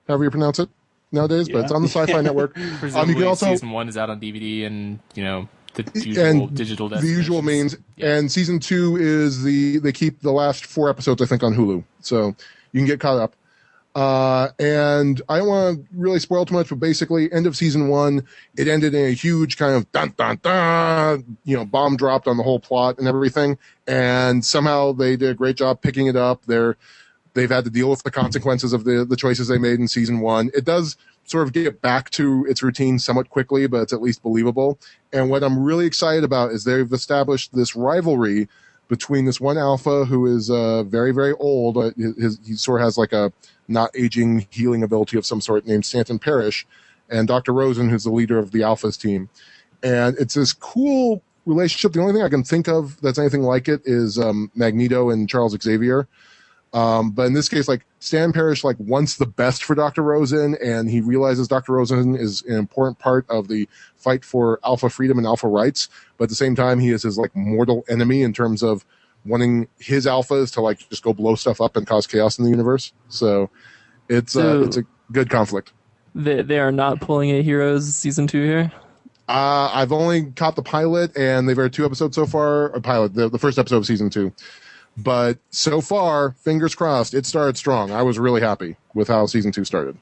however 0.06 0.24
you 0.24 0.30
pronounce 0.30 0.58
it 0.58 0.68
nowadays, 1.12 1.48
but 1.48 1.64
it's 1.64 1.72
on 1.72 1.82
the 1.82 1.88
Sci-Fi 1.88 2.20
network. 2.20 2.54
Presumably, 2.78 3.00
um, 3.00 3.08
you 3.08 3.14
can 3.16 3.24
also 3.24 3.46
season 3.46 3.70
one 3.70 3.88
is 3.88 3.96
out 3.96 4.10
on 4.10 4.20
DVD, 4.20 4.66
and 4.66 5.00
you 5.14 5.24
know 5.24 5.48
the 5.74 5.90
usual 5.94 6.24
and 6.24 6.56
digital. 6.56 6.88
the 6.88 7.06
usual 7.06 7.42
means. 7.42 7.76
Yeah. 7.96 8.16
And 8.16 8.30
season 8.30 8.60
two 8.60 8.96
is 8.96 9.42
the 9.42 9.78
they 9.78 9.92
keep 9.92 10.20
the 10.20 10.32
last 10.32 10.66
four 10.66 10.88
episodes 10.88 11.20
I 11.22 11.26
think 11.26 11.42
on 11.42 11.54
Hulu, 11.54 11.84
so 12.00 12.34
you 12.72 12.80
can 12.80 12.86
get 12.86 13.00
caught 13.00 13.18
up. 13.18 13.34
Uh, 13.96 14.50
and 14.58 15.22
I 15.26 15.38
don't 15.38 15.48
want 15.48 15.78
to 15.78 15.96
really 15.96 16.18
spoil 16.18 16.44
too 16.44 16.52
much, 16.52 16.68
but 16.68 16.78
basically, 16.78 17.32
end 17.32 17.46
of 17.46 17.56
season 17.56 17.88
one, 17.88 18.26
it 18.54 18.68
ended 18.68 18.94
in 18.94 19.06
a 19.06 19.12
huge 19.12 19.56
kind 19.56 19.74
of 19.74 19.90
dun 19.90 20.12
dun 20.18 20.38
dun, 20.42 21.38
you 21.44 21.56
know, 21.56 21.64
bomb 21.64 21.96
dropped 21.96 22.28
on 22.28 22.36
the 22.36 22.42
whole 22.42 22.60
plot 22.60 22.98
and 22.98 23.08
everything. 23.08 23.56
And 23.86 24.44
somehow 24.44 24.92
they 24.92 25.16
did 25.16 25.30
a 25.30 25.34
great 25.34 25.56
job 25.56 25.80
picking 25.80 26.08
it 26.08 26.16
up. 26.16 26.44
They're 26.44 26.76
they've 27.32 27.48
had 27.48 27.64
to 27.64 27.70
deal 27.70 27.88
with 27.88 28.02
the 28.02 28.10
consequences 28.10 28.74
of 28.74 28.84
the 28.84 29.06
the 29.06 29.16
choices 29.16 29.48
they 29.48 29.56
made 29.56 29.80
in 29.80 29.88
season 29.88 30.20
one. 30.20 30.50
It 30.52 30.66
does 30.66 30.98
sort 31.24 31.46
of 31.46 31.54
get 31.54 31.80
back 31.80 32.10
to 32.10 32.44
its 32.50 32.62
routine 32.62 32.98
somewhat 32.98 33.30
quickly, 33.30 33.66
but 33.66 33.80
it's 33.80 33.94
at 33.94 34.02
least 34.02 34.22
believable. 34.22 34.78
And 35.10 35.30
what 35.30 35.42
I'm 35.42 35.58
really 35.58 35.86
excited 35.86 36.22
about 36.22 36.50
is 36.50 36.64
they've 36.64 36.92
established 36.92 37.54
this 37.54 37.74
rivalry 37.74 38.46
between 38.88 39.24
this 39.24 39.40
one 39.40 39.58
alpha 39.58 40.04
who 40.04 40.26
is 40.26 40.50
uh, 40.50 40.82
very 40.84 41.12
very 41.12 41.32
old. 41.34 41.76
Uh, 41.76 41.90
his, 41.96 42.38
he 42.44 42.54
sort 42.54 42.80
of 42.80 42.84
has 42.84 42.98
like 42.98 43.12
a 43.12 43.32
not 43.68 43.90
aging 43.96 44.46
healing 44.50 44.82
ability 44.82 45.18
of 45.18 45.26
some 45.26 45.40
sort 45.40 45.66
named 45.66 45.84
Stanton 45.84 46.18
Parrish, 46.18 46.66
and 47.10 47.28
Dr. 47.28 47.52
Rosen, 47.52 47.88
who's 47.88 48.04
the 48.04 48.10
leader 48.10 48.38
of 48.38 48.52
the 48.52 48.60
alphas 48.60 49.00
team. 49.00 49.28
And 49.82 50.16
it's 50.18 50.34
this 50.34 50.52
cool 50.52 51.22
relationship. 51.44 51.92
The 51.92 52.00
only 52.00 52.12
thing 52.12 52.22
I 52.22 52.28
can 52.28 52.44
think 52.44 52.68
of 52.68 53.00
that's 53.00 53.18
anything 53.18 53.42
like 53.42 53.68
it 53.68 53.82
is 53.84 54.18
um, 54.18 54.50
Magneto 54.54 55.10
and 55.10 55.28
Charles 55.28 55.56
Xavier. 55.60 56.08
Um, 56.76 57.10
but 57.12 57.22
in 57.26 57.32
this 57.32 57.48
case, 57.48 57.68
like 57.68 57.86
Stan 58.00 58.32
Parrish, 58.32 58.62
like 58.62 58.76
wants 58.78 59.16
the 59.16 59.24
best 59.24 59.64
for 59.64 59.74
Dr. 59.74 60.02
Rosen, 60.02 60.56
and 60.62 60.90
he 60.90 61.00
realizes 61.00 61.48
Dr. 61.48 61.72
Rosen 61.72 62.14
is 62.14 62.42
an 62.42 62.56
important 62.56 62.98
part 62.98 63.24
of 63.30 63.48
the 63.48 63.66
fight 63.96 64.26
for 64.26 64.60
alpha 64.62 64.90
freedom 64.90 65.16
and 65.16 65.26
alpha 65.26 65.48
rights. 65.48 65.88
But 66.18 66.24
at 66.24 66.28
the 66.28 66.34
same 66.36 66.54
time, 66.54 66.78
he 66.78 66.90
is 66.90 67.02
his 67.02 67.16
like 67.16 67.34
mortal 67.34 67.84
enemy 67.88 68.22
in 68.22 68.34
terms 68.34 68.62
of 68.62 68.84
wanting 69.24 69.68
his 69.78 70.04
alphas 70.04 70.52
to 70.52 70.60
like 70.60 70.86
just 70.90 71.02
go 71.02 71.14
blow 71.14 71.34
stuff 71.34 71.62
up 71.62 71.76
and 71.78 71.86
cause 71.86 72.06
chaos 72.06 72.38
in 72.38 72.44
the 72.44 72.50
universe. 72.50 72.92
So 73.08 73.48
it's 74.10 74.34
So- 74.34 74.60
uh, 74.62 74.66
it's 74.66 74.76
a 74.76 74.84
good 75.12 75.30
conflict. 75.30 75.72
They 76.14 76.42
they 76.42 76.58
are 76.58 76.72
not 76.72 77.00
pulling 77.00 77.30
a 77.30 77.42
Heroes 77.42 77.94
season 77.94 78.26
two 78.26 78.42
here. 78.42 78.70
Uh, 79.28 79.70
I've 79.72 79.92
only 79.92 80.26
caught 80.32 80.56
the 80.56 80.62
pilot, 80.62 81.16
and 81.16 81.48
they've 81.48 81.58
aired 81.58 81.72
two 81.72 81.84
episodes 81.84 82.14
so 82.16 82.26
far. 82.26 82.66
A 82.66 82.80
pilot, 82.80 83.14
the, 83.14 83.28
the 83.28 83.38
first 83.38 83.58
episode 83.58 83.78
of 83.78 83.86
season 83.86 84.08
two. 84.10 84.32
But 84.96 85.38
so 85.50 85.80
far, 85.80 86.32
fingers 86.32 86.74
crossed, 86.74 87.14
it 87.14 87.26
started 87.26 87.56
strong. 87.56 87.92
I 87.92 88.02
was 88.02 88.18
really 88.18 88.40
happy 88.42 88.76
with 88.94 89.08
how 89.08 89.26
season 89.26 89.52
two 89.52 89.64
started. 89.64 89.98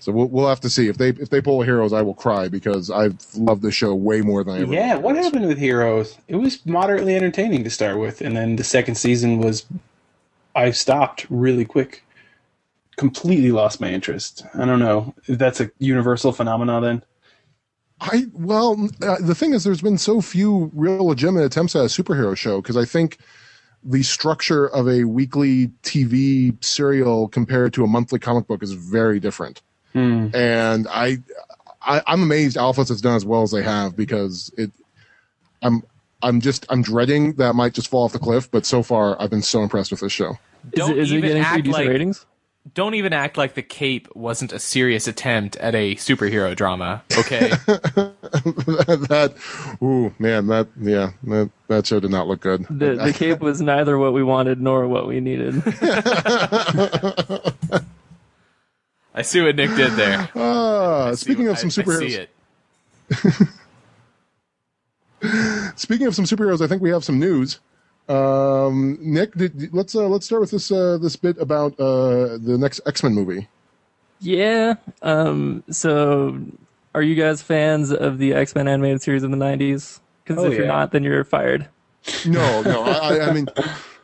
So 0.00 0.12
we'll, 0.12 0.28
we'll 0.28 0.48
have 0.48 0.60
to 0.60 0.70
see 0.70 0.88
if 0.88 0.98
they 0.98 1.10
if 1.10 1.30
they 1.30 1.40
pull 1.42 1.62
heroes. 1.62 1.92
I 1.92 2.02
will 2.02 2.14
cry 2.14 2.48
because 2.48 2.90
I've 2.90 3.18
loved 3.36 3.62
this 3.62 3.74
show 3.74 3.94
way 3.94 4.22
more 4.22 4.44
than 4.44 4.56
I 4.56 4.60
ever. 4.62 4.74
Yeah, 4.74 4.96
what 4.96 5.16
happened 5.16 5.46
with 5.48 5.58
Heroes? 5.58 6.18
It 6.28 6.36
was 6.36 6.64
moderately 6.66 7.16
entertaining 7.16 7.64
to 7.64 7.70
start 7.70 7.98
with, 7.98 8.20
and 8.22 8.36
then 8.36 8.56
the 8.56 8.64
second 8.64 8.96
season 8.96 9.38
was. 9.40 9.66
I 10.54 10.72
stopped 10.72 11.26
really 11.30 11.64
quick. 11.64 12.04
Completely 12.96 13.52
lost 13.52 13.80
my 13.80 13.90
interest. 13.92 14.44
I 14.54 14.66
don't 14.66 14.80
know 14.80 15.14
if 15.26 15.38
that's 15.38 15.60
a 15.60 15.70
universal 15.78 16.32
phenomenon. 16.32 16.82
Then 16.82 17.02
I 18.00 18.26
well, 18.34 18.88
uh, 19.02 19.18
the 19.20 19.34
thing 19.34 19.54
is, 19.54 19.64
there's 19.64 19.82
been 19.82 19.98
so 19.98 20.20
few 20.22 20.70
real 20.74 21.06
legitimate 21.06 21.44
attempts 21.44 21.76
at 21.76 21.82
a 21.82 21.86
superhero 21.86 22.36
show 22.36 22.62
because 22.62 22.76
I 22.76 22.86
think 22.86 23.18
the 23.84 24.02
structure 24.02 24.66
of 24.68 24.88
a 24.88 25.04
weekly 25.04 25.68
TV 25.82 26.62
serial 26.64 27.28
compared 27.28 27.74
to 27.74 27.84
a 27.84 27.86
monthly 27.86 28.18
comic 28.18 28.46
book 28.46 28.62
is 28.62 28.72
very 28.72 29.20
different. 29.20 29.60
Hmm. 29.92 30.28
And 30.34 30.86
I, 30.88 31.18
I, 31.80 32.02
I'm 32.06 32.22
amazed 32.22 32.56
Alphas 32.56 32.88
has 32.88 33.00
done 33.00 33.16
as 33.16 33.24
well 33.24 33.42
as 33.42 33.50
they 33.50 33.62
have 33.62 33.96
because 33.96 34.52
it. 34.56 34.70
I'm, 35.62 35.82
I'm 36.24 36.40
just, 36.40 36.66
I'm 36.70 36.82
dreading 36.82 37.34
that 37.34 37.54
might 37.54 37.74
just 37.74 37.88
fall 37.88 38.04
off 38.04 38.12
the 38.12 38.18
cliff. 38.18 38.50
But 38.50 38.64
so 38.64 38.82
far, 38.82 39.20
I've 39.20 39.30
been 39.30 39.42
so 39.42 39.62
impressed 39.62 39.90
with 39.90 40.00
this 40.00 40.12
show. 40.12 40.30
Is 40.30 40.70
Don't 40.74 40.90
it, 40.92 40.98
is 40.98 41.12
it 41.12 41.16
even 41.16 41.28
getting 41.28 41.42
act 41.42 41.64
decent 41.64 41.74
like 41.74 41.88
ratings? 41.88 42.26
don't 42.74 42.94
even 42.94 43.12
act 43.12 43.36
like 43.36 43.54
the 43.54 43.62
Cape 43.62 44.08
wasn't 44.14 44.52
a 44.52 44.58
serious 44.58 45.08
attempt 45.08 45.56
at 45.56 45.74
a 45.74 45.94
superhero 45.96 46.54
drama. 46.54 47.02
Okay, 47.18 47.52
that, 49.08 49.34
ooh, 49.82 50.12
man, 50.18 50.46
that, 50.46 50.66
yeah, 50.80 51.10
that, 51.24 51.50
that 51.68 51.86
show 51.86 52.00
did 52.00 52.10
not 52.10 52.26
look 52.28 52.40
good. 52.40 52.64
The 52.70 52.94
the 52.96 53.12
cape 53.16 53.40
was 53.40 53.60
neither 53.60 53.98
what 53.98 54.12
we 54.14 54.22
wanted 54.22 54.60
nor 54.60 54.88
what 54.88 55.06
we 55.06 55.20
needed. 55.20 55.62
I 59.14 59.20
see 59.22 59.42
what 59.42 59.56
Nick 59.56 59.70
did 59.76 59.92
there. 59.92 60.28
Ah, 60.34 61.08
I 61.08 61.10
see 61.14 61.16
speaking 61.24 61.46
what- 61.46 61.52
of 61.52 61.58
some 61.58 61.66
I- 61.66 61.68
I 61.68 61.72
see 61.72 61.82
superheroes, 61.82 63.48
it. 65.22 65.78
Speaking 65.78 66.06
of 66.06 66.14
some 66.14 66.24
superheroes, 66.24 66.60
I 66.64 66.66
think 66.66 66.82
we 66.82 66.90
have 66.90 67.04
some 67.04 67.18
news. 67.18 67.60
Um, 68.08 68.98
Nick, 69.00 69.32
did, 69.34 69.72
let's 69.74 69.94
uh, 69.94 70.08
let's 70.08 70.26
start 70.26 70.40
with 70.40 70.50
this 70.50 70.72
uh, 70.72 70.98
this 70.98 71.14
bit 71.16 71.38
about 71.38 71.78
uh, 71.78 72.38
the 72.38 72.56
next 72.58 72.80
X 72.86 73.02
Men 73.02 73.14
movie. 73.14 73.48
yeah. 74.20 74.74
Um. 75.02 75.62
So, 75.70 76.40
are 76.94 77.02
you 77.02 77.14
guys 77.14 77.42
fans 77.42 77.92
of 77.92 78.18
the 78.18 78.34
X 78.34 78.54
Men 78.54 78.68
animated 78.68 79.02
series 79.02 79.22
in 79.22 79.30
the 79.30 79.36
'90s? 79.36 80.00
Because 80.24 80.42
Oh, 80.42 80.50
if 80.50 80.56
you're 80.56 80.66
not, 80.66 80.92
then 80.92 81.02
you're 81.02 81.24
fired. 81.24 81.68
No, 82.26 82.62
no, 82.62 82.82
I, 82.82 83.16
I- 83.16 83.28
I 83.28 83.32
mean, 83.32 83.46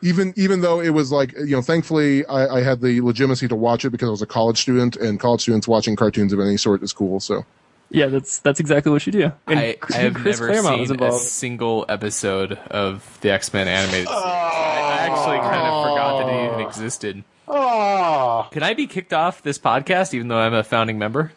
even 0.01 0.33
even 0.37 0.61
though 0.61 0.79
it 0.79 0.89
was 0.91 1.11
like 1.11 1.33
you 1.37 1.55
know, 1.55 1.61
thankfully 1.61 2.25
I, 2.25 2.57
I 2.57 2.63
had 2.63 2.81
the 2.81 3.01
legitimacy 3.01 3.47
to 3.49 3.55
watch 3.55 3.85
it 3.85 3.89
because 3.89 4.07
I 4.07 4.11
was 4.11 4.21
a 4.21 4.25
college 4.27 4.59
student, 4.59 4.95
and 4.95 5.19
college 5.19 5.41
students 5.41 5.67
watching 5.67 5.95
cartoons 5.95 6.33
of 6.33 6.39
any 6.39 6.57
sort 6.57 6.81
is 6.83 6.93
cool. 6.93 7.19
So 7.19 7.45
Yeah, 7.89 8.07
that's 8.07 8.39
that's 8.39 8.59
exactly 8.59 8.91
what 8.91 9.05
you 9.05 9.11
do. 9.11 9.31
And 9.47 9.59
I, 9.59 9.77
I 9.93 9.97
have 9.97 10.13
Chris 10.13 10.39
never 10.39 10.51
Claremont 10.51 10.87
seen 10.87 11.03
a 11.03 11.11
single 11.11 11.85
episode 11.89 12.53
of 12.53 13.17
the 13.21 13.31
X 13.31 13.53
Men 13.53 13.67
animated 13.67 14.07
oh. 14.09 14.13
series. 14.13 14.25
I, 14.25 14.79
I 14.79 14.97
actually 15.07 15.39
kind 15.39 15.67
of 15.67 15.83
forgot 15.83 16.25
that 16.25 16.33
it 16.33 16.45
even 16.53 16.59
existed. 16.65 17.23
Oh, 17.51 18.47
Can 18.51 18.61
I 18.61 18.75
be 18.75 18.85
kicked 18.85 19.11
off 19.11 19.41
this 19.41 19.57
podcast 19.57 20.13
even 20.13 20.27
though 20.27 20.37
I'm 20.37 20.53
a 20.53 20.63
founding 20.63 20.99
member? 20.99 21.31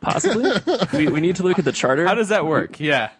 Possibly. 0.00 0.50
we, 0.92 1.08
we 1.08 1.20
need 1.20 1.36
to 1.36 1.42
look 1.42 1.58
at 1.58 1.64
the 1.64 1.72
charter. 1.72 2.06
How 2.06 2.14
does 2.14 2.28
that 2.30 2.46
work? 2.46 2.80
Yeah. 2.80 3.10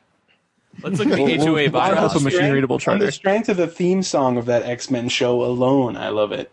Let's 0.83 0.99
look 0.99 1.09
at 1.09 1.17
the 1.17 1.37
HOA 1.37 1.65
I'll 1.65 1.71
bylaws. 1.71 1.99
help 2.13 2.15
a 2.17 2.21
machine 2.21 2.53
readable 2.53 2.75
on 2.75 2.81
charter. 2.81 3.05
the 3.07 3.13
strength 3.13 3.49
of 3.49 3.57
the 3.57 3.67
theme 3.67 4.03
song 4.03 4.39
of 4.39 4.47
that 4.47 4.63
X 4.63 4.91
Men 4.91 5.09
show 5.09 5.43
alone, 5.45 5.97
I 5.97 6.09
love 6.09 6.33
it. 6.33 6.51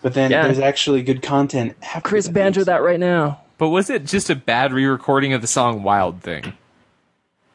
But 0.00 0.14
then 0.14 0.30
Yeah. 0.30 0.44
there's 0.44 0.58
actually 0.60 1.02
good 1.02 1.22
content. 1.22 1.76
after 1.82 2.08
Chris 2.08 2.26
the 2.26 2.32
banjo 2.32 2.64
that 2.64 2.82
right 2.82 3.00
now. 3.00 3.40
But 3.58 3.70
was 3.70 3.90
it 3.90 4.04
just 4.06 4.30
a 4.30 4.36
bad 4.36 4.72
re-recording 4.72 5.32
of 5.32 5.40
the 5.40 5.48
song 5.48 5.82
"Wild 5.82 6.22
Thing"? 6.22 6.52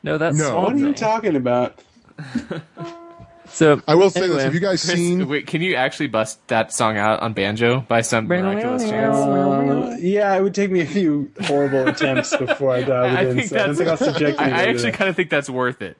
No, 0.03 0.18
that's 0.18 0.38
No. 0.38 0.59
What 0.59 0.74
are 0.74 0.78
you 0.78 0.93
talking 0.93 1.36
about? 1.38 1.80
So 3.54 3.82
I 3.88 3.93
will 3.95 4.10
say 4.10 4.28
this: 4.28 4.43
Have 4.43 4.54
you 4.56 4.60
guys 4.60 4.84
Chris, 4.84 4.95
seen? 4.97 5.28
wait, 5.30 5.45
can 5.45 5.62
you 5.62 5.76
actually 5.76 6.08
bust 6.08 6.45
that 6.47 6.74
song 6.74 6.97
out 6.97 7.20
on 7.20 7.34
banjo 7.34 7.82
by 7.82 8.01
some 8.01 8.28
miraculous 8.28 8.89
chance? 8.89 9.16
Uh, 9.16 9.95
yeah, 9.99 10.36
it 10.36 10.41
would 10.41 10.56
take 10.56 10.72
me 10.72 10.82
a 10.82 10.86
few 10.88 11.32
horrible 11.41 11.88
attempts 11.88 12.36
before 12.36 12.72
I 12.72 12.82
dialed 12.82 13.12
it 13.14 13.18
I 13.20 13.26
in. 13.30 13.36
think 13.38 13.49
so 13.49 13.60
I 13.60 13.66
don't 13.68 13.76
think 13.76 13.89
I'll 13.89 13.97
subject 13.97 14.39
I, 14.39 14.47
you 14.47 14.54
I 14.56 14.64
actually 14.66 14.91
kind 14.93 15.08
of 15.10 15.16
think 15.16 15.30
that's 15.30 15.49
worth 15.51 15.84
it. 15.84 15.97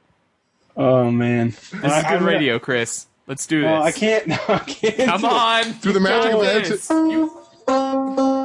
Oh 0.76 1.12
man, 1.12 1.50
This 1.50 1.72
is 1.74 2.04
good 2.10 2.22
radio, 2.24 2.58
Chris. 2.58 3.06
Let's 3.28 3.46
do 3.46 3.62
this. 3.62 3.68
Well, 3.70 3.84
I 3.84 3.92
can't. 3.92 4.28
No, 4.28 4.38
I 4.50 4.60
can't. 4.60 4.98
Come 5.10 5.22
do 5.22 5.28
on, 5.28 5.64
Through 5.74 5.94
the 5.94 6.00
magic 6.00 6.34
of 6.34 6.40
the 6.40 6.46
this. 6.48 6.90
exit- 6.92 7.12
You- 7.12 8.44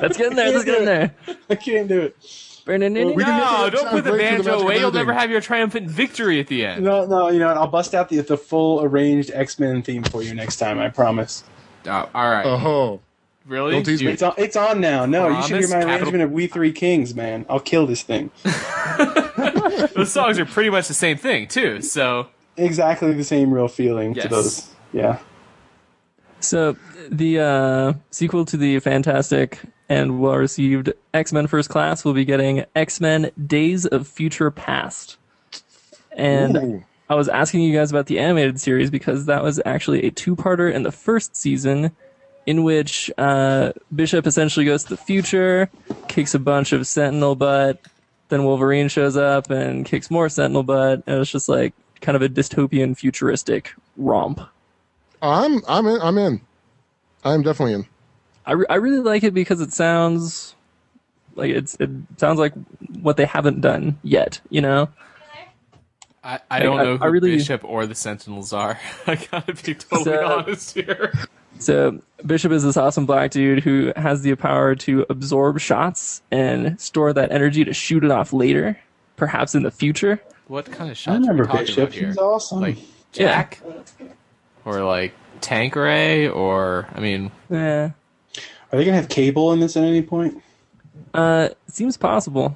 let's 0.00 0.16
get 0.16 0.30
in 0.30 0.36
there. 0.36 0.52
Let's 0.52 0.64
get 0.64 0.78
in 0.78 0.84
there. 0.84 1.14
I 1.50 1.54
can't 1.54 1.88
do 1.88 2.00
it. 2.02 2.16
We 2.66 2.78
can 2.78 2.92
make 2.92 3.16
No, 3.16 3.66
it 3.66 3.70
don't 3.70 3.80
sound 3.82 3.90
put 3.90 4.04
the 4.04 4.10
great 4.10 4.20
through 4.28 4.36
banjo 4.36 4.50
magic 4.50 4.62
away. 4.64 4.78
You'll 4.80 4.92
never 4.92 5.12
have 5.12 5.30
your 5.30 5.40
triumphant 5.40 5.88
victory 5.88 6.40
at 6.40 6.48
the 6.48 6.64
end. 6.66 6.84
No, 6.84 7.06
no, 7.06 7.28
you 7.28 7.38
know 7.38 7.46
what? 7.48 7.56
I'll 7.56 7.66
bust 7.68 7.94
out 7.94 8.08
the 8.08 8.20
the 8.20 8.36
full 8.36 8.82
arranged 8.82 9.30
X 9.32 9.58
Men 9.58 9.82
theme 9.82 10.02
for 10.02 10.22
you 10.22 10.34
next 10.34 10.56
time. 10.56 10.78
I 10.80 10.88
promise. 10.88 11.44
Oh, 11.86 12.08
all 12.14 12.28
right. 12.30 12.44
Oh, 12.44 13.00
really? 13.46 13.72
don't 13.72 13.84
tease 13.84 14.02
You- 14.02 14.08
me. 14.08 14.14
It's 14.14 14.22
on. 14.22 14.34
It's 14.36 14.56
on 14.56 14.80
now. 14.80 15.06
No, 15.06 15.28
you 15.28 15.42
should 15.42 15.58
hear 15.60 15.68
Promise? 15.68 15.70
my 15.70 15.76
Capital- 15.78 15.92
arrangement 15.98 16.22
of 16.24 16.32
We 16.32 16.46
Three 16.48 16.72
Kings, 16.72 17.14
man. 17.14 17.46
I'll 17.48 17.60
kill 17.60 17.86
this 17.86 18.02
thing. 18.02 18.30
Those 19.94 20.12
songs 20.12 20.38
are 20.38 20.44
pretty 20.46 20.70
much 20.70 20.88
the 20.88 20.94
same 20.94 21.16
thing 21.16 21.46
too. 21.46 21.80
So 21.82 22.28
Exactly 22.56 23.12
the 23.12 23.22
same 23.24 23.52
real 23.52 23.68
feeling 23.68 24.14
Yes. 24.14 24.24
to 24.24 24.28
those. 24.30 24.70
Yeah. 24.92 25.18
So 26.40 26.76
the 27.10 27.38
uh, 27.40 27.92
sequel 28.10 28.44
to 28.46 28.56
the 28.56 28.80
fantastic 28.80 29.60
and 29.88 30.20
well 30.20 30.36
received 30.36 30.92
X 31.14 31.32
Men 31.32 31.46
First 31.46 31.68
Class 31.68 32.04
will 32.04 32.14
be 32.14 32.24
getting 32.24 32.64
X 32.74 33.00
Men 33.00 33.30
Days 33.46 33.86
of 33.86 34.06
Future 34.08 34.50
Past. 34.50 35.16
And 36.12 36.56
Ooh. 36.56 36.84
I 37.08 37.14
was 37.14 37.28
asking 37.28 37.60
you 37.60 37.76
guys 37.76 37.90
about 37.90 38.06
the 38.06 38.18
animated 38.18 38.60
series 38.60 38.90
because 38.90 39.26
that 39.26 39.42
was 39.42 39.60
actually 39.64 40.04
a 40.04 40.10
two 40.10 40.34
parter 40.34 40.72
in 40.72 40.82
the 40.82 40.92
first 40.92 41.36
season 41.36 41.92
in 42.46 42.62
which 42.62 43.10
uh, 43.18 43.72
Bishop 43.94 44.26
essentially 44.26 44.64
goes 44.64 44.84
to 44.84 44.90
the 44.90 44.96
future, 44.96 45.68
kicks 46.08 46.34
a 46.34 46.38
bunch 46.38 46.72
of 46.72 46.86
Sentinel 46.86 47.34
butt, 47.34 47.80
then 48.28 48.44
Wolverine 48.44 48.88
shows 48.88 49.16
up 49.16 49.50
and 49.50 49.84
kicks 49.84 50.10
more 50.10 50.28
Sentinel 50.28 50.62
butt, 50.62 51.02
and 51.06 51.20
it's 51.20 51.30
just 51.30 51.48
like 51.48 51.74
kind 52.00 52.16
of 52.16 52.22
a 52.22 52.28
dystopian 52.28 52.96
futuristic 52.96 53.74
romp. 53.96 54.40
I'm 55.22 55.62
I'm 55.68 55.86
in. 55.86 56.00
I'm 56.00 56.18
in. 56.18 56.40
I'm 57.24 57.42
definitely 57.42 57.74
in. 57.74 57.86
I, 58.46 58.52
re- 58.52 58.66
I 58.70 58.76
really 58.76 59.00
like 59.00 59.24
it 59.24 59.34
because 59.34 59.60
it 59.60 59.72
sounds 59.72 60.54
like 61.34 61.50
it's 61.50 61.76
it 61.80 61.90
sounds 62.16 62.38
like 62.38 62.52
what 63.00 63.16
they 63.16 63.24
haven't 63.26 63.60
done 63.60 63.98
yet. 64.02 64.40
You 64.50 64.60
know, 64.62 64.88
I, 66.24 66.40
I 66.50 66.60
don't 66.60 66.78
I- 66.78 66.82
know 66.84 66.96
who 66.96 67.04
I 67.04 67.08
really- 67.08 67.36
Bishop 67.36 67.64
or 67.64 67.86
the 67.86 67.94
Sentinels 67.94 68.52
are. 68.52 68.78
I 69.06 69.16
gotta 69.16 69.52
be 69.54 69.74
totally 69.74 70.04
So- 70.04 70.26
honest 70.38 70.74
here. 70.74 71.12
so 71.58 72.00
Bishop 72.24 72.52
is 72.52 72.62
this 72.62 72.76
awesome 72.76 73.06
black 73.06 73.30
dude 73.30 73.62
who 73.62 73.92
has 73.96 74.22
the 74.22 74.34
power 74.36 74.74
to 74.76 75.06
absorb 75.08 75.58
shots 75.60 76.22
and 76.30 76.80
store 76.80 77.12
that 77.12 77.32
energy 77.32 77.64
to 77.64 77.72
shoot 77.72 78.04
it 78.04 78.10
off 78.10 78.32
later, 78.32 78.78
perhaps 79.16 79.54
in 79.54 79.62
the 79.62 79.70
future. 79.70 80.20
What 80.48 80.66
kind 80.66 80.84
of 80.84 80.90
I 80.90 80.94
shots 80.94 81.16
are 81.16 81.20
remember 81.32 81.44
we 81.52 81.58
Bishop. 81.58 81.78
about 81.78 81.92
here? 81.92 82.06
He's 82.08 82.18
awesome. 82.18 82.60
Like 82.60 82.78
Jack, 83.12 83.60
or 84.64 84.82
like 84.84 85.12
Tanqueray, 85.40 86.28
or 86.28 86.86
I 86.94 87.00
mean, 87.00 87.30
Yeah, 87.50 87.90
Are 88.76 88.78
they 88.80 88.84
gonna 88.84 88.98
have 88.98 89.08
cable 89.08 89.54
in 89.54 89.60
this 89.60 89.74
at 89.74 89.84
any 89.84 90.02
point? 90.02 90.42
uh, 91.14 91.48
seems 91.66 91.96
possible, 91.96 92.54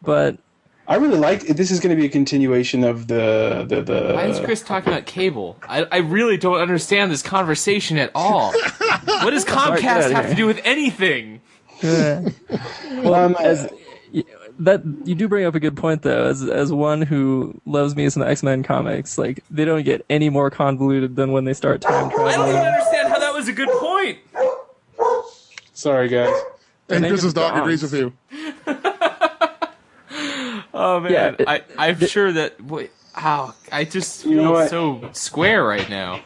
but 0.00 0.38
I 0.86 0.94
really 0.94 1.18
like. 1.18 1.40
This 1.40 1.72
is 1.72 1.80
going 1.80 1.90
to 1.90 2.00
be 2.00 2.06
a 2.06 2.08
continuation 2.08 2.84
of 2.84 3.08
the 3.08 3.66
the 3.68 3.82
the. 3.82 4.12
why 4.14 4.26
is 4.26 4.38
Chris 4.38 4.62
talking 4.62 4.92
about 4.92 5.06
cable? 5.06 5.56
I, 5.68 5.86
I 5.90 5.96
really 5.98 6.36
don't 6.36 6.60
understand 6.60 7.10
this 7.10 7.22
conversation 7.22 7.98
at 7.98 8.12
all. 8.14 8.52
what 9.04 9.30
does 9.30 9.44
Comcast 9.44 10.12
have 10.12 10.28
to 10.28 10.36
do 10.36 10.46
with 10.46 10.60
anything? 10.62 11.40
um, 11.82 13.34
as 13.40 13.68
that 14.60 14.82
you 15.04 15.16
do 15.16 15.26
bring 15.26 15.46
up 15.46 15.56
a 15.56 15.60
good 15.60 15.76
point 15.76 16.02
though 16.02 16.26
as 16.26 16.42
as 16.42 16.72
one 16.72 17.02
who 17.02 17.60
loves 17.64 17.96
me 17.96 18.08
some 18.10 18.22
X-Men 18.22 18.62
comics 18.62 19.16
like 19.16 19.42
they 19.50 19.64
don't 19.64 19.82
get 19.82 20.04
any 20.10 20.28
more 20.28 20.50
convoluted 20.50 21.16
than 21.16 21.32
when 21.32 21.44
they 21.44 21.54
start 21.54 21.80
time 21.80 22.10
traveling 22.10 22.34
I 22.34 22.36
don't 22.36 22.48
even 22.50 22.60
understand 22.60 23.08
how 23.08 23.18
that 23.18 23.32
was 23.32 23.48
a 23.48 23.52
good 23.52 23.70
point. 23.70 24.18
Sorry, 25.80 26.08
guys. 26.08 26.34
And 26.88 27.04
Chris's 27.06 27.32
dog 27.34 27.52
Bonds. 27.54 27.60
agrees 27.62 27.82
with 27.82 27.94
you. 27.94 28.12
Oh 30.72 31.00
man, 31.00 31.12
Yeah, 31.12 31.34
it- 31.38 31.48
I, 31.48 31.62
I'm 31.76 31.98
sure 32.06 32.32
that. 32.32 32.60
Wait, 32.62 32.90
how 33.12 33.54
I 33.72 33.84
just 33.84 34.24
You 34.24 34.36
know 34.36 34.42
feel 34.44 34.52
what? 34.52 34.70
so 34.70 35.10
square 35.12 35.64
right 35.64 35.88
now. 35.90 36.20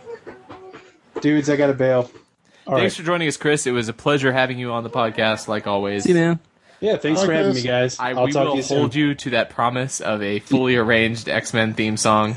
Dudes, 1.21 1.49
I 1.49 1.57
got 1.57 1.69
to 1.69 1.75
bail. 1.75 2.11
All 2.67 2.77
Thanks 2.77 2.95
right. 2.95 3.01
for 3.01 3.03
joining 3.07 3.27
us, 3.29 3.37
Chris. 3.37 3.67
It 3.67 3.73
was 3.73 3.89
a 3.89 3.93
pleasure 3.93 4.33
having 4.33 4.59
you 4.59 4.71
on 4.73 4.85
the 4.85 4.91
podcast, 4.91 5.49
like 5.49 5.67
always. 5.67 6.05
see 6.05 6.11
you, 6.11 6.15
man 6.17 6.41
Yeah, 6.85 6.99
thanks 6.99 7.21
Hi, 7.23 7.27
for 7.27 7.33
having 7.33 7.53
Chris. 7.53 7.65
me, 7.65 7.71
guys. 7.71 7.99
I, 7.99 8.13
will 8.13 8.27
we 8.27 8.33
talk 8.33 8.45
will 8.45 8.53
to 8.53 8.57
you 8.59 8.63
soon. 8.63 8.79
hold 8.79 8.95
you 8.95 9.15
to 9.15 9.31
that 9.31 9.49
promise 9.49 10.03
of 10.03 10.23
a 10.23 10.41
fully 10.41 10.77
arranged 10.77 11.31
X 11.31 11.55
Men 11.55 11.73
theme 11.73 11.97
song. 11.97 12.37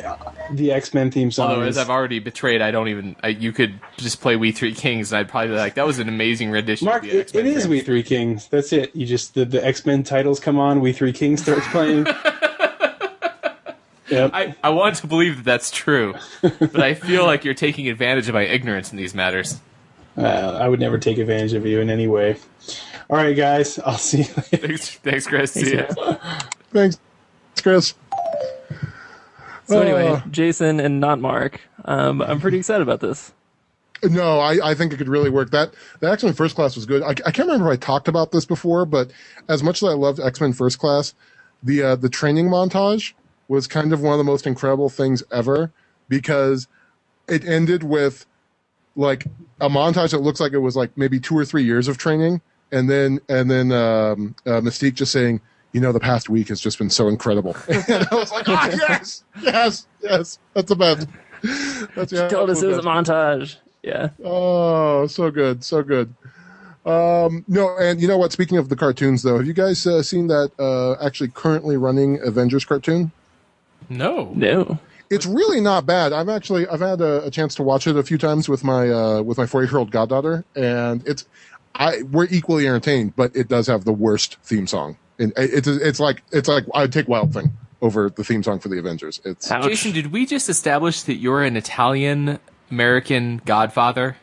The 0.51 0.71
X 0.71 0.93
Men 0.93 1.11
theme 1.11 1.31
song. 1.31 1.49
Although, 1.49 1.63
is- 1.63 1.77
as 1.77 1.83
I've 1.83 1.89
already 1.89 2.19
betrayed, 2.19 2.61
I 2.61 2.71
don't 2.71 2.87
even. 2.87 3.17
I, 3.21 3.27
you 3.27 3.51
could 3.51 3.77
just 3.97 4.21
play 4.21 4.37
"We 4.37 4.53
Three 4.53 4.73
Kings," 4.73 5.11
and 5.11 5.19
I'd 5.19 5.27
probably 5.27 5.49
be 5.49 5.55
like, 5.55 5.73
"That 5.73 5.85
was 5.85 5.99
an 5.99 6.07
amazing 6.07 6.51
rendition." 6.51 6.85
Mark, 6.85 7.03
of 7.03 7.09
the 7.09 7.19
it, 7.19 7.35
it 7.35 7.45
is. 7.45 7.67
We 7.67 7.81
Three 7.81 8.03
Kings. 8.03 8.47
That's 8.47 8.71
it. 8.71 8.95
You 8.95 9.05
just 9.05 9.33
the, 9.33 9.43
the 9.43 9.65
X 9.65 9.85
Men 9.85 10.03
titles 10.03 10.39
come 10.39 10.57
on. 10.57 10.79
We 10.79 10.93
Three 10.93 11.11
Kings 11.11 11.41
starts 11.41 11.67
playing. 11.67 12.05
yep. 14.09 14.31
I, 14.33 14.55
I 14.63 14.69
want 14.69 14.95
to 14.97 15.07
believe 15.07 15.35
that 15.35 15.43
that's 15.43 15.71
true, 15.71 16.15
but 16.41 16.79
I 16.79 16.93
feel 16.93 17.25
like 17.25 17.43
you're 17.43 17.53
taking 17.53 17.89
advantage 17.89 18.29
of 18.29 18.33
my 18.33 18.43
ignorance 18.43 18.91
in 18.91 18.97
these 18.97 19.13
matters. 19.13 19.59
Uh, 20.17 20.57
I 20.59 20.69
would 20.69 20.79
never 20.79 20.97
take 20.97 21.17
advantage 21.19 21.53
of 21.53 21.63
you 21.65 21.79
in 21.79 21.89
any 21.91 22.07
way. 22.07 22.37
All 23.09 23.17
right, 23.17 23.35
guys. 23.35 23.79
I'll 23.79 23.97
see 23.97 24.19
you 24.19 24.33
later. 24.51 24.67
Thanks, 24.67 24.95
thanks, 24.95 25.27
Chris. 25.27 25.51
See 25.53 25.75
ya. 25.75 25.85
Thanks, 26.71 26.99
Chris. 27.61 27.93
so 29.65 29.81
anyway 29.81 30.07
Uh, 30.07 30.21
Jason 30.29 30.79
and 30.79 30.99
not 30.99 31.19
Mark 31.19 31.61
um, 31.85 32.21
I'm 32.21 32.39
pretty 32.39 32.57
excited 32.57 32.81
about 32.81 32.99
this 32.99 33.31
No, 34.03 34.39
I, 34.39 34.71
I 34.71 34.73
think 34.75 34.93
it 34.93 34.97
could 34.97 35.07
really 35.07 35.29
work. 35.29 35.51
That 35.51 35.73
the 35.99 36.09
X 36.11 36.23
Men 36.23 36.33
First 36.33 36.55
Class 36.55 36.75
was 36.75 36.85
good. 36.85 37.01
I, 37.01 37.09
I 37.09 37.31
can't 37.31 37.47
remember 37.47 37.71
if 37.71 37.77
I 37.77 37.85
talked 37.85 38.07
about 38.07 38.31
this 38.31 38.45
before, 38.45 38.85
but 38.85 39.09
as 39.49 39.63
much 39.63 39.81
as 39.81 39.89
I 39.89 39.93
loved 39.93 40.19
X 40.19 40.39
Men 40.39 40.53
First 40.53 40.77
Class, 40.77 41.13
the 41.63 41.81
uh, 41.81 41.95
the 41.95 42.09
training 42.09 42.47
montage 42.47 43.13
was 43.47 43.65
kind 43.65 43.91
of 43.93 44.01
one 44.01 44.13
of 44.13 44.17
the 44.19 44.23
most 44.23 44.45
incredible 44.45 44.89
things 44.89 45.23
ever 45.31 45.71
because 46.09 46.67
it 47.27 47.43
ended 47.45 47.83
with 47.83 48.25
like 48.95 49.25
a 49.59 49.69
montage 49.69 50.11
that 50.11 50.19
looks 50.21 50.39
like 50.39 50.53
it 50.53 50.59
was 50.59 50.75
like 50.75 50.95
maybe 50.95 51.19
two 51.19 51.35
or 51.37 51.45
three 51.45 51.63
years 51.63 51.87
of 51.87 51.97
training, 51.97 52.41
and 52.71 52.89
then 52.89 53.19
and 53.29 53.49
then 53.49 53.71
um, 53.71 54.35
uh, 54.45 54.61
Mystique 54.61 54.95
just 54.95 55.11
saying, 55.11 55.41
you 55.73 55.81
know, 55.81 55.91
the 55.91 55.99
past 55.99 56.29
week 56.29 56.49
has 56.49 56.59
just 56.59 56.77
been 56.77 56.89
so 56.89 57.07
incredible, 57.07 57.55
and 57.69 58.07
I 58.11 58.15
was 58.15 58.31
like, 58.31 58.47
ah, 58.49 58.69
yes, 58.71 59.23
yes, 59.41 59.87
yes, 60.01 60.39
that's 60.53 60.69
the 60.69 60.75
best. 60.75 61.07
That's 61.95 62.11
yeah, 62.11 62.27
told 62.27 62.49
us 62.49 62.63
it 62.63 62.67
was 62.67 62.79
a 62.79 62.81
montage 62.81 63.57
yeah 63.87 64.09
Oh, 64.23 65.07
so 65.07 65.31
good, 65.31 65.63
so 65.63 65.81
good. 65.81 66.13
Um, 66.85 67.43
no, 67.47 67.77
and 67.77 68.01
you 68.01 68.07
know 68.07 68.17
what? 68.17 68.31
Speaking 68.31 68.57
of 68.57 68.69
the 68.69 68.75
cartoons, 68.75 69.23
though, 69.23 69.37
have 69.37 69.45
you 69.45 69.53
guys 69.53 69.85
uh, 69.85 70.01
seen 70.03 70.27
that 70.27 70.51
uh, 70.57 70.93
actually 71.03 71.29
currently 71.29 71.75
running 71.75 72.19
Avengers 72.23 72.63
cartoon? 72.63 73.11
No. 73.89 74.31
no 74.35 74.79
It's 75.09 75.25
really 75.25 75.59
not 75.59 75.85
bad. 75.85 76.13
I've 76.13 76.29
actually 76.29 76.67
I've 76.67 76.79
had 76.79 77.01
a, 77.01 77.25
a 77.25 77.31
chance 77.31 77.55
to 77.55 77.63
watch 77.63 77.87
it 77.87 77.97
a 77.97 78.03
few 78.03 78.17
times 78.17 78.47
with 78.47 78.63
my 78.63 78.89
uh, 78.89 79.21
with 79.21 79.37
my 79.37 79.45
four 79.45 79.63
year 79.63 79.77
old 79.77 79.91
goddaughter, 79.91 80.45
and 80.55 81.05
it's 81.07 81.25
I 81.77 82.01
we're 82.03 82.27
equally 82.29 82.67
entertained, 82.67 83.15
but 83.15 83.35
it 83.35 83.47
does 83.47 83.67
have 83.67 83.85
the 83.85 83.93
worst 83.93 84.37
theme 84.43 84.67
song. 84.67 84.97
And 85.19 85.33
it's 85.37 85.67
it's 85.67 85.99
like 85.99 86.23
it's 86.31 86.47
like 86.47 86.65
I'd 86.73 86.91
take 86.91 87.07
Wild 87.07 87.33
Thing 87.33 87.51
over 87.81 88.09
the 88.09 88.23
theme 88.23 88.43
song 88.43 88.59
for 88.59 88.69
the 88.69 88.79
Avengers. 88.79 89.21
It's 89.23 89.49
Ouch. 89.51 89.63
Jason, 89.65 89.91
did 89.91 90.11
we 90.11 90.25
just 90.25 90.49
establish 90.49 91.03
that 91.03 91.15
you're 91.15 91.43
an 91.43 91.55
Italian 91.57 92.39
American 92.71 93.41
Godfather? 93.45 94.17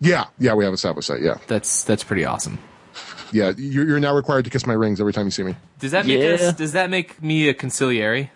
yeah, 0.00 0.26
yeah, 0.38 0.54
we 0.54 0.64
have 0.64 0.72
established 0.74 1.08
that. 1.08 1.20
Yeah, 1.20 1.38
That's 1.48 1.82
that's 1.84 2.04
pretty 2.04 2.24
awesome. 2.24 2.58
yeah. 3.32 3.52
You're, 3.56 3.86
you're 3.88 4.00
now 4.00 4.14
required 4.14 4.44
to 4.44 4.50
kiss 4.50 4.64
my 4.66 4.74
rings 4.74 5.00
every 5.00 5.12
time 5.12 5.26
you 5.26 5.30
see 5.32 5.42
me. 5.42 5.56
Does 5.80 5.90
that 5.92 6.06
make 6.06 6.20
Yeah. 6.20 6.48
us? 6.48 6.54
Does 6.54 6.72
that 6.72 6.88
make 6.90 7.20
me 7.22 7.48
a 7.48 7.54
consigliere? 7.54 8.30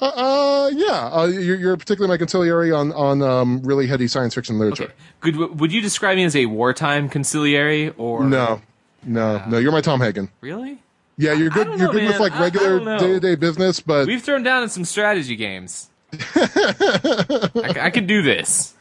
Uh, 0.00 0.06
uh 0.06 0.70
yeah. 0.74 1.10
Uh, 1.12 1.26
you're, 1.26 1.56
you're 1.56 1.76
particularly 1.76 2.16
my 2.16 2.24
consigliere 2.24 2.76
on 2.76 2.92
on 2.92 3.22
um, 3.22 3.60
really 3.62 3.86
heady 3.86 4.08
science 4.08 4.34
fiction 4.34 4.58
literature. 4.58 4.84
Okay. 4.84 4.94
Good. 5.20 5.60
Would 5.60 5.72
you 5.72 5.80
describe 5.80 6.16
me 6.16 6.24
as 6.24 6.36
a 6.36 6.46
wartime 6.46 7.08
consigliere 7.08 7.94
or 7.96 8.24
No, 8.24 8.60
no, 9.04 9.42
no. 9.46 9.58
You're 9.58 9.72
my 9.72 9.80
Tom 9.80 10.00
Hagen. 10.00 10.30
Really? 10.40 10.78
Yeah, 11.16 11.32
you're 11.32 11.50
good. 11.50 11.68
don't 11.68 11.78
You're 11.78 11.88
know, 11.88 11.92
good 11.92 12.06
with 12.08 12.20
like 12.20 12.32
I- 12.32 12.38
I 12.38 12.42
regular 12.42 12.98
day 12.98 13.12
to 13.12 13.20
day 13.20 13.34
business, 13.36 13.80
but 13.80 14.06
We've 14.06 14.22
thrown 14.22 14.42
down 14.42 14.62
in 14.64 14.68
some 14.68 14.84
strategy 14.84 15.36
games. 15.36 15.90
I 16.34 17.90
can 17.92 18.06
do 18.06 18.22
this. 18.22 18.74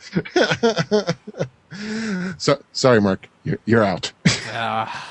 so, 2.38 2.62
sorry, 2.72 3.02
Mark. 3.02 3.28
You're, 3.44 3.60
you're 3.66 3.84
out. 3.84 4.12
Ah. 4.52 5.10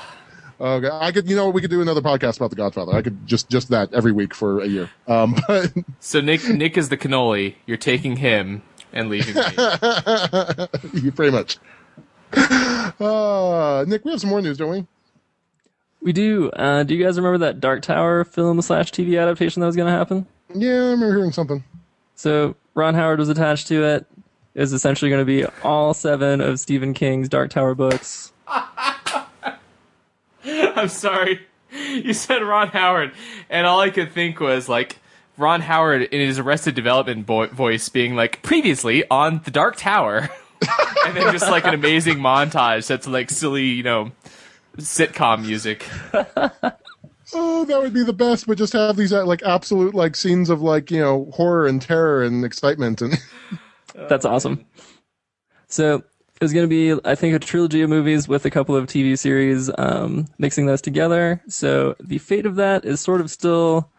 Okay, 0.59 0.89
I 0.91 1.11
could. 1.11 1.29
You 1.29 1.35
know, 1.35 1.49
we 1.49 1.61
could 1.61 1.69
do 1.69 1.81
another 1.81 2.01
podcast 2.01 2.37
about 2.37 2.49
The 2.49 2.55
Godfather. 2.55 2.93
I 2.93 3.01
could 3.01 3.25
just 3.27 3.49
just 3.49 3.69
that 3.69 3.93
every 3.93 4.11
week 4.11 4.33
for 4.33 4.61
a 4.61 4.67
year. 4.67 4.89
Um, 5.07 5.35
but 5.47 5.73
so 5.99 6.21
Nick, 6.21 6.47
Nick 6.47 6.77
is 6.77 6.89
the 6.89 6.97
cannoli. 6.97 7.55
You're 7.65 7.77
taking 7.77 8.17
him 8.17 8.61
and 8.91 9.09
leaving 9.09 9.35
me. 9.35 9.41
you 11.01 11.11
pretty 11.11 11.31
much. 11.31 11.57
Uh, 12.35 13.85
Nick, 13.87 14.05
we 14.05 14.11
have 14.11 14.21
some 14.21 14.29
more 14.29 14.41
news, 14.41 14.57
don't 14.57 14.71
we? 14.71 14.87
We 16.01 16.11
do. 16.11 16.49
Uh, 16.51 16.83
do 16.83 16.95
you 16.95 17.03
guys 17.03 17.17
remember 17.17 17.39
that 17.39 17.59
Dark 17.59 17.81
Tower 17.81 18.23
film 18.25 18.61
slash 18.61 18.91
TV 18.91 19.21
adaptation 19.21 19.61
that 19.61 19.67
was 19.67 19.75
going 19.75 19.91
to 19.91 19.97
happen? 19.97 20.27
Yeah, 20.53 20.71
I 20.71 20.89
remember 20.91 21.15
hearing 21.15 21.31
something. 21.31 21.63
So 22.15 22.55
Ron 22.75 22.93
Howard 22.95 23.19
was 23.19 23.29
attached 23.29 23.67
to 23.67 23.83
it. 23.83 24.05
It 24.53 24.59
was 24.59 24.73
essentially 24.73 25.09
going 25.09 25.21
to 25.21 25.25
be 25.25 25.45
all 25.63 25.93
seven 25.93 26.41
of 26.41 26.59
Stephen 26.59 26.93
King's 26.93 27.29
Dark 27.29 27.49
Tower 27.51 27.73
books. 27.73 28.33
I'm 30.75 30.89
sorry. 30.89 31.41
You 31.71 32.13
said 32.13 32.43
Ron 32.43 32.67
Howard, 32.67 33.13
and 33.49 33.65
all 33.65 33.79
I 33.79 33.89
could 33.89 34.11
think 34.11 34.39
was 34.39 34.69
like 34.69 34.97
Ron 35.37 35.61
Howard 35.61 36.03
in 36.03 36.21
his 36.21 36.37
Arrested 36.39 36.75
Development 36.75 37.25
bo- 37.25 37.47
voice 37.47 37.89
being 37.89 38.15
like, 38.15 38.41
previously 38.43 39.03
on 39.09 39.41
the 39.45 39.51
Dark 39.51 39.75
Tower, 39.77 40.29
and 41.05 41.17
then 41.17 41.31
just 41.31 41.49
like 41.49 41.65
an 41.65 41.73
amazing 41.73 42.17
montage 42.17 42.87
that's 42.87 43.07
like 43.07 43.31
silly, 43.31 43.65
you 43.65 43.83
know, 43.83 44.11
sitcom 44.77 45.41
music. 45.45 45.87
Oh, 47.35 47.65
that 47.65 47.81
would 47.81 47.93
be 47.93 48.03
the 48.03 48.13
best. 48.13 48.45
But 48.45 48.57
just 48.57 48.73
have 48.73 48.95
these 48.95 49.11
uh, 49.11 49.25
like 49.25 49.41
absolute 49.43 49.95
like 49.95 50.15
scenes 50.15 50.49
of 50.49 50.61
like 50.61 50.91
you 50.91 50.99
know 50.99 51.31
horror 51.33 51.65
and 51.65 51.81
terror 51.81 52.21
and 52.21 52.45
excitement 52.45 53.01
and 53.01 53.17
That's 53.95 54.25
awesome. 54.25 54.65
So 55.67 56.03
it 56.43 56.45
was 56.45 56.53
going 56.53 56.69
to 56.69 56.99
be, 56.99 57.01
I 57.09 57.15
think, 57.15 57.33
a 57.33 57.39
trilogy 57.39 57.81
of 57.83 57.89
movies 57.89 58.27
with 58.27 58.43
a 58.43 58.49
couple 58.49 58.75
of 58.75 58.87
TV 58.87 59.17
series, 59.17 59.71
um, 59.77 60.27
mixing 60.37 60.65
those 60.65 60.81
together. 60.81 61.41
So 61.47 61.95
the 62.01 62.17
fate 62.17 62.45
of 62.45 62.55
that 62.57 62.83
is 62.83 62.99
sort 62.99 63.21
of 63.21 63.31
still 63.31 63.89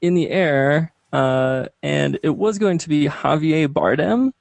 in 0.00 0.14
the 0.14 0.28
air. 0.28 0.92
Uh, 1.12 1.66
and 1.84 2.18
it 2.24 2.36
was 2.36 2.58
going 2.58 2.78
to 2.78 2.88
be 2.88 3.06
Javier 3.06 3.68
Bardem 3.68 4.32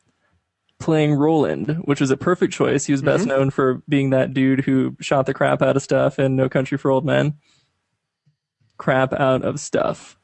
playing 0.79 1.13
Roland, 1.13 1.83
which 1.85 2.01
was 2.01 2.09
a 2.09 2.17
perfect 2.17 2.51
choice. 2.51 2.85
He 2.85 2.91
was 2.91 3.03
best 3.03 3.27
known 3.27 3.51
for 3.51 3.75
being 3.87 4.09
that 4.09 4.33
dude 4.33 4.61
who 4.61 4.97
shot 4.99 5.27
the 5.27 5.33
crap 5.35 5.61
out 5.61 5.75
of 5.75 5.83
stuff 5.83 6.17
in 6.17 6.35
No 6.35 6.49
Country 6.49 6.79
for 6.79 6.89
Old 6.89 7.05
Men. 7.05 7.35
Crap 8.77 9.13
out 9.13 9.43
of 9.43 9.59
stuff. 9.59 10.17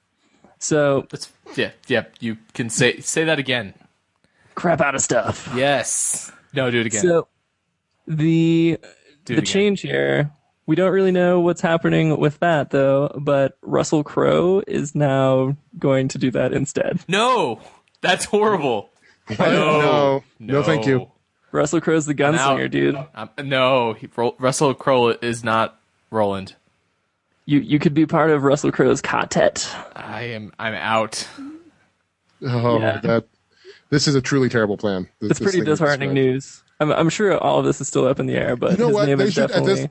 So 0.57 1.05
That's 1.11 1.31
yeah, 1.55 1.71
yeah. 1.87 2.05
You 2.19 2.37
can 2.55 2.71
say 2.71 2.99
say 2.99 3.23
that 3.25 3.37
again. 3.37 3.75
crap 4.55 4.81
out 4.81 4.95
of 4.95 5.01
stuff. 5.01 5.51
Yes. 5.55 6.31
No, 6.53 6.69
do 6.71 6.79
it 6.81 6.85
again. 6.87 7.01
So 7.01 7.27
the 8.07 8.77
do 9.25 9.35
the 9.35 9.41
again. 9.41 9.45
change 9.45 9.81
here, 9.81 10.31
we 10.65 10.75
don't 10.75 10.91
really 10.91 11.11
know 11.11 11.39
what's 11.39 11.61
happening 11.61 12.19
with 12.19 12.39
that 12.39 12.69
though, 12.71 13.15
but 13.19 13.57
Russell 13.61 14.03
Crowe 14.03 14.61
is 14.67 14.95
now 14.95 15.55
going 15.79 16.07
to 16.09 16.17
do 16.17 16.31
that 16.31 16.53
instead. 16.53 16.99
No, 17.07 17.59
that's 18.01 18.25
horrible. 18.25 18.89
no, 19.39 20.23
no, 20.39 20.63
thank 20.63 20.85
you. 20.85 21.09
Russell 21.51 21.81
Crowe's 21.81 22.05
the 22.05 22.15
gunslinger, 22.15 22.65
out. 22.65 22.71
dude. 22.71 22.95
Um, 23.13 23.29
no, 23.43 23.93
he, 23.93 24.07
Ro- 24.15 24.35
Russell 24.39 24.73
Crowe 24.73 25.09
is 25.21 25.43
not 25.43 25.79
Roland. 26.09 26.55
You 27.45 27.59
you 27.59 27.77
could 27.79 27.93
be 27.93 28.05
part 28.05 28.29
of 28.29 28.43
Russell 28.43 28.71
Crowe's 28.71 29.01
quartet. 29.01 29.69
I 29.95 30.23
am. 30.23 30.53
I'm 30.59 30.73
out. 30.75 31.27
Oh, 32.43 32.79
Yeah. 32.79 32.99
that 33.01 33.25
this 33.91 34.07
is 34.07 34.15
a 34.15 34.21
truly 34.21 34.49
terrible 34.49 34.77
plan. 34.77 35.07
This- 35.19 35.31
It's 35.31 35.39
this 35.39 35.45
pretty 35.51 35.63
disheartening 35.63 36.13
news. 36.13 36.63
I'm 36.79 36.91
I'm 36.91 37.09
sure 37.09 37.37
all 37.37 37.59
of 37.59 37.65
this 37.65 37.79
is 37.79 37.87
still 37.87 38.07
up 38.07 38.19
in 38.19 38.25
the 38.25 38.33
air, 38.35 38.55
but 38.55 38.71
You 38.71 38.77
know 38.77 38.87
his 38.87 38.95
what? 38.95 39.05
name 39.07 39.19
They 39.19 39.25
is 39.25 39.33
should 39.35 39.43
at 39.43 39.49
definitely 39.49 39.73
this 39.75 39.87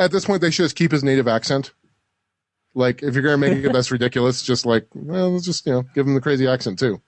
at 0.00 0.10
this 0.10 0.24
point 0.24 0.40
they 0.40 0.50
should 0.50 0.64
just 0.64 0.74
keep 0.74 0.90
his 0.90 1.04
native 1.04 1.28
accent. 1.28 1.72
Like 2.74 3.04
if 3.04 3.14
you're 3.14 3.22
gonna 3.22 3.38
make 3.38 3.64
it 3.64 3.72
that's 3.72 3.90
ridiculous, 3.92 4.42
just 4.42 4.66
like 4.66 4.88
well, 4.94 5.30
let's 5.30 5.44
just 5.44 5.64
you 5.66 5.72
know 5.72 5.84
give 5.94 6.06
him 6.08 6.14
the 6.14 6.20
crazy 6.20 6.48
accent 6.48 6.78
too. 6.80 7.00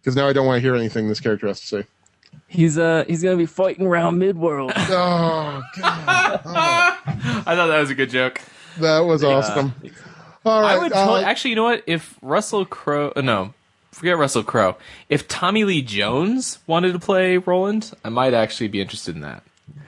Because 0.00 0.16
now 0.16 0.28
I 0.28 0.34
don't 0.34 0.46
want 0.46 0.58
to 0.58 0.60
hear 0.60 0.74
anything 0.74 1.08
this 1.08 1.20
character 1.20 1.46
has 1.46 1.60
to 1.60 1.66
say. 1.66 1.84
he's 2.46 2.76
uh 2.76 3.04
he's 3.08 3.22
gonna 3.22 3.38
be 3.38 3.46
fighting 3.46 3.86
around 3.86 4.18
Midworld. 4.18 4.72
Oh 4.76 5.62
god, 5.78 6.42
I 7.46 7.54
thought 7.54 7.68
that 7.68 7.80
was 7.80 7.88
a 7.90 7.94
good 7.94 8.10
joke. 8.10 8.42
that 8.80 8.98
was 9.00 9.24
awesome. 9.24 9.72
All 10.44 10.60
right, 10.60 10.74
I 10.76 10.78
would 10.78 10.92
uh, 10.92 11.06
totally, 11.06 11.24
actually. 11.24 11.50
You 11.52 11.56
know 11.56 11.64
what? 11.64 11.84
If 11.86 12.18
Russell 12.20 12.66
Crowe, 12.66 13.12
uh, 13.16 13.22
no, 13.22 13.54
forget 13.94 14.18
Russell 14.18 14.42
Crowe. 14.42 14.76
If 15.08 15.28
Tommy 15.28 15.64
Lee 15.64 15.82
Jones 15.82 16.58
wanted 16.66 16.92
to 16.92 16.98
play 16.98 17.38
Roland, 17.38 17.92
I 18.04 18.08
might 18.10 18.34
actually 18.34 18.68
be 18.68 18.80
interested 18.80 19.14
in 19.14 19.22
that. 19.22 19.42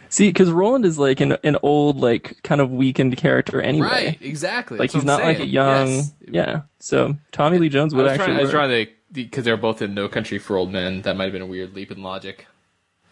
See, 0.08 0.28
because 0.28 0.50
Roland 0.50 0.84
is 0.86 0.98
like 0.98 1.20
an 1.20 1.32
an 1.42 1.56
old, 1.62 1.98
like 1.98 2.42
kind 2.42 2.60
of 2.60 2.70
weakened 2.70 3.16
character 3.16 3.60
anyway. 3.60 3.86
Right, 3.88 4.22
exactly. 4.22 4.78
Like 4.78 4.92
That's 4.92 4.94
he's 5.02 5.04
not 5.04 5.20
I'm 5.20 5.26
like 5.26 5.40
a 5.40 5.46
young, 5.46 5.88
Yes. 5.88 6.14
yeah. 6.30 6.60
So 6.78 7.16
Tommy 7.32 7.58
Lee 7.58 7.68
Jones 7.68 7.94
would 7.94 8.04
was 8.04 8.12
actually. 8.12 8.26
trying, 8.26 8.38
I 8.38 8.42
was 8.42 8.50
trying 8.50 8.86
to 8.86 8.92
because 9.12 9.44
they're 9.44 9.56
both 9.56 9.82
in 9.82 9.94
No 9.94 10.08
Country 10.08 10.38
for 10.38 10.56
Old 10.56 10.72
Men. 10.72 11.02
That 11.02 11.16
might 11.16 11.24
have 11.24 11.32
been 11.32 11.42
a 11.42 11.46
weird 11.46 11.74
leap 11.74 11.90
in 11.90 12.02
logic. 12.02 12.46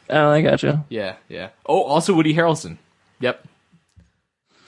Oh, 0.08 0.30
I 0.30 0.42
gotcha. 0.42 0.84
Yeah, 0.88 1.16
yeah. 1.28 1.48
Oh, 1.66 1.82
also 1.82 2.14
Woody 2.14 2.34
Harrelson. 2.34 2.78
Yep. 3.20 3.44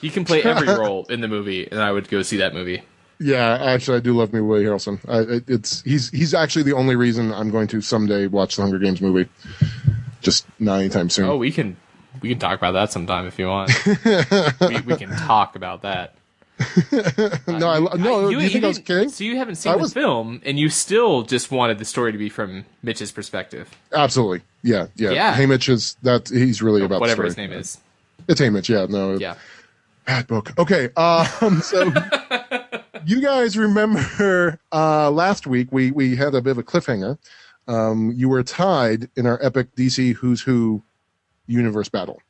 He 0.01 0.09
can 0.09 0.25
play 0.25 0.43
every 0.43 0.67
role 0.77 1.05
in 1.09 1.21
the 1.21 1.27
movie, 1.27 1.67
and 1.69 1.79
I 1.79 1.91
would 1.91 2.09
go 2.09 2.21
see 2.23 2.37
that 2.37 2.53
movie. 2.53 2.83
Yeah, 3.19 3.57
actually, 3.61 3.97
I 3.97 3.99
do 4.01 4.13
love 4.13 4.33
me 4.33 4.41
Willie 4.41 4.63
Harrelson. 4.63 4.99
I, 5.07 5.35
it, 5.35 5.43
it's 5.49 5.81
he's 5.83 6.09
he's 6.11 6.33
actually 6.33 6.63
the 6.63 6.73
only 6.73 6.95
reason 6.95 7.33
I'm 7.33 7.49
going 7.51 7.67
to 7.69 7.81
someday 7.81 8.27
watch 8.27 8.55
the 8.55 8.61
Hunger 8.63 8.79
Games 8.79 9.01
movie. 9.01 9.29
Just 10.21 10.45
not 10.59 10.79
anytime 10.79 11.09
soon. 11.09 11.25
Oh, 11.25 11.37
we 11.37 11.51
can 11.51 11.77
we 12.21 12.29
can 12.29 12.39
talk 12.39 12.57
about 12.57 12.71
that 12.73 12.91
sometime 12.91 13.25
if 13.27 13.37
you 13.39 13.47
want. 13.47 13.71
we, 14.61 14.81
we 14.81 14.95
can 14.97 15.09
talk 15.17 15.55
about 15.55 15.83
that. 15.83 16.15
no, 17.47 17.69
I, 17.69 17.79
no. 17.97 18.29
You- 18.29 18.37
do 18.39 18.43
you 18.43 18.49
think 18.49 18.63
I 18.63 18.67
was 18.67 18.79
kidding? 18.79 19.09
So 19.09 19.23
you 19.23 19.37
haven't 19.37 19.55
seen 19.55 19.71
I 19.73 19.75
the 19.75 19.81
was- 19.83 19.93
film, 19.93 20.41
and 20.43 20.57
you 20.59 20.69
still 20.69 21.21
just 21.23 21.51
wanted 21.51 21.77
the 21.77 21.85
story 21.85 22.11
to 22.11 22.17
be 22.17 22.29
from 22.29 22.65
Mitch's 22.81 23.11
perspective, 23.11 23.69
Absolutely. 23.93 24.41
Yeah, 24.63 24.87
yeah. 24.95 25.11
Yeah. 25.11 25.33
Hamish 25.33 25.69
is 25.69 25.95
that 26.01 26.29
he's 26.29 26.61
really 26.61 26.83
about 26.83 26.99
whatever 26.99 27.23
his 27.23 27.37
name 27.37 27.51
is. 27.53 27.79
It's 28.27 28.39
Hamish. 28.41 28.69
Yeah, 28.69 28.87
no. 28.89 29.13
Yeah. 29.17 29.35
Bad 30.05 30.25
book. 30.27 30.57
Okay. 30.57 30.89
Um. 30.95 31.61
So 31.61 31.91
you 33.05 33.21
guys 33.21 33.57
remember 33.57 34.59
uh, 34.71 35.09
last 35.11 35.47
week 35.47 35.69
we 35.71 35.91
we 35.91 36.15
had 36.15 36.33
a 36.35 36.41
bit 36.41 36.51
of 36.51 36.57
a 36.57 36.63
cliffhanger. 36.63 37.17
Um, 37.67 38.11
you 38.15 38.29
were 38.29 38.43
tied 38.43 39.09
in 39.15 39.25
our 39.25 39.39
epic 39.43 39.75
DC 39.75 40.15
Who's 40.15 40.41
Who 40.41 40.83
universe 41.47 41.89
battle. 41.89 42.21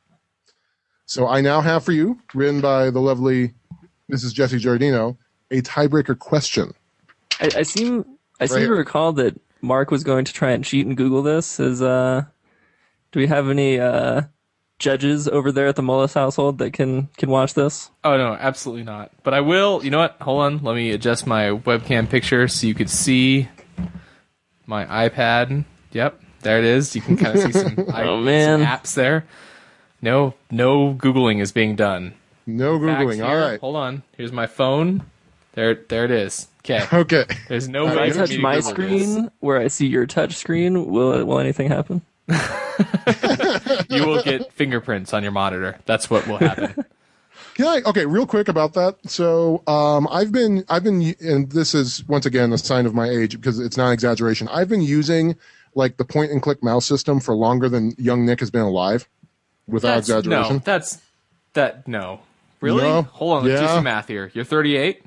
So 1.06 1.26
I 1.26 1.40
now 1.40 1.60
have 1.60 1.84
for 1.84 1.92
you, 1.92 2.18
written 2.34 2.60
by 2.60 2.90
the 2.90 3.00
lovely 3.00 3.54
Mrs. 4.12 4.34
Jessie 4.34 4.58
Giardino, 4.58 5.16
a 5.50 5.62
tiebreaker 5.62 6.18
question. 6.18 6.74
I, 7.40 7.50
I 7.56 7.62
seem 7.62 8.04
I 8.40 8.46
seem 8.46 8.58
Right. 8.58 8.66
to 8.66 8.72
recall 8.74 9.12
that 9.14 9.40
Mark 9.62 9.90
was 9.90 10.04
going 10.04 10.24
to 10.24 10.32
try 10.32 10.50
and 10.50 10.64
cheat 10.64 10.86
and 10.86 10.96
Google 10.96 11.22
this. 11.22 11.58
Is 11.60 11.80
uh, 11.82 12.24
do 13.12 13.20
we 13.20 13.26
have 13.26 13.48
any 13.48 13.78
uh 13.80 14.22
judges 14.78 15.26
over 15.28 15.50
there 15.52 15.66
at 15.66 15.76
the 15.76 15.82
Mullis 15.82 16.14
household 16.14 16.58
that 16.58 16.72
can 16.72 17.08
can 17.16 17.30
watch 17.30 17.54
this? 17.54 17.90
Oh 18.04 18.16
no, 18.16 18.34
absolutely 18.34 18.84
not. 18.84 19.10
But 19.22 19.34
I 19.34 19.40
will. 19.40 19.84
You 19.84 19.90
know 19.90 19.98
what? 19.98 20.16
Hold 20.20 20.42
on. 20.42 20.58
Let 20.62 20.74
me 20.76 20.90
adjust 20.92 21.26
my 21.26 21.46
webcam 21.50 22.08
picture 22.08 22.46
so 22.48 22.66
you 22.66 22.74
could 22.74 22.90
see 22.90 23.48
my 24.66 24.84
iPad. 25.08 25.64
Yep, 25.92 26.20
there 26.42 26.58
it 26.58 26.64
is. 26.64 26.94
You 26.94 27.00
can 27.02 27.16
kind 27.16 27.38
of 27.38 27.42
see 27.44 27.52
some, 27.52 27.86
I- 27.92 28.04
Oh, 28.04 28.20
man. 28.20 28.60
some 28.60 28.66
apps 28.68 28.94
there. 28.94 29.26
No, 30.00 30.34
no 30.50 30.94
googling 30.94 31.40
is 31.40 31.50
being 31.52 31.74
done. 31.74 32.14
No 32.46 32.78
googling. 32.78 33.16
here. 33.16 33.24
All 33.24 33.36
right. 33.36 33.58
Hold 33.60 33.76
on. 33.76 34.02
Here's 34.16 34.30
my 34.32 34.46
phone. 34.46 35.02
There, 35.54 35.74
there 35.74 36.04
it 36.04 36.10
is. 36.12 36.46
Okay. 36.60 36.86
Okay. 36.92 37.24
There's 37.48 37.68
no 37.68 37.88
If 37.88 37.96
I 37.98 38.10
touch 38.10 38.36
my 38.38 38.56
Google 38.56 38.62
this. 38.62 38.68
screen 38.68 39.30
where 39.40 39.58
I 39.58 39.68
see 39.68 39.86
your 39.86 40.06
touch 40.06 40.36
screen, 40.36 40.86
will 40.90 41.24
will 41.24 41.38
anything 41.40 41.68
happen? 41.68 42.02
You 43.88 44.06
will 44.06 44.22
get 44.22 44.52
fingerprints 44.52 45.12
on 45.12 45.22
your 45.22 45.32
monitor. 45.32 45.78
That's 45.86 46.10
what 46.10 46.26
will 46.26 46.38
happen. 46.38 46.84
Can 47.54 47.66
I? 47.66 47.82
Okay, 47.86 48.06
real 48.06 48.26
quick 48.26 48.48
about 48.48 48.74
that. 48.74 48.96
So, 49.06 49.62
um, 49.66 50.06
I've 50.10 50.30
been, 50.30 50.64
I've 50.68 50.84
been, 50.84 51.14
and 51.20 51.50
this 51.50 51.74
is 51.74 52.06
once 52.06 52.24
again 52.26 52.52
a 52.52 52.58
sign 52.58 52.86
of 52.86 52.94
my 52.94 53.08
age 53.08 53.36
because 53.36 53.58
it's 53.58 53.76
not 53.76 53.88
an 53.88 53.92
exaggeration. 53.94 54.48
I've 54.48 54.68
been 54.68 54.82
using 54.82 55.36
like 55.74 55.96
the 55.96 56.04
point 56.04 56.30
and 56.30 56.40
click 56.40 56.62
mouse 56.62 56.86
system 56.86 57.18
for 57.20 57.34
longer 57.34 57.68
than 57.68 57.94
young 57.98 58.24
Nick 58.24 58.40
has 58.40 58.50
been 58.50 58.62
alive, 58.62 59.08
without 59.66 59.96
That's, 59.96 60.08
exaggeration. 60.08 60.56
no, 60.56 60.62
that's 60.64 61.00
that. 61.54 61.86
No, 61.88 62.20
really? 62.60 62.82
No. 62.82 63.02
Hold 63.02 63.38
on. 63.38 63.44
Let's 63.44 63.60
do 63.60 63.66
some 63.66 63.84
math 63.84 64.08
here. 64.08 64.30
You're 64.34 64.44
38. 64.44 65.02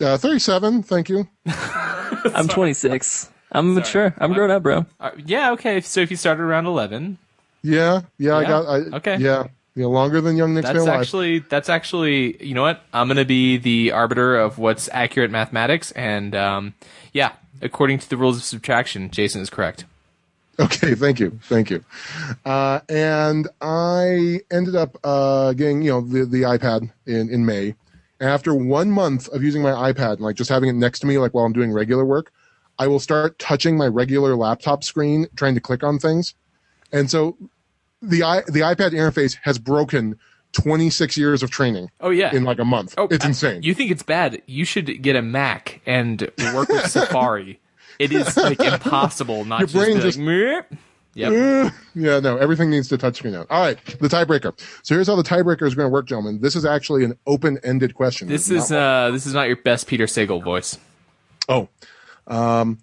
Uh, 0.00 0.16
Thirty-seven. 0.18 0.82
Thank 0.82 1.08
you. 1.08 1.28
I'm 1.46 2.48
26. 2.48 3.30
I'm 3.52 3.74
mature. 3.74 4.12
I'm 4.18 4.32
grown 4.32 4.50
up, 4.50 4.64
bro. 4.64 4.86
Uh, 4.98 5.12
yeah, 5.24 5.52
okay. 5.52 5.80
So 5.80 6.00
if 6.00 6.10
you 6.10 6.16
started 6.16 6.42
around 6.42 6.66
11, 6.66 7.18
Yeah, 7.64 8.02
yeah, 8.18 8.36
I 8.36 8.44
got. 8.44 8.66
I, 8.66 8.76
Okay. 8.96 9.16
Yeah, 9.16 9.46
yeah, 9.74 9.86
longer 9.86 10.20
than 10.20 10.36
young 10.36 10.54
Nick's 10.54 10.66
that's 10.66 10.76
Pale 10.76 10.86
Life. 10.86 11.00
actually 11.00 11.38
that's 11.40 11.68
actually 11.70 12.44
you 12.44 12.54
know 12.54 12.62
what? 12.62 12.82
I'm 12.92 13.08
gonna 13.08 13.24
be 13.24 13.56
the 13.56 13.92
arbiter 13.92 14.36
of 14.36 14.58
what's 14.58 14.88
accurate 14.92 15.30
mathematics, 15.30 15.90
and 15.92 16.36
um, 16.36 16.74
yeah, 17.12 17.32
according 17.62 17.98
to 18.00 18.08
the 18.08 18.18
rules 18.18 18.36
of 18.36 18.44
subtraction, 18.44 19.10
Jason 19.10 19.40
is 19.40 19.50
correct. 19.50 19.84
Okay, 20.60 20.94
thank 20.94 21.18
you, 21.18 21.40
thank 21.44 21.70
you. 21.70 21.84
Uh, 22.44 22.80
and 22.88 23.48
I 23.60 24.40
ended 24.52 24.76
up 24.76 24.96
uh, 25.02 25.52
getting 25.54 25.82
you 25.82 25.90
know 25.90 26.00
the 26.02 26.26
the 26.26 26.42
iPad 26.42 26.92
in 27.06 27.30
in 27.30 27.44
May. 27.46 27.74
After 28.20 28.54
one 28.54 28.92
month 28.92 29.26
of 29.30 29.42
using 29.42 29.62
my 29.62 29.92
iPad 29.92 30.14
and 30.14 30.20
like 30.20 30.36
just 30.36 30.50
having 30.50 30.68
it 30.68 30.74
next 30.74 31.00
to 31.00 31.06
me, 31.06 31.18
like 31.18 31.34
while 31.34 31.44
I'm 31.44 31.52
doing 31.52 31.72
regular 31.72 32.04
work, 32.04 32.30
I 32.78 32.86
will 32.86 33.00
start 33.00 33.38
touching 33.40 33.76
my 33.76 33.86
regular 33.86 34.36
laptop 34.36 34.84
screen, 34.84 35.26
trying 35.34 35.54
to 35.56 35.60
click 35.60 35.82
on 35.82 35.98
things, 35.98 36.34
and 36.92 37.10
so 37.10 37.36
the 38.08 38.22
i 38.22 38.40
the 38.46 38.60
iPad 38.60 38.90
interface 38.92 39.36
has 39.42 39.58
broken 39.58 40.18
26 40.52 41.16
years 41.16 41.42
of 41.42 41.50
training 41.50 41.90
Oh 42.00 42.10
yeah. 42.10 42.32
in 42.34 42.44
like 42.44 42.58
a 42.60 42.64
month. 42.64 42.94
Oh, 42.96 43.08
it's 43.10 43.24
insane. 43.24 43.62
You 43.64 43.74
think 43.74 43.90
it's 43.90 44.04
bad? 44.04 44.40
You 44.46 44.64
should 44.64 45.02
get 45.02 45.16
a 45.16 45.22
Mac 45.22 45.80
and 45.84 46.30
work 46.54 46.68
with 46.68 46.86
Safari. 46.88 47.58
It 47.98 48.12
is 48.12 48.36
like 48.36 48.60
impossible 48.72 49.44
not 49.44 49.60
Your 49.60 49.66
just, 49.66 49.74
brain 49.84 50.00
just- 50.00 50.18
like. 50.18 50.66
Yep. 51.16 51.72
Yeah, 51.94 52.18
no, 52.18 52.36
everything 52.38 52.70
needs 52.70 52.88
to 52.88 52.98
touchscreen 52.98 53.32
now. 53.32 53.46
All 53.48 53.62
right, 53.64 53.78
the 54.00 54.08
tiebreaker. 54.08 54.52
So 54.82 54.96
here's 54.96 55.06
how 55.06 55.14
the 55.14 55.22
tiebreaker 55.22 55.62
is 55.62 55.76
going 55.76 55.86
to 55.86 55.92
work, 55.92 56.06
gentlemen. 56.06 56.40
This 56.40 56.56
is 56.56 56.64
actually 56.64 57.04
an 57.04 57.16
open-ended 57.28 57.94
question. 57.94 58.26
This 58.26 58.50
is 58.50 58.68
not- 58.70 58.76
uh 58.78 59.10
this 59.12 59.24
is 59.26 59.32
not 59.34 59.46
your 59.46 59.56
best 59.56 59.86
Peter 59.86 60.06
Sagal 60.06 60.42
voice. 60.42 60.76
oh, 61.48 61.68
um, 62.26 62.78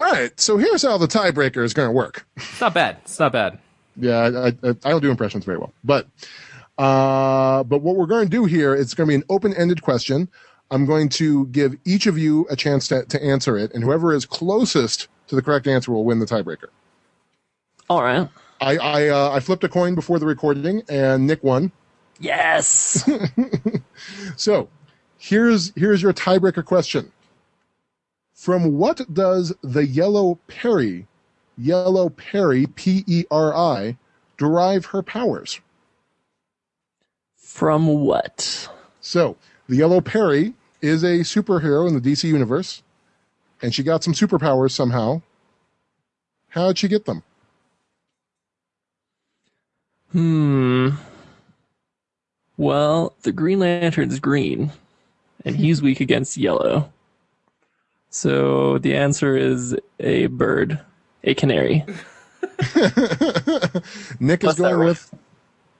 all 0.00 0.12
right. 0.12 0.38
So 0.38 0.58
here's 0.58 0.82
how 0.82 0.98
the 0.98 1.06
tiebreaker 1.06 1.64
is 1.64 1.72
going 1.72 1.88
to 1.88 1.92
work. 1.92 2.26
It's 2.36 2.60
not 2.60 2.74
bad. 2.74 2.98
It's 3.02 3.18
not 3.18 3.32
bad. 3.32 3.58
Yeah, 3.96 4.18
I, 4.18 4.48
I, 4.48 4.70
I 4.70 4.90
don't 4.90 5.02
do 5.02 5.10
impressions 5.10 5.44
very 5.44 5.58
well, 5.58 5.72
but 5.84 6.08
uh, 6.78 7.62
but 7.64 7.82
what 7.82 7.96
we're 7.96 8.06
going 8.06 8.26
to 8.26 8.30
do 8.30 8.44
here, 8.44 8.74
it's 8.74 8.94
going 8.94 9.06
to 9.06 9.10
be 9.10 9.14
an 9.14 9.24
open-ended 9.28 9.82
question. 9.82 10.28
I'm 10.70 10.86
going 10.86 11.08
to 11.10 11.46
give 11.46 11.76
each 11.84 12.06
of 12.06 12.18
you 12.18 12.46
a 12.50 12.56
chance 12.56 12.88
to, 12.88 13.04
to 13.04 13.22
answer 13.22 13.56
it, 13.56 13.72
and 13.72 13.84
whoever 13.84 14.12
is 14.12 14.26
closest 14.26 15.08
to 15.28 15.36
the 15.36 15.42
correct 15.42 15.66
answer 15.66 15.92
will 15.92 16.04
win 16.04 16.18
the 16.18 16.26
tiebreaker. 16.26 16.68
All 17.88 18.02
right. 18.02 18.28
I 18.60 18.76
I, 18.76 19.08
uh, 19.08 19.30
I 19.30 19.40
flipped 19.40 19.64
a 19.64 19.68
coin 19.68 19.94
before 19.94 20.18
the 20.18 20.26
recording, 20.26 20.82
and 20.88 21.26
Nick 21.26 21.44
won. 21.44 21.70
Yes. 22.18 23.08
So 24.36 24.68
here's 25.18 25.72
here's 25.76 26.02
your 26.02 26.12
tiebreaker 26.12 26.64
question. 26.64 27.12
From 28.34 28.76
what 28.78 29.00
does 29.14 29.54
the 29.62 29.86
yellow 29.86 30.38
Peri, 30.48 31.06
yellow 31.56 32.08
Peri, 32.08 32.66
P 32.66 33.04
E 33.06 33.24
R 33.30 33.54
I, 33.54 33.96
derive 34.36 34.86
her 34.86 35.02
powers? 35.02 35.60
From 37.36 37.86
what? 37.86 38.68
So 39.00 39.36
the 39.68 39.76
yellow 39.76 40.00
Peri 40.00 40.54
is 40.82 41.02
a 41.02 41.20
superhero 41.20 41.88
in 41.88 41.94
the 41.94 42.00
DC 42.00 42.24
universe, 42.24 42.82
and 43.62 43.74
she 43.74 43.82
got 43.82 44.04
some 44.04 44.14
superpowers 44.14 44.72
somehow. 44.72 45.22
How'd 46.48 46.78
she 46.78 46.88
get 46.88 47.04
them? 47.04 47.22
Hmm. 50.12 50.90
Well, 52.56 53.14
the 53.22 53.32
Green 53.32 53.58
Lantern's 53.58 54.20
green, 54.20 54.70
and 55.44 55.56
he's 55.56 55.82
weak 55.82 56.00
against 56.00 56.36
yellow. 56.36 56.92
So 58.10 58.78
the 58.78 58.94
answer 58.94 59.36
is 59.36 59.76
a 59.98 60.26
bird, 60.26 60.78
a 61.24 61.34
canary. 61.34 61.84
Nick 64.20 64.44
is 64.44 64.54
Plus 64.54 64.56
that 64.56 64.70
going 64.70 64.86
with 64.86 65.14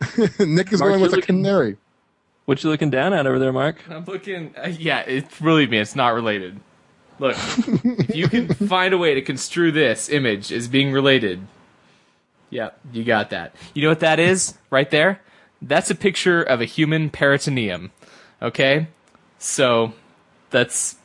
Nick 0.40 0.72
is 0.72 0.80
Mark, 0.80 0.90
going 0.92 1.00
with 1.00 1.12
a 1.12 1.16
looking- 1.16 1.22
canary. 1.42 1.76
What 2.46 2.62
you 2.62 2.68
looking 2.68 2.90
down 2.90 3.14
at 3.14 3.26
over 3.26 3.38
there, 3.38 3.52
Mark? 3.52 3.76
I'm 3.88 4.04
looking. 4.04 4.54
Uh, 4.56 4.68
yeah, 4.68 5.00
it, 5.00 5.26
believe 5.40 5.70
me, 5.70 5.78
it's 5.78 5.96
not 5.96 6.08
related. 6.12 6.60
Look, 7.18 7.36
if 7.38 8.14
you 8.14 8.28
can 8.28 8.48
find 8.68 8.92
a 8.92 8.98
way 8.98 9.14
to 9.14 9.22
construe 9.22 9.72
this 9.72 10.10
image 10.10 10.52
as 10.52 10.68
being 10.68 10.92
related, 10.92 11.40
yeah, 12.50 12.70
you 12.92 13.02
got 13.04 13.30
that. 13.30 13.54
You 13.72 13.82
know 13.82 13.88
what 13.88 14.00
that 14.00 14.18
is 14.20 14.58
right 14.68 14.90
there? 14.90 15.20
That's 15.62 15.90
a 15.90 15.94
picture 15.94 16.42
of 16.42 16.60
a 16.60 16.66
human 16.66 17.08
peritoneum. 17.08 17.92
Okay, 18.42 18.88
so 19.38 19.94
that's 20.50 20.96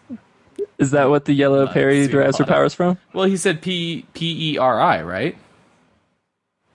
Is 0.77 0.91
that 0.91 1.09
what 1.09 1.25
the 1.25 1.33
yellow 1.33 1.67
Peri 1.67 2.05
see, 2.05 2.11
derives 2.11 2.37
her 2.37 2.45
powers 2.45 2.73
from? 2.73 2.97
well, 3.13 3.25
he 3.25 3.37
said 3.37 3.61
P 3.61 4.05
P 4.13 4.53
E 4.53 4.57
R 4.57 4.79
I, 4.79 5.01
right? 5.01 5.37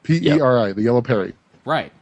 P 0.02 0.20
E 0.22 0.40
R 0.40 0.58
I, 0.58 0.72
the 0.72 0.82
yellow 0.82 1.02
Peri. 1.02 1.34
Right. 1.64 1.92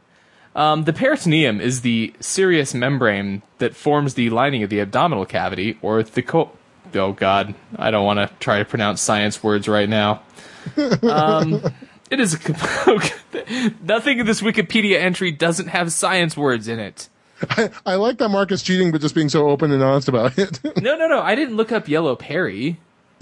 Um, 0.55 0.83
the 0.83 0.93
peritoneum 0.93 1.59
is 1.59 1.81
the 1.81 2.13
serous 2.19 2.73
membrane 2.73 3.41
that 3.57 3.75
forms 3.75 4.13
the 4.13 4.29
lining 4.29 4.61
of 4.61 4.69
the 4.69 4.79
abdominal 4.81 5.25
cavity, 5.25 5.77
or 5.81 6.03
the 6.03 6.21
co- 6.21 6.51
oh 6.93 7.13
god, 7.13 7.55
I 7.75 7.89
don't 7.89 8.05
want 8.05 8.19
to 8.19 8.29
try 8.39 8.59
to 8.59 8.65
pronounce 8.65 9.01
science 9.01 9.43
words 9.43 9.67
right 9.67 9.89
now. 9.89 10.21
Um, 11.03 11.61
it 12.09 12.19
is 12.19 12.35
a 12.35 12.39
comp- 12.39 13.81
nothing 13.81 14.19
in 14.19 14.25
this 14.25 14.39
Wikipedia 14.39 14.97
entry 14.99 15.31
doesn't 15.31 15.67
have 15.67 15.91
science 15.91 16.37
words 16.37 16.67
in 16.67 16.79
it. 16.79 17.09
I, 17.51 17.69
I 17.85 17.95
like 17.95 18.17
that 18.17 18.29
Mark 18.29 18.51
is 18.51 18.63
cheating, 18.63 18.91
but 18.91 19.01
just 19.01 19.15
being 19.15 19.29
so 19.29 19.49
open 19.49 19.71
and 19.71 19.83
honest 19.83 20.07
about 20.07 20.37
it. 20.37 20.59
No, 20.81 20.97
no, 20.97 21.07
no. 21.07 21.21
I 21.21 21.35
didn't 21.35 21.55
look 21.55 21.71
up 21.71 21.87
yellow 21.87 22.15
Peri. 22.15 22.77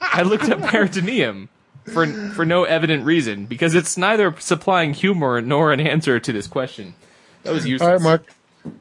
I 0.00 0.22
looked 0.22 0.48
up 0.48 0.60
peritoneum 0.60 1.48
for 1.84 2.06
for 2.06 2.44
no 2.44 2.64
evident 2.64 3.04
reason 3.04 3.46
because 3.46 3.74
it's 3.74 3.96
neither 3.96 4.34
supplying 4.38 4.94
humor 4.94 5.40
nor 5.40 5.72
an 5.72 5.80
answer 5.80 6.18
to 6.18 6.32
this 6.32 6.46
question. 6.46 6.94
That 7.44 7.52
was 7.52 7.66
useless. 7.66 7.86
All 7.86 7.92
right, 7.94 8.02
Mark. 8.02 8.26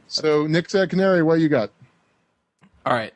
So 0.07 0.47
Nick 0.47 0.69
said 0.69 0.89
canary. 0.89 1.21
What 1.21 1.39
you 1.39 1.49
got? 1.49 1.71
All 2.85 2.93
right. 2.93 3.13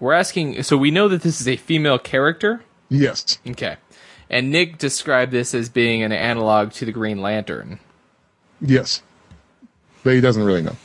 We're 0.00 0.14
asking. 0.14 0.62
So 0.62 0.76
we 0.76 0.90
know 0.90 1.08
that 1.08 1.22
this 1.22 1.40
is 1.40 1.46
a 1.48 1.56
female 1.56 1.98
character. 1.98 2.64
Yes. 2.88 3.38
Okay. 3.46 3.76
And 4.28 4.50
Nick 4.50 4.78
described 4.78 5.32
this 5.32 5.54
as 5.54 5.68
being 5.68 6.02
an 6.02 6.12
analog 6.12 6.72
to 6.72 6.84
the 6.84 6.92
Green 6.92 7.20
Lantern. 7.20 7.78
Yes. 8.60 9.02
But 10.02 10.14
he 10.14 10.20
doesn't 10.20 10.42
really 10.42 10.62
know. 10.62 10.76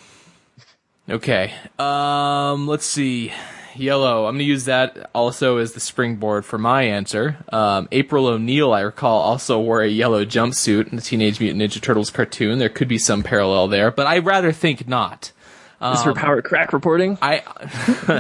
Okay. 1.10 1.54
Um. 1.80 2.68
Let's 2.68 2.86
see. 2.86 3.32
Yellow. 3.76 4.26
I'm 4.26 4.36
going 4.36 4.40
to 4.40 4.46
use 4.46 4.66
that 4.66 5.10
also 5.14 5.58
as 5.58 5.74
the 5.74 5.82
springboard 5.82 6.46
for 6.46 6.58
my 6.58 6.84
answer. 6.84 7.38
Um, 7.52 7.90
April 7.92 8.28
O'Neil, 8.28 8.72
I 8.72 8.80
recall, 8.80 9.20
also 9.20 9.60
wore 9.60 9.82
a 9.82 9.88
yellow 9.90 10.24
jumpsuit 10.24 10.88
in 10.88 10.96
the 10.96 11.02
Teenage 11.02 11.42
Mutant 11.42 11.62
Ninja 11.62 11.82
Turtles 11.82 12.10
cartoon. 12.10 12.58
There 12.58 12.70
could 12.70 12.88
be 12.88 12.98
some 12.98 13.22
parallel 13.22 13.68
there, 13.68 13.92
but 13.92 14.08
I 14.08 14.20
rather 14.20 14.54
think 14.54 14.88
not. 14.88 15.34
Is 15.82 16.02
her 16.04 16.14
power 16.14 16.42
crack 16.42 16.74
reporting? 16.74 17.18
I 17.22 17.44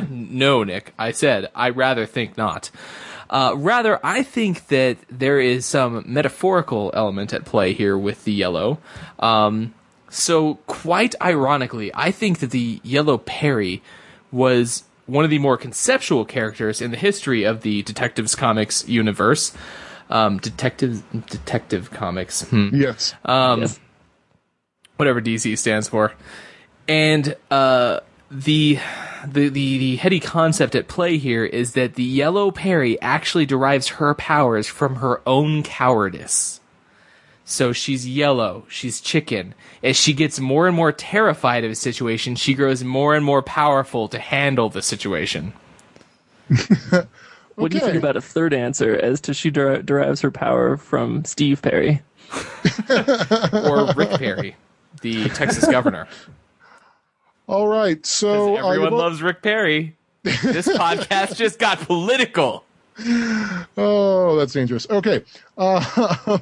no, 0.09 0.63
Nick. 0.63 0.93
I 0.99 1.11
said 1.11 1.49
I 1.55 1.69
rather 1.69 2.05
think 2.05 2.37
not. 2.37 2.69
Uh, 3.29 3.53
rather, 3.55 3.99
I 4.05 4.23
think 4.23 4.67
that 4.67 4.97
there 5.09 5.39
is 5.39 5.65
some 5.65 6.03
metaphorical 6.05 6.91
element 6.93 7.33
at 7.33 7.45
play 7.45 7.73
here 7.73 7.97
with 7.97 8.23
the 8.23 8.33
yellow. 8.33 8.77
Um, 9.19 9.73
so, 10.09 10.55
quite 10.67 11.15
ironically, 11.21 11.91
I 11.93 12.11
think 12.11 12.39
that 12.39 12.51
the 12.51 12.79
yellow 12.83 13.17
Peri 13.17 13.81
was 14.31 14.83
one 15.07 15.23
of 15.23 15.29
the 15.31 15.39
more 15.39 15.57
conceptual 15.57 16.25
characters 16.25 16.81
in 16.81 16.91
the 16.91 16.97
history 16.97 17.43
of 17.43 17.61
the 17.61 17.81
Detectives 17.83 18.35
Comics 18.35 18.87
universe. 18.87 19.53
Um, 20.09 20.37
detective, 20.37 21.03
detective 21.27 21.89
comics. 21.91 22.43
Hmm 22.43 22.69
Yes. 22.73 23.15
um, 23.25 23.61
Yes. 23.61 23.79
whatever 24.97 25.19
DC 25.19 25.57
stands 25.57 25.87
for. 25.87 26.13
And 26.87 27.35
uh, 27.49 28.01
the, 28.35 28.79
the 29.25 29.49
the 29.49 29.77
the 29.77 29.95
heady 29.97 30.19
concept 30.19 30.75
at 30.75 30.87
play 30.87 31.17
here 31.17 31.45
is 31.45 31.73
that 31.73 31.95
the 31.95 32.03
yellow 32.03 32.51
Peri 32.51 32.99
actually 33.01 33.45
derives 33.45 33.87
her 33.89 34.13
powers 34.13 34.67
from 34.67 34.97
her 34.97 35.21
own 35.25 35.63
cowardice. 35.63 36.59
So 37.45 37.73
she's 37.73 38.07
yellow, 38.07 38.65
she's 38.69 38.99
chicken. 38.99 39.53
As 39.83 39.95
she 39.95 40.13
gets 40.13 40.39
more 40.39 40.67
and 40.67 40.75
more 40.75 40.91
terrified 40.91 41.63
of 41.63 41.71
a 41.71 41.75
situation, 41.75 42.35
she 42.35 42.55
grows 42.55 42.83
more 42.83 43.15
and 43.15 43.23
more 43.23 43.43
powerful 43.43 44.07
to 44.09 44.19
handle 44.19 44.69
the 44.69 44.81
situation. 44.81 45.53
What 47.55 47.71
do 47.71 47.77
you 47.77 47.83
think 47.83 47.95
about 47.97 48.17
a 48.17 48.21
third 48.21 48.53
answer 48.53 48.95
as 48.95 49.21
to 49.21 49.33
she 49.33 49.49
der- 49.49 49.81
derives 49.81 50.21
her 50.21 50.31
power 50.31 50.75
from 50.75 51.23
Steve 51.23 51.61
Perry? 51.61 52.01
Or 53.53 53.93
Rick 53.95 54.19
Perry, 54.19 54.55
the 55.01 55.29
Texas 55.29 55.65
governor. 55.67 56.07
All 57.47 57.67
right. 57.67 58.03
So 58.05 58.55
Everyone 58.57 58.93
loves 58.93 59.21
Rick 59.21 59.41
Perry. 59.41 59.95
This 60.23 60.67
podcast 60.77 61.35
just 61.35 61.59
got 61.59 61.79
political. 61.79 62.63
Oh, 63.77 64.35
that's 64.37 64.53
dangerous. 64.53 64.89
Okay. 64.89 65.23
Uh, 65.57 66.37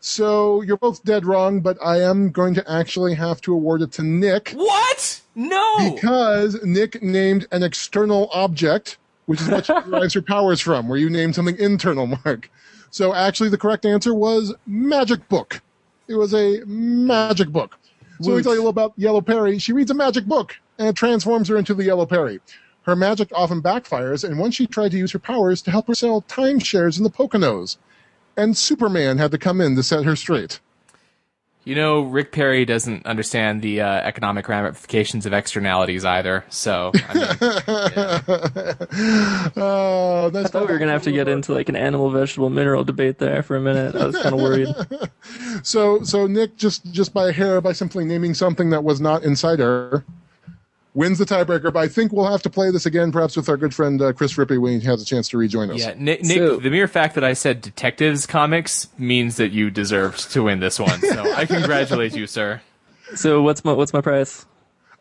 So 0.00 0.62
you're 0.62 0.76
both 0.76 1.02
dead 1.02 1.26
wrong, 1.26 1.58
but 1.60 1.76
I 1.84 2.00
am 2.00 2.30
going 2.30 2.54
to 2.54 2.70
actually 2.70 3.14
have 3.14 3.40
to 3.40 3.52
award 3.52 3.82
it 3.82 3.90
to 3.92 4.02
Nick 4.04 4.52
What? 4.52 5.20
No. 5.34 5.90
because 5.92 6.62
Nick 6.62 7.02
named 7.02 7.48
an 7.50 7.64
external 7.64 8.28
object, 8.32 8.98
which 9.24 9.40
is 9.40 9.48
what 9.48 9.66
she 9.66 9.72
derives 9.72 10.14
her 10.14 10.22
powers 10.22 10.60
from, 10.60 10.88
where 10.88 10.96
you 10.96 11.10
named 11.10 11.34
something 11.34 11.58
internal, 11.58 12.06
Mark. 12.24 12.48
So 12.90 13.14
actually, 13.14 13.48
the 13.48 13.58
correct 13.58 13.84
answer 13.84 14.14
was 14.14 14.54
magic 14.64 15.28
book. 15.28 15.60
It 16.06 16.14
was 16.14 16.32
a 16.34 16.62
magic 16.66 17.48
book. 17.48 17.76
So 18.20 18.34
we 18.34 18.42
tell 18.42 18.52
you 18.52 18.60
a 18.60 18.62
little 18.62 18.70
about 18.70 18.94
Yellow 18.96 19.20
Peri. 19.20 19.58
She 19.58 19.72
reads 19.72 19.90
a 19.90 19.94
magic 19.94 20.24
book, 20.24 20.56
and 20.78 20.88
it 20.88 20.96
transforms 20.96 21.48
her 21.48 21.56
into 21.56 21.74
the 21.74 21.84
Yellow 21.84 22.06
Peri. 22.06 22.40
Her 22.82 22.96
magic 22.96 23.30
often 23.34 23.60
backfires, 23.60 24.24
and 24.24 24.38
once 24.38 24.54
she 24.54 24.66
tried 24.66 24.92
to 24.92 24.98
use 24.98 25.12
her 25.12 25.18
powers 25.18 25.60
to 25.62 25.70
help 25.70 25.88
her 25.88 25.94
sell 25.94 26.22
timeshares 26.22 26.98
in 26.98 27.04
the 27.04 27.10
Poconos. 27.10 27.76
And 28.36 28.56
Superman 28.56 29.18
had 29.18 29.32
to 29.32 29.38
come 29.38 29.60
in 29.60 29.76
to 29.76 29.82
set 29.82 30.04
her 30.04 30.16
straight. 30.16 30.60
You 31.66 31.74
know, 31.74 32.00
Rick 32.02 32.30
Perry 32.30 32.64
doesn't 32.64 33.04
understand 33.06 33.60
the 33.60 33.80
uh, 33.80 33.88
economic 33.88 34.48
ramifications 34.48 35.26
of 35.26 35.32
externalities 35.32 36.04
either. 36.04 36.44
So, 36.48 36.92
I 37.08 37.14
mean, 37.14 37.26
Oh, 39.56 40.30
that's 40.30 40.46
I 40.46 40.48
thought 40.48 40.68
we 40.68 40.72
were 40.72 40.78
gonna 40.78 40.92
have 40.92 41.02
to 41.02 41.10
get 41.10 41.26
into 41.26 41.52
like 41.52 41.68
an 41.68 41.74
animal, 41.74 42.08
vegetable, 42.12 42.50
mineral 42.50 42.84
debate 42.84 43.18
there 43.18 43.42
for 43.42 43.56
a 43.56 43.60
minute. 43.60 43.96
I 43.96 44.06
was 44.06 44.16
kind 44.16 44.32
of 44.32 44.40
worried. 44.40 44.68
So, 45.64 46.04
so 46.04 46.28
Nick 46.28 46.56
just 46.56 46.92
just 46.92 47.12
by 47.12 47.30
a 47.30 47.32
hair 47.32 47.60
by 47.60 47.72
simply 47.72 48.04
naming 48.04 48.32
something 48.34 48.70
that 48.70 48.84
was 48.84 49.00
not 49.00 49.24
inside 49.24 49.58
her 49.58 50.04
wins 50.96 51.18
the 51.18 51.24
tiebreaker. 51.24 51.72
But 51.72 51.76
I 51.80 51.86
think 51.88 52.10
we'll 52.10 52.28
have 52.28 52.42
to 52.42 52.50
play 52.50 52.72
this 52.72 52.86
again, 52.86 53.12
perhaps 53.12 53.36
with 53.36 53.48
our 53.48 53.56
good 53.56 53.72
friend 53.72 54.02
uh, 54.02 54.12
Chris 54.12 54.34
Rippey 54.34 54.60
when 54.60 54.80
he 54.80 54.86
has 54.88 55.00
a 55.00 55.04
chance 55.04 55.28
to 55.28 55.38
rejoin 55.38 55.70
us. 55.70 55.78
yeah, 55.78 55.94
Nick, 55.96 56.22
Nick 56.24 56.38
So- 56.38 56.56
the 56.56 56.70
mere 56.70 56.88
fact 56.88 57.14
that 57.14 57.22
I 57.22 57.34
said 57.34 57.60
detectives 57.60 58.26
comics 58.26 58.88
means 58.98 59.36
that 59.36 59.52
you 59.52 59.70
deserve 59.70 60.16
to 60.30 60.42
win 60.42 60.58
this 60.58 60.80
one. 60.80 60.98
So, 61.00 61.32
I 61.34 61.44
congratulate 61.46 62.16
you, 62.16 62.26
sir. 62.26 62.60
So 63.14 63.40
what's 63.42 63.64
my 63.64 63.72
what's 63.72 63.92
my 63.92 64.00
price? 64.00 64.44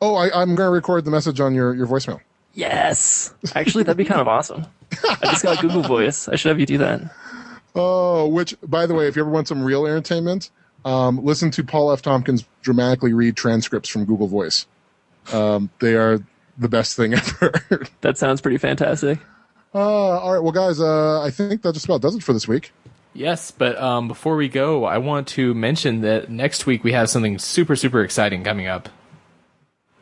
Oh, 0.01 0.13
I, 0.15 0.25
I'm 0.27 0.53
going 0.53 0.67
to 0.67 0.69
record 0.69 1.05
the 1.05 1.11
message 1.11 1.39
on 1.39 1.55
your 1.55 1.73
your 1.73 1.87
voicemail. 1.87 2.19
Yes. 2.53 3.33
Actually, 3.55 3.83
that'd 3.85 3.97
be 3.97 4.05
kind 4.05 4.21
of 4.21 4.27
awesome. 4.27 4.65
I 5.03 5.17
just 5.23 5.43
got 5.43 5.59
Google 5.59 5.81
Voice. 5.81 6.27
I 6.29 6.35
should 6.35 6.49
have 6.49 6.59
you 6.59 6.65
do 6.67 6.77
that. 6.77 7.01
Oh, 7.73 8.27
which 8.27 8.55
by 8.63 8.85
the 8.85 8.93
way, 8.93 9.07
if 9.07 9.15
you 9.15 9.21
ever 9.23 9.29
want 9.31 9.47
some 9.47 9.63
real 9.63 9.85
entertainment, 9.85 10.51
um, 10.85 11.23
listen 11.25 11.49
to 11.51 11.63
Paul 11.63 11.91
F. 11.91 12.01
Tompkins 12.01 12.45
dramatically 12.61 13.11
read 13.13 13.35
transcripts 13.35 13.89
from 13.89 14.05
Google 14.05 14.27
Voice. 14.27 14.67
Um, 15.33 15.69
they 15.79 15.95
are 15.95 16.19
the 16.57 16.69
best 16.69 16.95
thing 16.95 17.13
ever. 17.15 17.53
That 18.01 18.17
sounds 18.17 18.41
pretty 18.41 18.57
fantastic. 18.57 19.19
uh, 19.73 19.79
all 19.79 20.33
right, 20.33 20.39
well, 20.43 20.51
guys, 20.51 20.79
uh, 20.79 21.21
I 21.21 21.31
think 21.31 21.61
that 21.63 21.73
just 21.73 21.85
about 21.85 22.01
does 22.01 22.15
it 22.15 22.23
for 22.23 22.33
this 22.33 22.47
week. 22.47 22.71
Yes, 23.13 23.49
but 23.51 23.79
um, 23.81 24.07
before 24.09 24.35
we 24.35 24.49
go, 24.49 24.83
I 24.83 24.97
want 24.97 25.27
to 25.29 25.53
mention 25.53 26.01
that 26.01 26.29
next 26.29 26.65
week 26.65 26.83
we 26.83 26.91
have 26.91 27.09
something 27.09 27.39
super, 27.39 27.75
super 27.75 28.01
exciting 28.01 28.43
coming 28.43 28.67
up. 28.67 28.89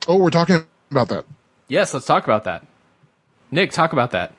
Oh, 0.07 0.17
we're 0.17 0.31
talking 0.31 0.65
about 0.89 1.09
that. 1.09 1.25
Yes, 1.67 1.93
let's 1.93 2.07
talk 2.07 2.23
about 2.23 2.43
that. 2.45 2.65
Nick, 3.51 3.71
talk 3.71 3.93
about 3.93 4.11
that. 4.11 4.33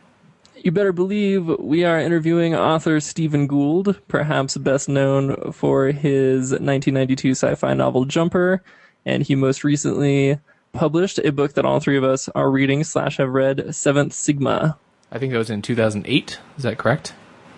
You 0.57 0.73
better 0.73 0.93
believe 0.93 1.47
we 1.47 1.85
are 1.85 2.01
interviewing 2.01 2.55
author 2.55 2.99
Steven 2.99 3.47
Gould, 3.47 4.01
perhaps 4.09 4.57
best 4.57 4.89
known 4.89 5.53
for 5.53 5.89
his 5.89 6.51
1992 6.51 7.31
sci-fi 7.33 7.75
novel 7.75 8.07
Jumper, 8.07 8.63
and 9.05 9.23
he 9.23 9.35
most 9.35 9.63
recently 9.63 10.39
published 10.75 11.19
a 11.25 11.33
book 11.33 11.55
that 11.55 11.65
all 11.65 11.81
three 11.81 11.97
of 11.97 12.05
us 12.05 12.29
are 12.31 12.51
reading 12.51 12.85
slash 12.85 13.17
have 13.17 13.31
read, 13.31 13.75
Seventh 13.75 14.13
Sigma. 14.13 14.77
I 15.11 15.19
think 15.19 15.33
that 15.33 15.39
was 15.39 15.51
in 15.51 15.63
2008. 15.63 16.39
Is 16.59 16.63
that 16.65 16.77
correct? 16.77 17.15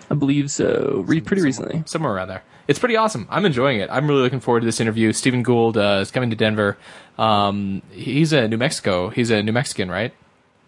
I 0.09 0.15
believe 0.15 0.49
so. 0.49 1.03
Read 1.05 1.25
pretty 1.25 1.41
recently. 1.41 1.83
somewhere 1.85 2.13
around 2.13 2.29
there. 2.29 2.43
It's 2.67 2.79
pretty 2.79 2.95
awesome. 2.95 3.27
I'm 3.29 3.45
enjoying 3.45 3.79
it. 3.79 3.89
I'm 3.91 4.07
really 4.07 4.21
looking 4.21 4.39
forward 4.39 4.61
to 4.61 4.65
this 4.65 4.79
interview. 4.79 5.11
Steven 5.13 5.43
Gould 5.43 5.77
uh, 5.77 5.99
is 6.01 6.11
coming 6.11 6.29
to 6.29 6.35
Denver. 6.35 6.77
Um, 7.17 7.81
he's 7.91 8.31
a 8.33 8.47
New 8.47 8.57
Mexico. 8.57 9.09
He's 9.09 9.31
a 9.31 9.41
New 9.41 9.51
Mexican, 9.53 9.89
right? 9.89 10.13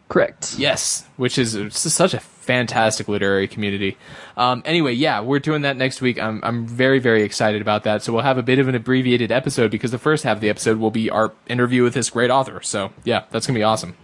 Correct. 0.09 0.55
Yes, 0.57 1.05
which 1.17 1.37
is 1.37 1.55
such 1.71 2.15
a 2.15 2.19
fantastic 2.19 3.07
literary 3.07 3.47
community. 3.47 3.95
Um, 4.37 4.63
anyway, 4.65 4.93
yeah, 4.93 5.21
we're 5.21 5.37
doing 5.37 5.61
that 5.61 5.77
next 5.77 6.01
week. 6.01 6.19
I'm 6.19 6.41
I'm 6.43 6.65
very 6.65 6.97
very 6.97 7.21
excited 7.21 7.61
about 7.61 7.83
that. 7.83 8.01
So 8.01 8.11
we'll 8.11 8.23
have 8.23 8.39
a 8.39 8.43
bit 8.43 8.57
of 8.57 8.67
an 8.67 8.73
abbreviated 8.73 9.31
episode 9.31 9.69
because 9.69 9.91
the 9.91 9.99
first 9.99 10.23
half 10.23 10.37
of 10.37 10.41
the 10.41 10.49
episode 10.49 10.79
will 10.79 10.89
be 10.89 11.11
our 11.11 11.31
interview 11.47 11.83
with 11.83 11.93
this 11.93 12.09
great 12.09 12.31
author. 12.31 12.59
So 12.63 12.91
yeah, 13.03 13.25
that's 13.29 13.45
gonna 13.45 13.59
be 13.59 13.63
awesome. 13.63 13.95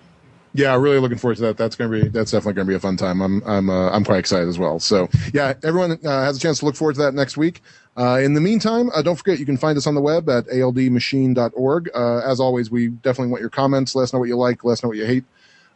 Yeah, 0.54 0.74
really 0.78 1.00
looking 1.00 1.18
forward 1.18 1.38
to 1.38 1.42
that. 1.42 1.58
That's 1.58 1.76
gonna 1.76 1.90
be 1.90 2.08
that's 2.08 2.30
definitely 2.30 2.54
gonna 2.54 2.68
be 2.68 2.76
a 2.76 2.80
fun 2.80 2.98
time. 2.98 3.22
I'm 3.22 3.42
I'm 3.44 3.70
uh, 3.72 3.90
I'm 3.90 4.06
quite 4.06 4.20
excited 4.20 4.48
as 4.48 4.60
well. 4.60 4.80
So 4.80 5.10
yeah, 5.34 5.56
everyone 5.64 6.00
uh, 6.06 6.24
has 6.24 6.38
a 6.38 6.40
chance 6.40 6.60
to 6.60 6.66
look 6.66 6.76
forward 6.76 6.94
to 6.98 7.02
that 7.02 7.16
next 7.16 7.38
week. 7.38 7.64
Uh, 7.98 8.20
in 8.24 8.36
the 8.36 8.42
meantime, 8.42 8.92
uh, 8.94 9.02
don't 9.02 9.16
forget 9.16 9.40
you 9.40 9.46
can 9.46 9.58
find 9.58 9.76
us 9.76 9.88
on 9.88 9.96
the 9.96 10.02
web 10.02 10.30
at 10.30 10.46
aldmachine.org. 10.48 11.90
Uh, 11.96 12.20
as 12.20 12.40
always, 12.40 12.70
we 12.70 12.90
definitely 12.90 13.32
want 13.32 13.42
your 13.42 13.50
comments. 13.50 13.96
Let 13.96 14.04
us 14.04 14.14
know 14.14 14.20
what 14.20 14.28
you 14.28 14.38
like. 14.38 14.64
Let 14.64 14.74
us 14.74 14.84
know 14.84 14.90
what 14.90 14.98
you 14.98 15.06
hate. 15.08 15.24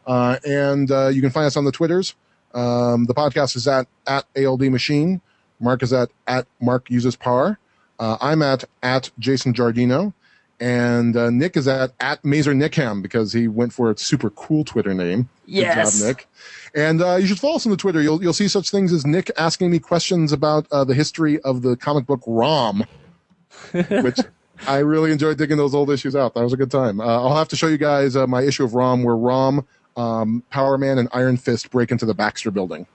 Uh, 0.06 0.38
and 0.46 0.90
uh, 0.90 1.08
you 1.08 1.20
can 1.20 1.30
find 1.30 1.46
us 1.46 1.56
on 1.56 1.64
the 1.64 1.72
Twitters. 1.72 2.14
Um, 2.54 3.04
the 3.04 3.14
podcast 3.14 3.56
is 3.56 3.68
at 3.68 3.86
at 4.06 4.24
ALD 4.36 4.62
Machine. 4.62 5.20
Mark 5.60 5.82
is 5.82 5.92
at 5.92 6.10
at 6.26 6.46
Mark 6.60 6.90
uses 6.90 7.16
Par. 7.16 7.58
Uh, 7.98 8.16
I'm 8.20 8.42
at 8.42 8.64
at 8.82 9.10
Jason 9.18 9.52
Giardino, 9.52 10.12
and 10.58 11.16
uh, 11.16 11.30
Nick 11.30 11.56
is 11.56 11.68
at 11.68 11.92
at 12.00 12.24
Mazer 12.24 12.52
Nickham 12.52 13.02
because 13.02 13.32
he 13.32 13.46
went 13.46 13.72
for 13.72 13.90
a 13.90 13.96
super 13.96 14.30
cool 14.30 14.64
Twitter 14.64 14.94
name. 14.94 15.28
Yes. 15.46 16.00
Good 16.00 16.06
job, 16.06 16.08
Nick. 16.08 16.28
And 16.74 17.02
uh, 17.02 17.16
you 17.16 17.26
should 17.26 17.38
follow 17.38 17.56
us 17.56 17.66
on 17.66 17.70
the 17.70 17.76
Twitter. 17.76 18.00
You'll 18.00 18.22
you'll 18.22 18.32
see 18.32 18.48
such 18.48 18.70
things 18.70 18.92
as 18.92 19.06
Nick 19.06 19.30
asking 19.36 19.70
me 19.70 19.78
questions 19.78 20.32
about 20.32 20.66
uh, 20.72 20.84
the 20.84 20.94
history 20.94 21.40
of 21.40 21.62
the 21.62 21.76
comic 21.76 22.06
book 22.06 22.22
ROM, 22.26 22.84
which 23.72 24.18
I 24.66 24.78
really 24.78 25.12
enjoyed 25.12 25.38
digging 25.38 25.56
those 25.56 25.74
old 25.74 25.90
issues 25.90 26.14
out. 26.16 26.34
That 26.34 26.42
was 26.42 26.52
a 26.52 26.56
good 26.56 26.70
time. 26.70 27.00
Uh, 27.00 27.04
I'll 27.04 27.36
have 27.36 27.48
to 27.48 27.56
show 27.56 27.66
you 27.66 27.78
guys 27.78 28.16
uh, 28.16 28.26
my 28.26 28.42
issue 28.42 28.64
of 28.64 28.74
ROM 28.74 29.02
where 29.02 29.16
ROM, 29.16 29.66
um, 29.96 30.42
Power 30.50 30.78
Man, 30.78 30.98
and 30.98 31.08
Iron 31.12 31.36
Fist 31.36 31.70
break 31.70 31.90
into 31.90 32.06
the 32.06 32.14
Baxter 32.14 32.50
Building. 32.50 32.86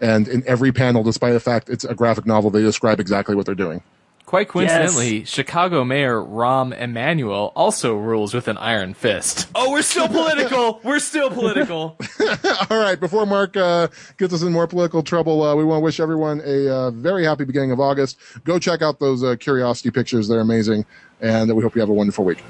And 0.00 0.28
in 0.28 0.44
every 0.46 0.72
panel, 0.72 1.02
despite 1.02 1.32
the 1.32 1.40
fact 1.40 1.68
it's 1.68 1.84
a 1.84 1.94
graphic 1.94 2.24
novel, 2.26 2.50
they 2.50 2.62
describe 2.62 3.00
exactly 3.00 3.34
what 3.34 3.46
they're 3.46 3.54
doing. 3.54 3.82
Quite 4.28 4.48
coincidentally, 4.48 5.24
Chicago 5.24 5.84
Mayor 5.84 6.20
Rahm 6.20 6.78
Emanuel 6.78 7.50
also 7.56 7.96
rules 7.96 8.34
with 8.34 8.46
an 8.46 8.58
iron 8.58 8.92
fist. 8.92 9.48
Oh, 9.54 9.70
we're 9.70 9.80
still 9.80 10.06
political. 10.06 10.80
we're 10.84 10.98
still 10.98 11.30
political. 11.30 11.96
All 12.70 12.78
right, 12.78 13.00
before 13.00 13.24
Mark 13.24 13.56
uh, 13.56 13.88
gets 14.18 14.34
us 14.34 14.42
in 14.42 14.52
more 14.52 14.66
political 14.66 15.02
trouble, 15.02 15.42
uh, 15.42 15.54
we 15.54 15.64
want 15.64 15.80
to 15.80 15.84
wish 15.84 15.98
everyone 15.98 16.42
a 16.44 16.68
uh, 16.68 16.90
very 16.90 17.24
happy 17.24 17.44
beginning 17.44 17.70
of 17.70 17.80
August. 17.80 18.18
Go 18.44 18.58
check 18.58 18.82
out 18.82 19.00
those 19.00 19.24
uh, 19.24 19.34
Curiosity 19.36 19.90
pictures; 19.90 20.28
they're 20.28 20.40
amazing, 20.40 20.84
and 21.22 21.50
we 21.56 21.62
hope 21.62 21.74
you 21.74 21.80
have 21.80 21.88
a 21.88 21.94
wonderful 21.94 22.26
week. 22.26 22.42